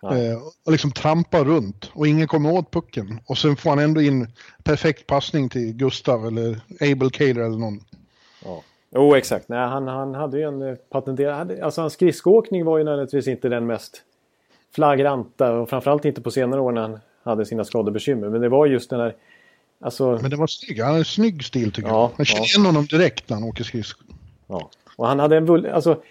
Eh, 0.02 0.38
och 0.64 0.72
liksom 0.72 0.92
trampar 0.92 1.44
runt 1.44 1.90
och 1.92 2.06
ingen 2.06 2.28
kommer 2.28 2.52
åt 2.52 2.70
pucken. 2.70 3.20
Och 3.26 3.38
sen 3.38 3.56
får 3.56 3.70
han 3.70 3.78
ändå 3.78 4.02
in 4.02 4.32
perfekt 4.62 5.06
passning 5.06 5.48
till 5.48 5.72
Gustav 5.72 6.26
eller 6.26 6.60
Abel 6.80 7.10
Kaler 7.10 7.40
eller 7.40 7.58
någon. 7.58 7.80
Ja. 8.94 9.00
Jo, 9.00 9.10
oh, 9.10 9.18
exakt. 9.18 9.48
Nej, 9.48 9.58
han, 9.58 9.88
han 9.88 10.14
hade 10.14 10.38
ju 10.38 10.44
en 10.44 10.62
eh, 10.62 10.74
patenterad... 10.74 11.60
Alltså 11.60 11.80
hans 11.80 11.92
skridskoåkning 11.92 12.64
var 12.64 12.78
ju 12.78 12.84
naturligtvis 12.84 13.28
inte 13.28 13.48
den 13.48 13.66
mest 13.66 14.02
flagranta 14.74 15.52
och 15.52 15.70
framförallt 15.70 16.04
inte 16.04 16.20
på 16.20 16.30
senare 16.30 16.60
år 16.60 16.72
när 16.72 16.80
han 16.80 16.98
hade 17.22 17.46
sina 17.46 17.64
skadebekymmer. 17.64 18.28
Men 18.28 18.40
det 18.40 18.48
var 18.48 18.66
just 18.66 18.90
den 18.90 19.00
här... 19.00 19.14
Alltså... 19.80 20.18
Men 20.22 20.30
det 20.30 20.36
var 20.36 20.46
snygg. 20.46 20.80
Han 20.80 20.86
hade 20.86 20.98
en 20.98 21.04
snygg 21.04 21.44
stil 21.44 21.72
tycker 21.72 21.88
ja, 21.88 22.00
jag. 22.00 22.10
Man 22.18 22.24
känner 22.24 22.44
igen 22.44 22.66
honom 22.66 22.86
direkt 22.86 23.28
när 23.28 23.36
han 23.36 23.48
åker 23.48 23.64
skridskor. 23.64 24.06
Ja, 24.46 24.70
och 24.96 25.06
han 25.06 25.18
hade 25.18 25.36
en... 25.36 25.66
Alltså, 25.66 26.02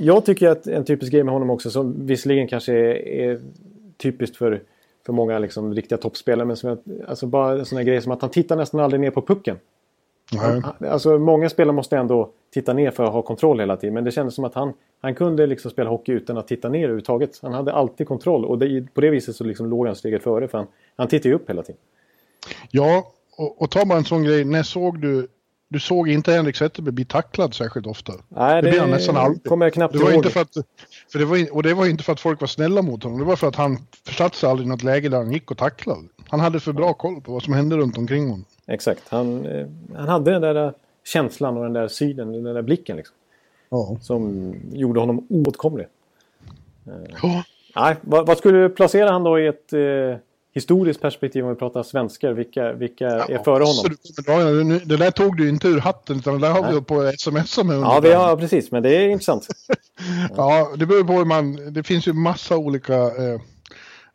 jag 0.00 0.24
tycker 0.24 0.48
att 0.48 0.66
en 0.66 0.84
typisk 0.84 1.12
grej 1.12 1.22
med 1.24 1.34
honom 1.34 1.50
också 1.50 1.70
som 1.70 2.06
visserligen 2.06 2.48
kanske 2.48 2.72
är, 2.72 3.08
är 3.08 3.40
typiskt 3.96 4.36
för, 4.36 4.62
för 5.06 5.12
många 5.12 5.38
liksom, 5.38 5.74
riktiga 5.74 5.98
toppspelare 5.98 6.46
men 6.46 6.56
som 6.56 6.68
jag, 6.68 6.78
alltså 7.08 7.26
bara 7.26 7.58
en 7.58 7.66
sån 7.66 7.78
här 7.78 7.84
grej 7.84 8.02
som 8.02 8.12
att 8.12 8.20
han 8.20 8.30
tittar 8.30 8.56
nästan 8.56 8.80
aldrig 8.80 9.00
ner 9.00 9.10
på 9.10 9.22
pucken. 9.22 9.56
Han, 10.38 10.64
alltså, 10.90 11.18
många 11.18 11.48
spelare 11.48 11.74
måste 11.74 11.96
ändå 11.96 12.30
titta 12.50 12.72
ner 12.72 12.90
för 12.90 13.04
att 13.04 13.12
ha 13.12 13.22
kontroll 13.22 13.60
hela 13.60 13.76
tiden. 13.76 13.94
Men 13.94 14.04
det 14.04 14.10
kändes 14.10 14.34
som 14.34 14.44
att 14.44 14.54
han, 14.54 14.72
han 15.00 15.14
kunde 15.14 15.46
liksom 15.46 15.70
spela 15.70 15.90
hockey 15.90 16.12
utan 16.12 16.38
att 16.38 16.48
titta 16.48 16.68
ner 16.68 16.78
överhuvudtaget. 16.78 17.38
Han 17.42 17.52
hade 17.52 17.72
alltid 17.72 18.08
kontroll 18.08 18.44
och 18.44 18.58
det, 18.58 18.94
på 18.94 19.00
det 19.00 19.10
viset 19.10 19.36
så 19.36 19.44
liksom 19.44 19.70
låg 19.70 19.86
han 19.86 19.96
steget 19.96 20.22
före 20.22 20.48
för 20.48 20.58
han, 20.58 20.66
han 20.96 21.08
tittade 21.08 21.28
ju 21.28 21.34
upp 21.34 21.50
hela 21.50 21.62
tiden. 21.62 21.80
Ja, 22.70 23.12
och, 23.36 23.62
och 23.62 23.70
ta 23.70 23.84
bara 23.84 23.98
en 23.98 24.04
sån 24.04 24.24
grej. 24.24 24.44
När 24.44 24.62
såg 24.62 25.00
du 25.00 25.28
du 25.70 25.80
såg 25.80 26.08
inte 26.08 26.32
Henrik 26.32 26.56
Zetterberg 26.56 26.92
bli 26.92 27.04
tacklad 27.04 27.54
särskilt 27.54 27.86
ofta. 27.86 28.12
Nej, 28.28 28.54
det, 28.54 28.66
det 28.66 28.70
blir 28.70 28.80
han 28.80 28.90
nästan 28.90 29.16
alltid. 29.16 29.44
kommer 29.44 29.66
jag 29.66 29.72
knappt 29.72 29.92
det 29.92 29.98
var 29.98 30.10
ihåg. 30.10 30.14
Inte 30.14 30.30
för 30.30 30.40
att, 30.40 30.54
för 31.12 31.18
det 31.18 31.24
var, 31.24 31.54
och 31.54 31.62
det 31.62 31.74
var 31.74 31.86
inte 31.86 32.04
för 32.04 32.12
att 32.12 32.20
folk 32.20 32.40
var 32.40 32.48
snälla 32.48 32.82
mot 32.82 33.02
honom. 33.02 33.18
Det 33.18 33.24
var 33.24 33.36
för 33.36 33.48
att 33.48 33.56
han 33.56 33.78
försatte 34.06 34.36
sig 34.36 34.50
aldrig 34.50 34.66
i 34.66 34.70
något 34.70 34.82
läge 34.82 35.08
där 35.08 35.18
han 35.18 35.32
gick 35.32 35.50
och 35.50 35.58
tacklade. 35.58 36.00
Han 36.28 36.40
hade 36.40 36.60
för 36.60 36.72
bra 36.72 36.92
koll 36.92 37.20
på 37.20 37.32
vad 37.32 37.42
som 37.42 37.54
hände 37.54 37.76
runt 37.76 37.98
omkring 37.98 38.24
honom. 38.24 38.44
Exakt. 38.66 39.08
Han, 39.08 39.46
eh, 39.46 39.66
han 39.96 40.08
hade 40.08 40.30
den 40.30 40.42
där 40.42 40.74
känslan 41.04 41.56
och 41.56 41.62
den 41.62 41.72
där 41.72 41.88
synen, 41.88 42.32
den 42.32 42.54
där 42.54 42.62
blicken. 42.62 42.96
Liksom, 42.96 43.16
ja. 43.68 43.96
Som 44.00 44.54
gjorde 44.72 45.00
honom 45.00 45.26
oåtkomlig. 45.30 45.86
Eh, 46.86 47.16
ja. 47.22 47.44
Nej, 47.76 47.96
vad, 48.00 48.26
vad, 48.26 48.38
skulle 48.38 48.58
du 48.58 48.68
placera 48.68 49.10
han 49.10 49.24
då 49.24 49.38
i 49.38 49.46
ett 49.46 49.72
eh, 49.72 49.80
historiskt 50.52 51.00
perspektiv 51.00 51.44
om 51.44 51.50
vi 51.50 51.56
pratar 51.56 51.82
svenskar? 51.82 52.32
Vilka, 52.32 52.72
vilka 52.72 53.04
ja, 53.04 53.24
är 53.24 53.44
före 53.44 53.64
honom? 53.64 54.78
Det 54.84 54.96
där 54.96 55.10
tog 55.10 55.36
du 55.36 55.48
inte 55.48 55.68
ur 55.68 55.80
hatten 55.80 56.18
utan 56.18 56.40
det 56.40 56.46
där 56.46 56.54
har 56.54 56.62
Nej. 56.62 56.74
vi 56.74 56.80
på 56.80 57.02
sms 57.02 57.58
med. 57.64 57.76
Ja, 57.76 58.00
vi 58.00 58.12
har, 58.12 58.36
precis. 58.36 58.70
Men 58.70 58.82
det 58.82 58.96
är 58.96 59.08
intressant. 59.08 59.48
ja, 60.36 60.72
det 60.76 60.86
beror 60.86 61.04
på 61.04 61.12
hur 61.12 61.24
man... 61.24 61.72
Det 61.72 61.82
finns 61.82 62.08
ju 62.08 62.12
massa 62.12 62.56
olika... 62.56 62.94
Eh, 62.94 63.40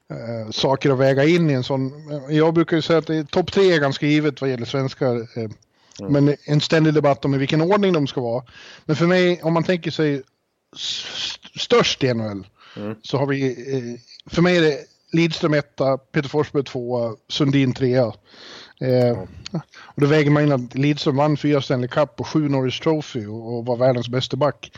eh, 0.10 0.50
saker 0.52 0.90
att 0.92 1.00
väga 1.00 1.24
in 1.24 1.50
i 1.50 1.54
en 1.54 1.64
sån. 1.64 1.92
Jag 2.30 2.54
brukar 2.54 2.76
ju 2.76 2.82
säga 2.82 3.00
att 3.00 3.32
topp 3.32 3.52
tre 3.52 3.74
är 3.74 3.80
ganska 3.80 4.06
givet 4.06 4.42
vad 4.42 4.50
gäller 4.50 4.66
svenskar. 4.66 5.16
Eh, 5.16 5.50
Mm. 6.00 6.14
Men 6.14 6.36
en 6.46 6.62
ständig 6.62 6.94
debatt 6.94 7.26
om 7.26 7.36
i 7.36 7.38
vilken 7.38 7.62
ordning 7.62 7.94
de 7.94 8.08
ska 8.08 8.22
vara. 8.22 8.44
Men 8.86 8.96
för 8.96 9.08
mig, 9.08 9.44
om 9.44 9.54
man 9.54 9.64
tänker 9.64 9.92
sig 9.92 10.24
störst 11.60 12.04
i 12.04 12.14
NHL, 12.14 12.48
mm. 12.76 12.96
så 13.02 13.18
har 13.18 13.26
vi, 13.28 13.48
eh, 13.76 14.00
för 14.34 14.42
mig 14.42 14.58
är 14.58 14.62
det 14.62 14.78
Lidström 15.16 15.54
1, 15.54 15.82
Peter 16.12 16.30
Forsberg 16.30 16.64
2, 16.64 17.16
Sundin 17.28 17.74
3. 17.74 17.96
Eh. 17.96 19.18
Och 19.78 20.02
då 20.02 20.08
väger 20.08 20.32
man 20.32 20.44
in 20.44 20.52
att 20.52 20.76
Lidström 20.76 21.16
vann 21.16 21.38
fyra 21.38 21.62
Stanley 21.62 21.88
Cup 21.88 22.20
och 22.20 22.28
sju 22.28 22.50
Norris 22.50 22.80
Trophy 22.80 23.26
och, 23.26 23.58
och 23.58 23.66
var 23.66 23.78
världens 23.78 24.10
bästa 24.10 24.38
back. 24.38 24.72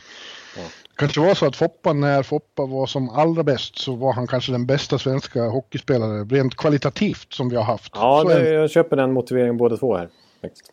Mm. 0.58 0.69
Kanske 0.95 1.19
var 1.19 1.36
så 1.36 1.45
att 1.45 1.56
Foppa, 1.56 1.93
när 1.93 2.23
Foppa 2.23 2.65
var 2.65 2.88
som 2.88 3.10
allra 3.10 3.43
bäst 3.43 3.78
så 3.78 3.95
var 3.95 4.13
han 4.13 4.28
kanske 4.28 4.52
den 4.52 4.65
bästa 4.65 5.00
svenska 5.00 5.43
hockeyspelare 5.43 6.23
rent 6.23 6.56
kvalitativt 6.56 7.34
som 7.34 7.50
vi 7.50 7.56
har 7.56 7.63
haft. 7.63 7.91
Ja, 7.95 8.23
det, 8.23 8.50
jag 8.50 8.69
köper 8.71 8.95
den 8.95 9.13
motiveringen 9.13 9.58
båda 9.58 9.78
två 9.78 9.97
här. 9.97 10.10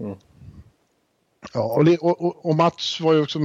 Mm. 0.01 0.17
Ja, 1.55 1.85
och, 2.01 2.21
och, 2.21 2.47
och, 2.47 2.55
Mats 2.55 3.01
var 3.01 3.13
ju 3.13 3.23
också... 3.23 3.39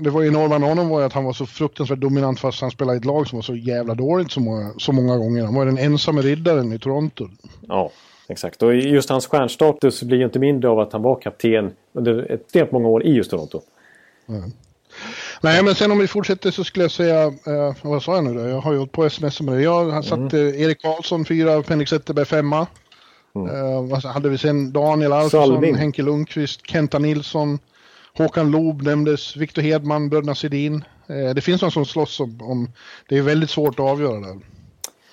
Det 0.00 0.10
var 0.10 0.24
enorma 0.24 0.58
med 0.58 0.68
honom 0.68 0.88
var 0.88 1.00
ju 1.00 1.06
att 1.06 1.12
han 1.12 1.24
var 1.24 1.32
så 1.32 1.46
fruktansvärt 1.46 1.98
dominant 1.98 2.40
fast 2.40 2.60
han 2.60 2.70
spelade 2.70 2.96
i 2.96 2.98
ett 2.98 3.04
lag 3.04 3.28
som 3.28 3.38
var 3.38 3.42
så 3.42 3.54
jävla 3.54 3.94
dåligt 3.94 4.32
så 4.32 4.40
många, 4.40 4.72
så 4.78 4.92
många 4.92 5.16
gånger. 5.16 5.44
Han 5.44 5.54
var 5.54 5.66
den 5.66 5.78
ensamma 5.78 6.20
riddaren 6.20 6.72
i 6.72 6.78
Toronto. 6.78 7.28
Ja, 7.68 7.90
exakt. 8.28 8.62
Och 8.62 8.74
just 8.74 9.10
hans 9.10 9.26
stjärnstatus 9.26 10.02
blir 10.02 10.18
ju 10.18 10.24
inte 10.24 10.38
mindre 10.38 10.70
av 10.70 10.78
att 10.78 10.92
han 10.92 11.02
var 11.02 11.20
kapten 11.20 11.70
under 11.92 12.32
extremt 12.32 12.72
många 12.72 12.88
år 12.88 13.06
i 13.06 13.12
just 13.12 13.30
Toronto. 13.30 13.60
Mm. 14.28 14.52
Nej, 15.40 15.64
men 15.64 15.74
sen 15.74 15.92
om 15.92 15.98
vi 15.98 16.06
fortsätter 16.06 16.50
så 16.50 16.64
skulle 16.64 16.84
jag 16.84 16.90
säga, 16.90 17.24
eh, 17.24 17.74
vad 17.82 18.02
sa 18.02 18.14
jag 18.14 18.24
nu 18.24 18.34
då? 18.34 18.40
Jag 18.40 18.60
har 18.60 18.72
ju 18.72 18.78
hållit 18.78 18.92
på 18.92 19.04
sms 19.04 19.40
med 19.40 19.54
det. 19.54 19.62
Jag 19.62 20.04
satte 20.04 20.40
mm. 20.40 20.54
Erik 20.54 20.82
Karlsson 20.82 21.24
fyra, 21.24 21.62
Fenrik 21.62 21.88
Zetterberg 21.88 22.24
femma. 22.24 22.66
Mm. 23.34 23.88
Vad 23.88 24.04
hade 24.04 24.28
vi 24.28 24.38
sen? 24.38 24.72
Daniel 24.72 25.12
Alfredsson, 25.12 25.74
Henke 25.74 26.02
Lundqvist, 26.02 26.60
Kenta 26.66 26.98
Nilsson, 26.98 27.58
Håkan 28.18 28.50
Loob 28.50 28.82
nämndes, 28.82 29.36
Viktor 29.36 29.62
Hedman, 29.62 30.08
bröderna 30.08 30.34
Sedin. 30.34 30.84
Uh, 31.10 31.34
det 31.34 31.40
finns 31.40 31.62
någon 31.62 31.70
som 31.70 31.86
slåss 31.86 32.20
om, 32.20 32.38
om, 32.42 32.72
Det 33.08 33.18
är 33.18 33.22
väldigt 33.22 33.50
svårt 33.50 33.80
att 33.80 33.86
avgöra 33.86 34.20
där. 34.20 34.40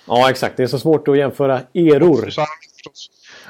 Ja, 0.06 0.30
exakt. 0.30 0.56
Det 0.56 0.62
är 0.62 0.66
så 0.66 0.78
svårt 0.78 1.08
att 1.08 1.16
jämföra 1.16 1.60
eror. 1.74 2.26
Uh, 2.26 2.32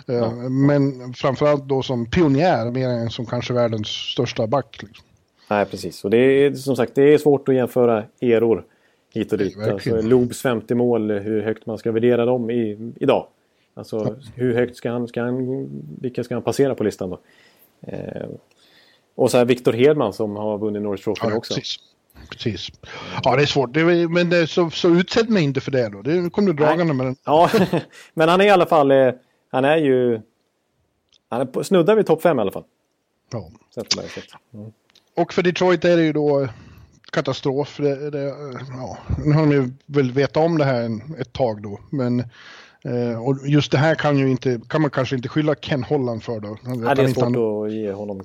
ja. 0.06 0.30
Men 0.48 1.14
framförallt 1.14 1.68
då 1.68 1.82
som 1.82 2.10
pionjär 2.10 2.70
mer 2.70 2.88
än 2.88 3.10
som 3.10 3.26
kanske 3.26 3.52
världens 3.52 3.88
största 3.88 4.46
back. 4.46 4.82
Liksom. 4.82 5.04
Nej, 5.50 5.64
precis. 5.64 6.04
Och 6.04 6.10
det 6.10 6.18
är 6.18 6.54
som 6.54 6.76
sagt 6.76 6.94
det 6.94 7.14
är 7.14 7.18
svårt 7.18 7.48
att 7.48 7.54
jämföra 7.54 8.04
eror 8.20 8.64
hit 9.14 9.32
och 9.32 9.38
dit. 9.38 9.58
Alltså, 9.58 10.00
Loobs 10.02 10.42
50 10.42 10.74
mål, 10.74 11.10
hur 11.10 11.42
högt 11.42 11.66
man 11.66 11.78
ska 11.78 11.92
värdera 11.92 12.24
dem 12.24 12.50
i, 12.50 12.92
idag. 12.96 13.26
Alltså 13.74 14.16
hur 14.34 14.54
högt 14.54 14.76
ska 14.76 14.90
han, 14.90 15.08
ska 15.08 15.22
han, 15.22 15.68
vilka 16.00 16.24
ska 16.24 16.34
han 16.34 16.42
passera 16.42 16.74
på 16.74 16.84
listan 16.84 17.10
då? 17.10 17.20
Eh, 17.80 18.28
och 19.18 19.30
så 19.30 19.38
här 19.38 19.44
Viktor 19.44 19.72
Hedman 19.72 20.12
som 20.12 20.36
har 20.36 20.58
vunnit 20.58 20.82
Norris 20.82 21.04
Trophy 21.04 21.28
ja, 21.28 21.34
också. 21.34 21.54
Precis. 21.54 21.78
precis. 22.30 22.68
Ja, 23.24 23.36
det 23.36 23.42
är 23.42 23.46
svårt. 23.46 23.74
Det 23.74 23.80
är, 23.80 24.08
men 24.08 24.30
det, 24.30 24.46
så, 24.46 24.70
så 24.70 24.88
utsätt 24.88 25.28
mig 25.28 25.42
inte 25.42 25.60
för 25.60 25.70
det 25.70 25.88
då. 25.88 26.02
Det 26.02 26.30
kom 26.30 26.46
du 26.46 26.52
dragande 26.52 26.94
med 26.94 27.06
den. 27.06 27.16
Ja, 27.24 27.50
men 28.14 28.28
han 28.28 28.40
är 28.40 28.44
i 28.44 28.50
alla 28.50 28.66
fall, 28.66 28.90
eh, 28.90 29.12
han 29.50 29.64
är 29.64 29.76
ju, 29.76 30.20
han 31.28 31.40
är 31.40 31.62
snuddar 31.62 31.96
vid 31.96 32.06
topp 32.06 32.22
5 32.22 32.38
i 32.38 32.40
alla 32.40 32.50
fall. 32.50 32.64
Ja. 33.32 33.50
Mm. 34.54 34.72
Och 35.16 35.32
för 35.32 35.42
Detroit 35.42 35.84
är 35.84 35.96
det 35.96 36.02
ju 36.02 36.12
då 36.12 36.48
katastrof. 37.12 37.76
Det, 37.76 38.10
det, 38.10 38.34
ja, 38.70 38.98
nu 39.24 39.32
har 39.32 39.40
de 39.40 39.52
ju 39.52 39.70
väl 39.86 40.12
vetat 40.12 40.44
om 40.44 40.58
det 40.58 40.64
här 40.64 41.00
ett 41.20 41.32
tag 41.32 41.62
då, 41.62 41.80
men 41.90 42.24
Eh, 42.84 43.22
och 43.22 43.48
just 43.48 43.72
det 43.72 43.78
här 43.78 43.94
kan, 43.94 44.18
ju 44.18 44.30
inte, 44.30 44.60
kan 44.68 44.82
man 44.82 44.90
kanske 44.90 45.16
inte 45.16 45.28
skylla 45.28 45.54
Ken 45.54 45.84
Holland 45.84 46.22
för 46.22 46.40
då. 46.40 46.56
Nej, 46.62 46.94
det 46.96 47.02
är 47.02 47.08
svårt 47.08 47.24
han, 47.24 47.66
att 47.66 47.72
ge 47.72 47.92
honom 47.92 48.22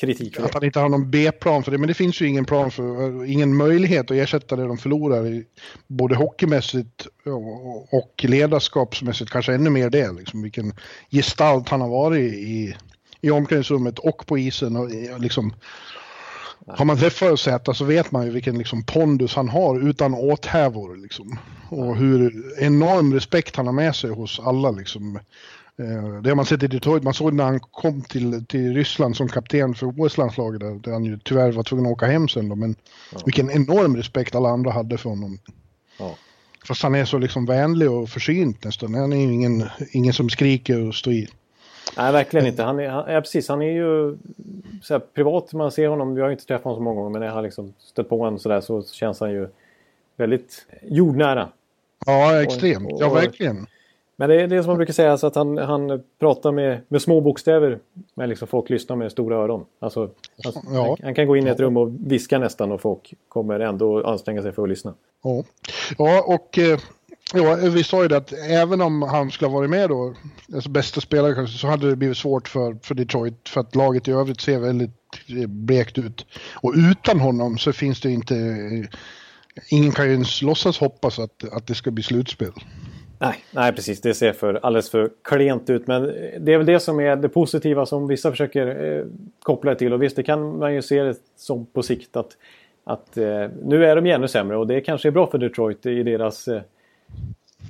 kritik 0.00 0.36
för 0.36 0.44
Att 0.44 0.54
han 0.54 0.64
inte 0.64 0.80
har 0.80 0.88
någon 0.88 1.10
B-plan 1.10 1.62
för 1.62 1.70
det. 1.70 1.78
Men 1.78 1.88
det 1.88 1.94
finns 1.94 2.20
ju 2.20 2.26
ingen 2.26 2.44
plan 2.44 2.70
för, 2.70 3.24
ingen 3.24 3.56
möjlighet 3.56 4.10
att 4.10 4.16
ersätta 4.16 4.56
det 4.56 4.66
de 4.66 4.78
förlorar. 4.78 5.26
I, 5.26 5.44
både 5.86 6.16
hockeymässigt 6.16 7.06
och, 7.24 7.94
och 7.94 8.24
ledarskapsmässigt. 8.28 9.30
Kanske 9.30 9.54
ännu 9.54 9.70
mer 9.70 9.90
det. 9.90 10.12
Liksom, 10.12 10.42
vilken 10.42 10.72
gestalt 11.10 11.68
han 11.68 11.80
har 11.80 11.88
varit 11.88 12.32
i, 12.34 12.76
i 13.20 13.30
omklädningsrummet 13.30 13.98
och 13.98 14.26
på 14.26 14.38
isen. 14.38 14.76
Och, 14.76 14.90
liksom, 15.20 15.54
har 16.66 16.84
man 16.84 16.98
träffat 16.98 17.40
Zäta 17.40 17.74
så 17.74 17.84
vet 17.84 18.12
man 18.12 18.26
ju 18.26 18.30
vilken 18.32 18.58
liksom 18.58 18.84
pondus 18.84 19.34
han 19.34 19.48
har 19.48 19.88
utan 19.88 20.14
åthävor. 20.14 20.96
Liksom. 20.96 21.38
Och 21.68 21.96
hur 21.96 22.44
enorm 22.58 23.14
respekt 23.14 23.56
han 23.56 23.66
har 23.66 23.72
med 23.72 23.96
sig 23.96 24.10
hos 24.10 24.40
alla. 24.40 24.70
Liksom. 24.70 25.18
Eh, 25.78 26.22
det 26.22 26.28
har 26.28 26.34
man 26.36 26.46
sett 26.46 26.62
i 26.62 26.66
Detroit. 26.66 27.02
Man 27.02 27.14
såg 27.14 27.34
när 27.34 27.44
han 27.44 27.60
kom 27.60 28.02
till, 28.02 28.46
till 28.46 28.74
Ryssland 28.74 29.16
som 29.16 29.28
kapten 29.28 29.74
för 29.74 29.86
OS-landslaget 29.86 30.60
där, 30.60 30.74
där 30.74 30.92
han 30.92 31.04
ju 31.04 31.18
tyvärr 31.18 31.52
var 31.52 31.62
tvungen 31.62 31.86
att 31.86 31.92
åka 31.92 32.06
hem 32.06 32.28
sen 32.28 32.48
då. 32.48 32.54
Men 32.54 32.76
ja. 33.12 33.18
vilken 33.24 33.50
enorm 33.50 33.96
respekt 33.96 34.34
alla 34.34 34.48
andra 34.48 34.70
hade 34.70 34.98
för 34.98 35.10
honom. 35.10 35.38
Ja. 35.98 36.14
Fast 36.66 36.82
han 36.82 36.94
är 36.94 37.04
så 37.04 37.18
liksom 37.18 37.46
vänlig 37.46 37.90
och 37.90 38.08
försynt 38.08 38.64
nästan. 38.64 38.94
Han 38.94 39.12
är 39.12 39.16
ju 39.16 39.32
ingen, 39.32 39.64
ingen 39.90 40.12
som 40.12 40.30
skriker 40.30 40.88
och 40.88 40.94
står 40.94 41.12
i. 41.12 41.28
Nej, 41.96 42.12
verkligen 42.12 42.46
inte. 42.46 42.62
Han 42.62 42.80
är, 42.80 42.88
han, 42.88 43.12
ja, 43.12 43.20
precis, 43.20 43.48
han 43.48 43.62
är 43.62 43.72
ju 43.72 44.16
så 44.82 44.94
här, 44.94 44.98
privat. 44.98 45.52
Man 45.52 45.72
ser 45.72 45.88
honom. 45.88 46.14
Vi 46.14 46.20
har 46.20 46.30
inte 46.30 46.46
träffat 46.46 46.64
honom 46.64 46.78
så 46.78 46.82
många 46.82 46.96
gånger. 46.96 47.10
Men 47.10 47.20
när 47.20 47.26
jag 47.26 47.34
har 47.34 47.42
liksom 47.42 47.74
stött 47.78 48.08
på 48.08 48.18
honom 48.18 48.38
så 48.38 48.48
där 48.48 48.60
så 48.60 48.82
känns 48.82 49.20
han 49.20 49.30
ju 49.30 49.48
väldigt 50.16 50.66
jordnära. 50.82 51.48
Ja, 52.06 52.42
extremt. 52.42 52.86
Och, 52.86 52.92
och, 52.92 53.02
ja, 53.02 53.14
verkligen. 53.14 53.66
Men 54.16 54.28
det 54.28 54.42
är 54.42 54.46
det 54.46 54.62
som 54.62 54.70
man 54.70 54.76
brukar 54.76 54.92
säga, 54.92 55.12
alltså 55.12 55.26
att 55.26 55.34
han, 55.34 55.58
han 55.58 56.02
pratar 56.18 56.52
med, 56.52 56.80
med 56.88 57.02
små 57.02 57.20
bokstäver. 57.20 57.78
Men 58.14 58.28
liksom 58.28 58.48
folk 58.48 58.70
lyssnar 58.70 58.96
med 58.96 59.12
stora 59.12 59.36
öron. 59.36 59.64
Alltså, 59.78 60.10
alltså 60.44 60.60
ja. 60.72 60.86
han, 60.86 60.96
han, 61.02 61.14
kan 61.14 61.26
gå 61.26 61.36
in 61.36 61.46
i 61.46 61.50
ett 61.50 61.60
rum 61.60 61.76
och 61.76 61.92
viska 62.06 62.38
nästan 62.38 62.72
och 62.72 62.80
folk 62.80 63.14
kommer 63.28 63.60
ändå 63.60 64.02
anstränga 64.02 64.42
sig 64.42 64.52
för 64.52 64.62
att 64.62 64.68
lyssna. 64.68 64.94
Ja, 65.22 65.44
ja 65.98 66.24
och 66.26 66.58
eh, 66.58 66.78
Ja, 67.34 67.54
vi 67.54 67.84
sa 67.84 68.02
ju 68.02 68.08
det 68.08 68.16
att 68.16 68.32
även 68.32 68.80
om 68.80 69.02
han 69.02 69.30
skulle 69.30 69.50
ha 69.50 69.58
varit 69.58 69.70
med 69.70 69.88
då, 69.88 70.14
alltså 70.54 70.70
bästa 70.70 71.00
spelare 71.00 71.34
kanske, 71.34 71.58
så 71.58 71.66
hade 71.66 71.90
det 71.90 71.96
blivit 71.96 72.16
svårt 72.16 72.48
för, 72.48 72.76
för 72.82 72.94
Detroit 72.94 73.48
för 73.48 73.60
att 73.60 73.74
laget 73.74 74.08
i 74.08 74.10
övrigt 74.10 74.40
ser 74.40 74.58
väldigt 74.58 74.90
blekt 75.48 75.98
ut. 75.98 76.26
Och 76.54 76.74
utan 76.76 77.20
honom 77.20 77.58
så 77.58 77.72
finns 77.72 78.00
det 78.00 78.10
inte, 78.10 78.34
ingen 79.68 79.92
kan 79.92 80.06
ju 80.06 80.12
ens 80.12 80.42
låtsas 80.42 80.78
hoppas 80.78 81.18
att, 81.18 81.44
att 81.52 81.66
det 81.66 81.74
ska 81.74 81.90
bli 81.90 82.02
slutspel. 82.02 82.52
Nej, 83.18 83.44
nej, 83.50 83.72
precis. 83.72 84.00
Det 84.00 84.14
ser 84.14 84.32
för, 84.32 84.60
alldeles 84.62 84.90
för 84.90 85.10
klent 85.22 85.70
ut. 85.70 85.86
Men 85.86 86.02
det 86.38 86.52
är 86.52 86.56
väl 86.56 86.66
det 86.66 86.80
som 86.80 87.00
är 87.00 87.16
det 87.16 87.28
positiva 87.28 87.86
som 87.86 88.06
vissa 88.06 88.30
försöker 88.30 88.66
eh, 88.66 89.04
koppla 89.42 89.74
till. 89.74 89.92
Och 89.92 90.02
visst, 90.02 90.16
det 90.16 90.22
kan 90.22 90.58
man 90.58 90.74
ju 90.74 90.82
se 90.82 91.02
det 91.02 91.16
som 91.36 91.66
på 91.66 91.82
sikt 91.82 92.16
att, 92.16 92.36
att 92.84 93.16
eh, 93.16 93.48
nu 93.64 93.84
är 93.86 93.96
de 93.96 94.06
ju 94.06 94.12
ännu 94.12 94.28
sämre. 94.28 94.56
Och 94.56 94.66
det 94.66 94.80
kanske 94.80 95.08
är 95.08 95.12
bra 95.12 95.26
för 95.26 95.38
Detroit 95.38 95.86
i 95.86 96.02
deras 96.02 96.48
eh, 96.48 96.62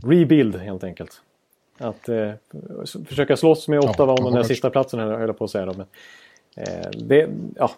rebuild 0.04 0.56
helt 0.56 0.84
enkelt. 0.84 1.20
Att 1.78 2.08
eh, 2.08 2.30
försöka 3.08 3.36
slåss 3.36 3.68
med 3.68 3.78
Ottawa 3.78 4.12
ja, 4.12 4.18
om 4.18 4.24
den 4.24 4.34
där 4.34 4.42
sista 4.42 4.70
platsen 4.70 5.00
höll 5.00 5.20
jag 5.20 5.38
på 5.38 5.44
att 5.44 5.50
säga. 5.50 5.66
Men, 5.66 5.86
eh, 6.56 6.90
det, 6.90 7.28
ja, 7.56 7.70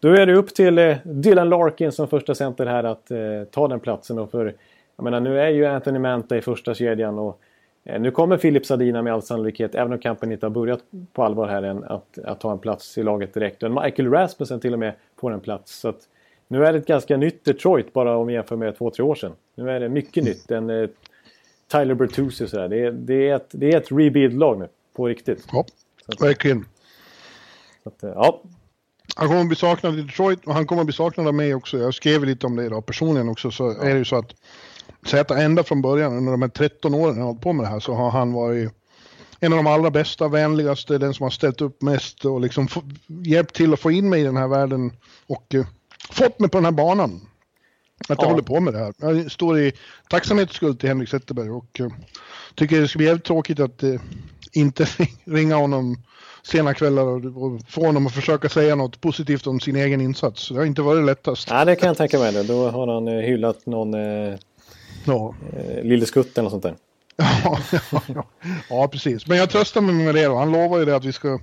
då 0.00 0.08
är 0.08 0.26
det 0.26 0.34
upp 0.34 0.54
till 0.54 0.78
eh, 0.78 0.96
Dylan 1.04 1.48
Larkin 1.48 1.92
som 1.92 2.08
första 2.08 2.34
center 2.34 2.66
här 2.66 2.84
att 2.84 3.10
eh, 3.10 3.18
ta 3.50 3.68
den 3.68 3.80
platsen. 3.80 4.18
Och 4.18 4.30
för, 4.30 4.54
jag 4.96 5.04
menar, 5.04 5.20
nu 5.20 5.40
är 5.40 5.48
ju 5.48 5.66
Anthony 5.66 5.98
Manta 5.98 6.36
i 6.36 6.40
första 6.40 6.74
kedjan 6.74 7.18
och 7.18 7.40
Eh, 7.86 8.00
nu 8.00 8.10
kommer 8.10 8.38
Filip 8.38 8.66
Sadina 8.66 9.02
med 9.02 9.12
all 9.12 9.22
sannolikhet, 9.22 9.74
även 9.74 9.92
om 9.92 9.98
kampen 9.98 10.32
inte 10.32 10.46
har 10.46 10.50
börjat 10.50 10.80
på 11.12 11.24
allvar 11.24 11.48
här 11.48 11.62
än, 11.62 11.84
att, 11.84 12.18
att 12.24 12.40
ta 12.40 12.52
en 12.52 12.58
plats 12.58 12.98
i 12.98 13.02
laget 13.02 13.34
direkt. 13.34 13.62
Och 13.62 13.70
Michael 13.70 14.10
Rasmussen 14.10 14.60
till 14.60 14.72
och 14.72 14.78
med 14.78 14.94
får 15.20 15.32
en 15.32 15.40
plats. 15.40 15.78
Så 15.80 15.88
att, 15.88 16.00
nu 16.48 16.66
är 16.66 16.72
det 16.72 16.78
ett 16.78 16.86
ganska 16.86 17.16
nytt 17.16 17.44
Detroit 17.44 17.92
bara 17.92 18.16
om 18.16 18.26
vi 18.26 18.34
jämför 18.34 18.56
med 18.56 18.78
två, 18.78 18.90
tre 18.90 19.04
år 19.04 19.14
sedan. 19.14 19.32
Nu 19.54 19.70
är 19.70 19.80
det 19.80 19.88
mycket 19.88 20.24
nytt. 20.24 20.50
En, 20.50 20.70
eh, 20.70 20.88
Tyler 21.72 21.94
Bertuzzi 21.94 22.44
och 22.44 22.48
sådär. 22.48 22.68
Det 22.68 22.78
är, 22.78 22.92
det, 22.92 23.28
är 23.28 23.36
ett, 23.36 23.48
det 23.50 23.72
är 23.72 23.76
ett 23.76 23.92
rebuild-lag 23.92 24.58
nu, 24.58 24.68
på 24.96 25.06
riktigt. 25.06 25.46
Ja, 25.52 25.64
verkligen. 26.20 26.64
Så 27.82 27.88
att, 27.88 28.02
eh, 28.02 28.10
ja. 28.10 28.42
Han 29.16 29.28
kommer 29.28 29.40
att 29.40 29.46
bli 29.46 29.56
saknad 29.56 29.98
i 29.98 30.02
Detroit 30.02 30.46
och 30.46 30.54
han 30.54 30.66
kommer 30.66 30.82
att 30.82 30.86
bli 30.86 30.92
saknad 30.92 31.28
av 31.28 31.34
mig 31.34 31.54
också. 31.54 31.78
Jag 31.78 31.94
skrev 31.94 32.24
lite 32.24 32.46
om 32.46 32.56
det 32.56 32.64
idag 32.64 32.86
personligen 32.86 33.28
också. 33.28 33.50
Så 33.50 33.74
ja. 33.78 33.84
är 33.84 33.92
det 33.92 33.98
ju 33.98 34.04
så 34.04 34.16
att 34.16 34.34
Zäta 35.06 35.38
ända 35.38 35.62
från 35.62 35.82
början 35.82 36.16
under 36.16 36.32
de 36.32 36.42
här 36.42 36.48
13 36.48 36.94
åren 36.94 37.14
han 37.14 37.22
har 37.22 37.26
hållit 37.26 37.42
på 37.42 37.52
med 37.52 37.66
det 37.66 37.70
här 37.70 37.80
så 37.80 37.94
har 37.94 38.10
han 38.10 38.32
varit 38.32 38.72
en 39.40 39.52
av 39.52 39.56
de 39.56 39.66
allra 39.66 39.90
bästa, 39.90 40.28
vänligaste, 40.28 40.98
den 40.98 41.14
som 41.14 41.24
har 41.24 41.30
ställt 41.30 41.60
upp 41.60 41.82
mest 41.82 42.24
och 42.24 42.40
liksom 42.40 42.68
hjälpt 43.06 43.54
till 43.54 43.72
att 43.72 43.80
få 43.80 43.90
in 43.90 44.08
mig 44.08 44.20
i 44.20 44.24
den 44.24 44.36
här 44.36 44.48
världen 44.48 44.92
och 45.26 45.54
uh, 45.54 45.66
fått 46.10 46.40
mig 46.40 46.50
på 46.50 46.58
den 46.58 46.64
här 46.64 46.72
banan. 46.72 47.20
Att 48.08 48.08
jag 48.08 48.22
ja. 48.22 48.30
håller 48.30 48.42
på 48.42 48.60
med 48.60 48.74
det 48.74 48.78
här. 48.78 48.94
Jag 48.98 49.32
står 49.32 49.58
i 49.58 49.72
tacksamhetsskuld 50.10 50.80
till 50.80 50.88
Henrik 50.88 51.08
Zetterberg 51.08 51.50
och 51.50 51.80
uh, 51.80 51.88
tycker 52.54 52.80
det 52.80 52.88
ska 52.88 52.98
bli 52.98 53.06
jävligt 53.06 53.24
tråkigt 53.24 53.60
att 53.60 53.82
uh, 53.82 54.00
inte 54.52 54.86
ringa 55.24 55.56
honom 55.56 55.96
sena 56.42 56.74
kvällar 56.74 57.02
och, 57.02 57.42
och 57.42 57.60
få 57.68 57.86
honom 57.86 58.06
att 58.06 58.14
försöka 58.14 58.48
säga 58.48 58.74
något 58.74 59.00
positivt 59.00 59.46
om 59.46 59.60
sin 59.60 59.76
egen 59.76 60.00
insats. 60.00 60.48
Det 60.48 60.54
har 60.54 60.64
inte 60.64 60.82
varit 60.82 61.04
lättast. 61.04 61.50
Nej, 61.50 61.66
det 61.66 61.76
kan 61.76 61.86
jag 61.86 61.96
tänka 61.96 62.18
mig. 62.18 62.32
Det. 62.32 62.42
Då 62.42 62.70
har 62.70 62.86
han 62.86 63.06
hyllat 63.06 63.66
någon 63.66 63.94
eh, 63.94 64.38
ja. 65.04 65.34
eh, 65.56 65.84
Lille 65.84 66.06
Skutt 66.06 66.38
eller 66.38 66.50
något 66.50 66.62
sånt 66.62 66.62
där. 66.62 66.76
ja, 67.44 67.58
ja, 68.06 68.24
ja, 68.70 68.88
precis. 68.88 69.26
Men 69.26 69.38
jag 69.38 69.50
tröstar 69.50 69.80
mig 69.80 69.94
med 69.94 70.14
det 70.14 70.24
då. 70.24 70.36
Han 70.36 70.52
lovar 70.52 70.78
ju 70.78 70.84
det 70.84 70.96
att 70.96 71.04
vi 71.04 71.12
ska 71.12 71.38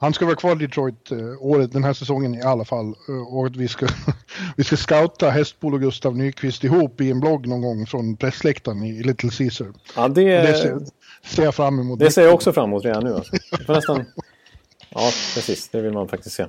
han 0.00 0.14
ska 0.14 0.26
vara 0.26 0.36
kvar 0.36 0.52
i 0.52 0.66
Detroit 0.66 1.10
eh, 1.10 1.18
året, 1.40 1.72
den 1.72 1.84
här 1.84 1.92
säsongen 1.92 2.34
i 2.34 2.42
alla 2.42 2.64
fall. 2.64 2.94
Eh, 3.08 3.34
och 3.34 3.46
att 3.46 3.56
vi 3.56 3.68
ska, 3.68 3.86
vi 4.56 4.64
ska 4.64 4.76
scouta 4.76 5.30
Hästbol 5.30 5.74
och 5.74 5.80
Gustav 5.80 6.16
Nyqvist 6.16 6.64
ihop 6.64 7.00
i 7.00 7.10
en 7.10 7.20
blogg 7.20 7.46
någon 7.46 7.62
gång 7.62 7.86
från 7.86 8.16
pressläktaren 8.16 8.82
i 8.82 9.02
Little 9.02 9.30
Caesar. 9.30 9.72
Ja, 9.96 10.08
det, 10.08 10.40
det 10.40 10.54
ser, 10.54 10.80
ser, 11.24 11.44
jag 11.44 11.54
fram 11.54 11.78
emot. 11.78 11.98
Det 11.98 12.10
ser 12.10 12.22
jag 12.22 12.34
också 12.34 12.52
fram 12.52 12.70
emot 12.70 12.84
redan 12.84 13.04
nu. 13.04 13.14
Alltså. 13.14 13.36
nästan... 13.68 14.04
Ja, 14.90 15.10
precis. 15.34 15.68
Det 15.68 15.80
vill 15.80 15.92
man 15.92 16.08
faktiskt 16.08 16.36
se. 16.36 16.46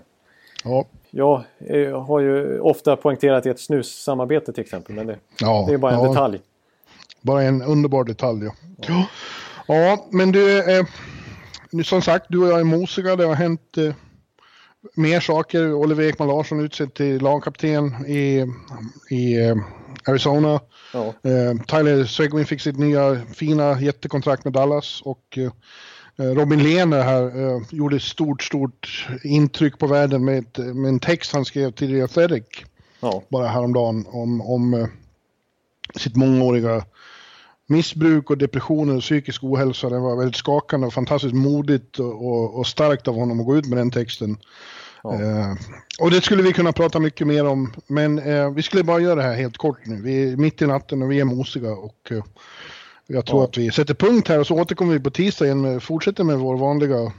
Ja. 0.63 0.85
Jag 1.09 1.43
har 2.01 2.19
ju 2.19 2.59
ofta 2.59 2.95
poängterat 2.95 3.45
ett 3.45 3.59
snussamarbete 3.59 4.53
till 4.53 4.63
exempel, 4.63 4.95
men 4.95 5.07
det, 5.07 5.17
ja, 5.39 5.65
det 5.67 5.73
är 5.73 5.77
bara 5.77 5.93
en 5.93 5.99
ja. 5.99 6.07
detalj. 6.07 6.39
Bara 7.21 7.43
en 7.43 7.61
underbar 7.61 8.03
detalj, 8.03 8.45
ja. 8.45 8.53
Ja, 8.87 9.05
ja 9.67 10.07
men 10.11 10.31
du, 10.31 10.77
eh, 10.77 10.85
som 11.83 12.01
sagt, 12.01 12.25
du 12.29 12.43
och 12.43 12.47
jag 12.47 12.59
är 12.59 12.63
mosiga. 12.63 13.15
Det 13.15 13.25
har 13.25 13.35
hänt 13.35 13.77
eh, 13.77 13.93
mer 14.93 15.19
saker. 15.19 15.73
Oliver 15.73 16.03
Ekman 16.03 16.27
Larsson 16.27 16.59
utsedd 16.59 16.93
till 16.93 17.21
lagkapten 17.21 18.05
i, 18.07 18.45
i 19.09 19.47
eh, 19.47 19.55
Arizona. 20.07 20.59
Ja. 20.93 21.05
Eh, 21.05 21.61
Tyler 21.67 22.05
Swegwin 22.05 22.45
fick 22.45 22.61
sitt 22.61 22.77
nya 22.77 23.21
fina 23.33 23.81
jättekontrakt 23.81 24.43
med 24.43 24.53
Dallas 24.53 25.01
och 25.01 25.37
eh, 25.37 25.51
Robin 26.19 26.63
Lehner 26.63 27.03
här 27.03 27.23
eh, 27.23 27.61
gjorde 27.69 27.99
stort, 27.99 28.43
stort 28.43 29.07
intryck 29.23 29.79
på 29.79 29.87
världen 29.87 30.25
med, 30.25 30.37
ett, 30.37 30.57
med 30.57 30.89
en 30.89 30.99
text 30.99 31.33
han 31.33 31.45
skrev 31.45 31.71
till 31.71 31.89
The 31.89 32.01
Athletic 32.01 32.43
ja. 32.99 33.23
bara 33.29 33.47
häromdagen 33.47 34.05
om, 34.07 34.41
om 34.41 34.73
eh, 34.73 34.87
sitt 35.95 36.15
mångåriga 36.15 36.85
missbruk 37.67 38.29
och 38.29 38.37
depressioner 38.37 38.95
och 38.95 39.01
psykisk 39.01 39.43
ohälsa. 39.43 39.89
Det 39.89 39.99
var 39.99 40.15
väldigt 40.15 40.35
skakande 40.35 40.87
och 40.87 40.93
fantastiskt 40.93 41.35
modigt 41.35 41.99
och, 41.99 42.25
och, 42.27 42.59
och 42.59 42.67
starkt 42.67 43.07
av 43.07 43.15
honom 43.15 43.39
att 43.39 43.45
gå 43.45 43.57
ut 43.57 43.65
med 43.65 43.77
den 43.77 43.91
texten. 43.91 44.37
Ja. 45.03 45.21
Eh, 45.21 45.55
och 45.99 46.11
det 46.11 46.21
skulle 46.21 46.43
vi 46.43 46.53
kunna 46.53 46.71
prata 46.71 46.99
mycket 46.99 47.27
mer 47.27 47.45
om, 47.45 47.73
men 47.87 48.19
eh, 48.19 48.49
vi 48.51 48.63
skulle 48.63 48.83
bara 48.83 48.99
göra 48.99 49.15
det 49.15 49.23
här 49.23 49.35
helt 49.35 49.57
kort 49.57 49.85
nu. 49.85 50.01
Vi 50.01 50.31
är 50.31 50.37
mitt 50.37 50.61
i 50.61 50.67
natten 50.67 51.01
och 51.01 51.11
vi 51.11 51.19
är 51.19 51.25
mosiga 51.25 51.71
och 51.71 52.11
eh, 52.11 52.23
jag 53.09 53.25
tror 53.25 53.41
ja. 53.41 53.45
att 53.45 53.57
vi 53.57 53.71
sätter 53.71 53.93
punkt 53.93 54.27
här 54.27 54.39
och 54.39 54.47
så 54.47 54.61
återkommer 54.61 54.93
vi 54.93 54.99
på 54.99 55.09
tisdag 55.09 55.45
igen 55.45 55.61
med, 55.61 55.83
fortsätter 55.83 56.23
med 56.23 56.39
vår 56.39 56.57
vanliga 56.57 57.11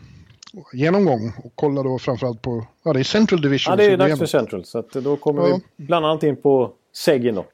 genomgång 0.73 1.33
och 1.45 1.53
kollar 1.55 1.85
då 1.85 1.99
framförallt 1.99 2.43
på, 2.43 2.67
ja 2.83 2.93
det 2.93 3.01
är 3.01 3.05
Central 3.05 3.41
Division. 3.41 3.73
Ja 3.73 3.77
det 3.77 3.85
är 3.85 3.97
dags 3.97 4.19
för 4.19 4.27
Central 4.27 4.65
så 4.65 4.79
att 4.79 4.93
då 4.93 5.17
kommer 5.17 5.49
ja. 5.49 5.61
vi 5.77 5.85
bland 5.85 6.07
annat 6.07 6.23
in 6.23 6.37
på 6.37 6.73
Segin 6.93 7.35
då. 7.35 7.45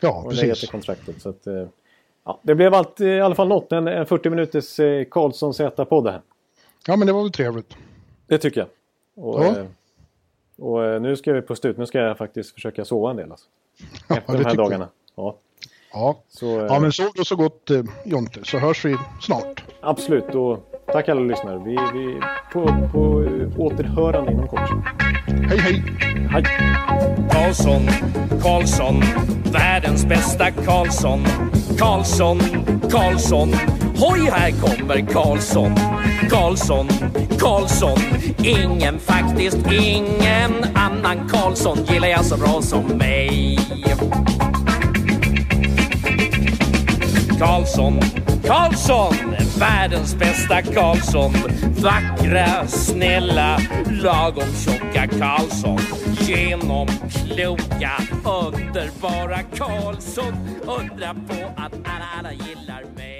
Ja, 0.00 0.22
och 0.24 0.30
precis. 0.30 0.70
kontraktet. 0.70 1.22
Så 1.22 1.28
att, 1.28 1.46
eh, 1.46 1.66
Ja, 2.26 2.40
det 2.42 2.54
blev 2.54 2.74
allt, 2.74 3.00
i 3.00 3.20
alla 3.20 3.34
fall 3.34 3.48
något. 3.48 3.72
En, 3.72 3.88
en 3.88 4.06
40 4.06 4.30
minuters 4.30 4.80
eh, 4.80 5.04
Karlsson 5.04 5.54
Z-podd 5.54 6.06
här. 6.06 6.20
Ja, 6.86 6.96
men 6.96 7.06
det 7.06 7.12
var 7.12 7.22
väl 7.22 7.32
trevligt. 7.32 7.76
Det 8.26 8.38
tycker 8.38 8.60
jag. 8.60 8.68
Och, 9.24 9.44
ja. 9.44 9.58
eh, 9.58 9.66
och 10.56 10.84
eh, 10.84 11.00
nu 11.00 11.16
ska 11.16 11.32
vi 11.32 11.42
pusta 11.42 11.68
ut. 11.68 11.76
Nu 11.76 11.86
ska 11.86 11.98
jag 11.98 12.18
faktiskt 12.18 12.54
försöka 12.54 12.84
sova 12.84 13.10
en 13.10 13.16
del. 13.16 13.30
Alltså. 13.30 13.46
Efter 14.08 14.32
ja, 14.32 14.38
de 14.38 14.44
här 14.44 14.54
dagarna. 14.54 14.88
Ja. 15.14 15.36
Ja. 15.92 16.16
Så, 16.28 16.60
eh, 16.60 16.66
ja, 16.68 16.78
men 16.80 16.92
sov 16.92 17.10
då 17.14 17.24
så 17.24 17.36
gott 17.36 17.70
eh, 17.70 17.82
Jonte, 18.04 18.40
så 18.44 18.58
hörs 18.58 18.84
vi 18.84 18.96
snart. 19.20 19.64
Absolut, 19.82 20.34
och 20.34 20.58
tack 20.92 21.08
alla 21.08 21.20
lyssnare. 21.20 21.58
Vi, 21.64 21.78
vi 21.98 22.20
på, 22.52 22.88
på 22.92 22.98
återhörande 23.62 24.32
inom 24.32 24.48
kort. 24.48 24.70
Hej, 25.26 25.58
hej! 25.58 25.82
Hej! 26.30 26.44
Karlsson, 27.30 27.82
Karlsson, 28.42 29.02
världens 29.52 30.06
bästa 30.06 30.50
Karlsson. 30.50 31.24
Karlsson, 31.78 32.40
Karlsson, 32.90 33.52
hoj 33.96 34.20
här 34.32 34.50
kommer 34.50 35.12
Karlsson. 35.12 35.72
Karlsson, 36.30 36.88
Karlsson, 37.38 37.98
ingen 38.44 38.98
faktiskt 38.98 39.58
ingen 39.72 40.52
annan 40.74 41.28
Karlsson 41.28 41.78
gillar 41.84 42.08
jag 42.08 42.24
så 42.24 42.36
bra 42.36 42.62
som 42.62 42.98
mig. 42.98 43.58
Karlsson, 47.38 48.00
Karlsson, 48.46 49.14
världens 49.58 50.14
bästa 50.14 50.62
Karlsson. 50.62 51.32
Vackra, 51.82 52.66
snälla, 52.66 53.58
lagom 54.02 54.48
tjocka 54.64 55.06
Karlsson. 55.06 55.78
Genomkloka, 56.20 57.92
underbara 58.24 59.42
Karlsson. 59.56 60.34
Undra 60.62 61.14
på 61.14 61.46
att 61.56 61.72
alla, 61.74 62.06
alla 62.18 62.32
gillar 62.32 62.84
mig. 62.96 63.15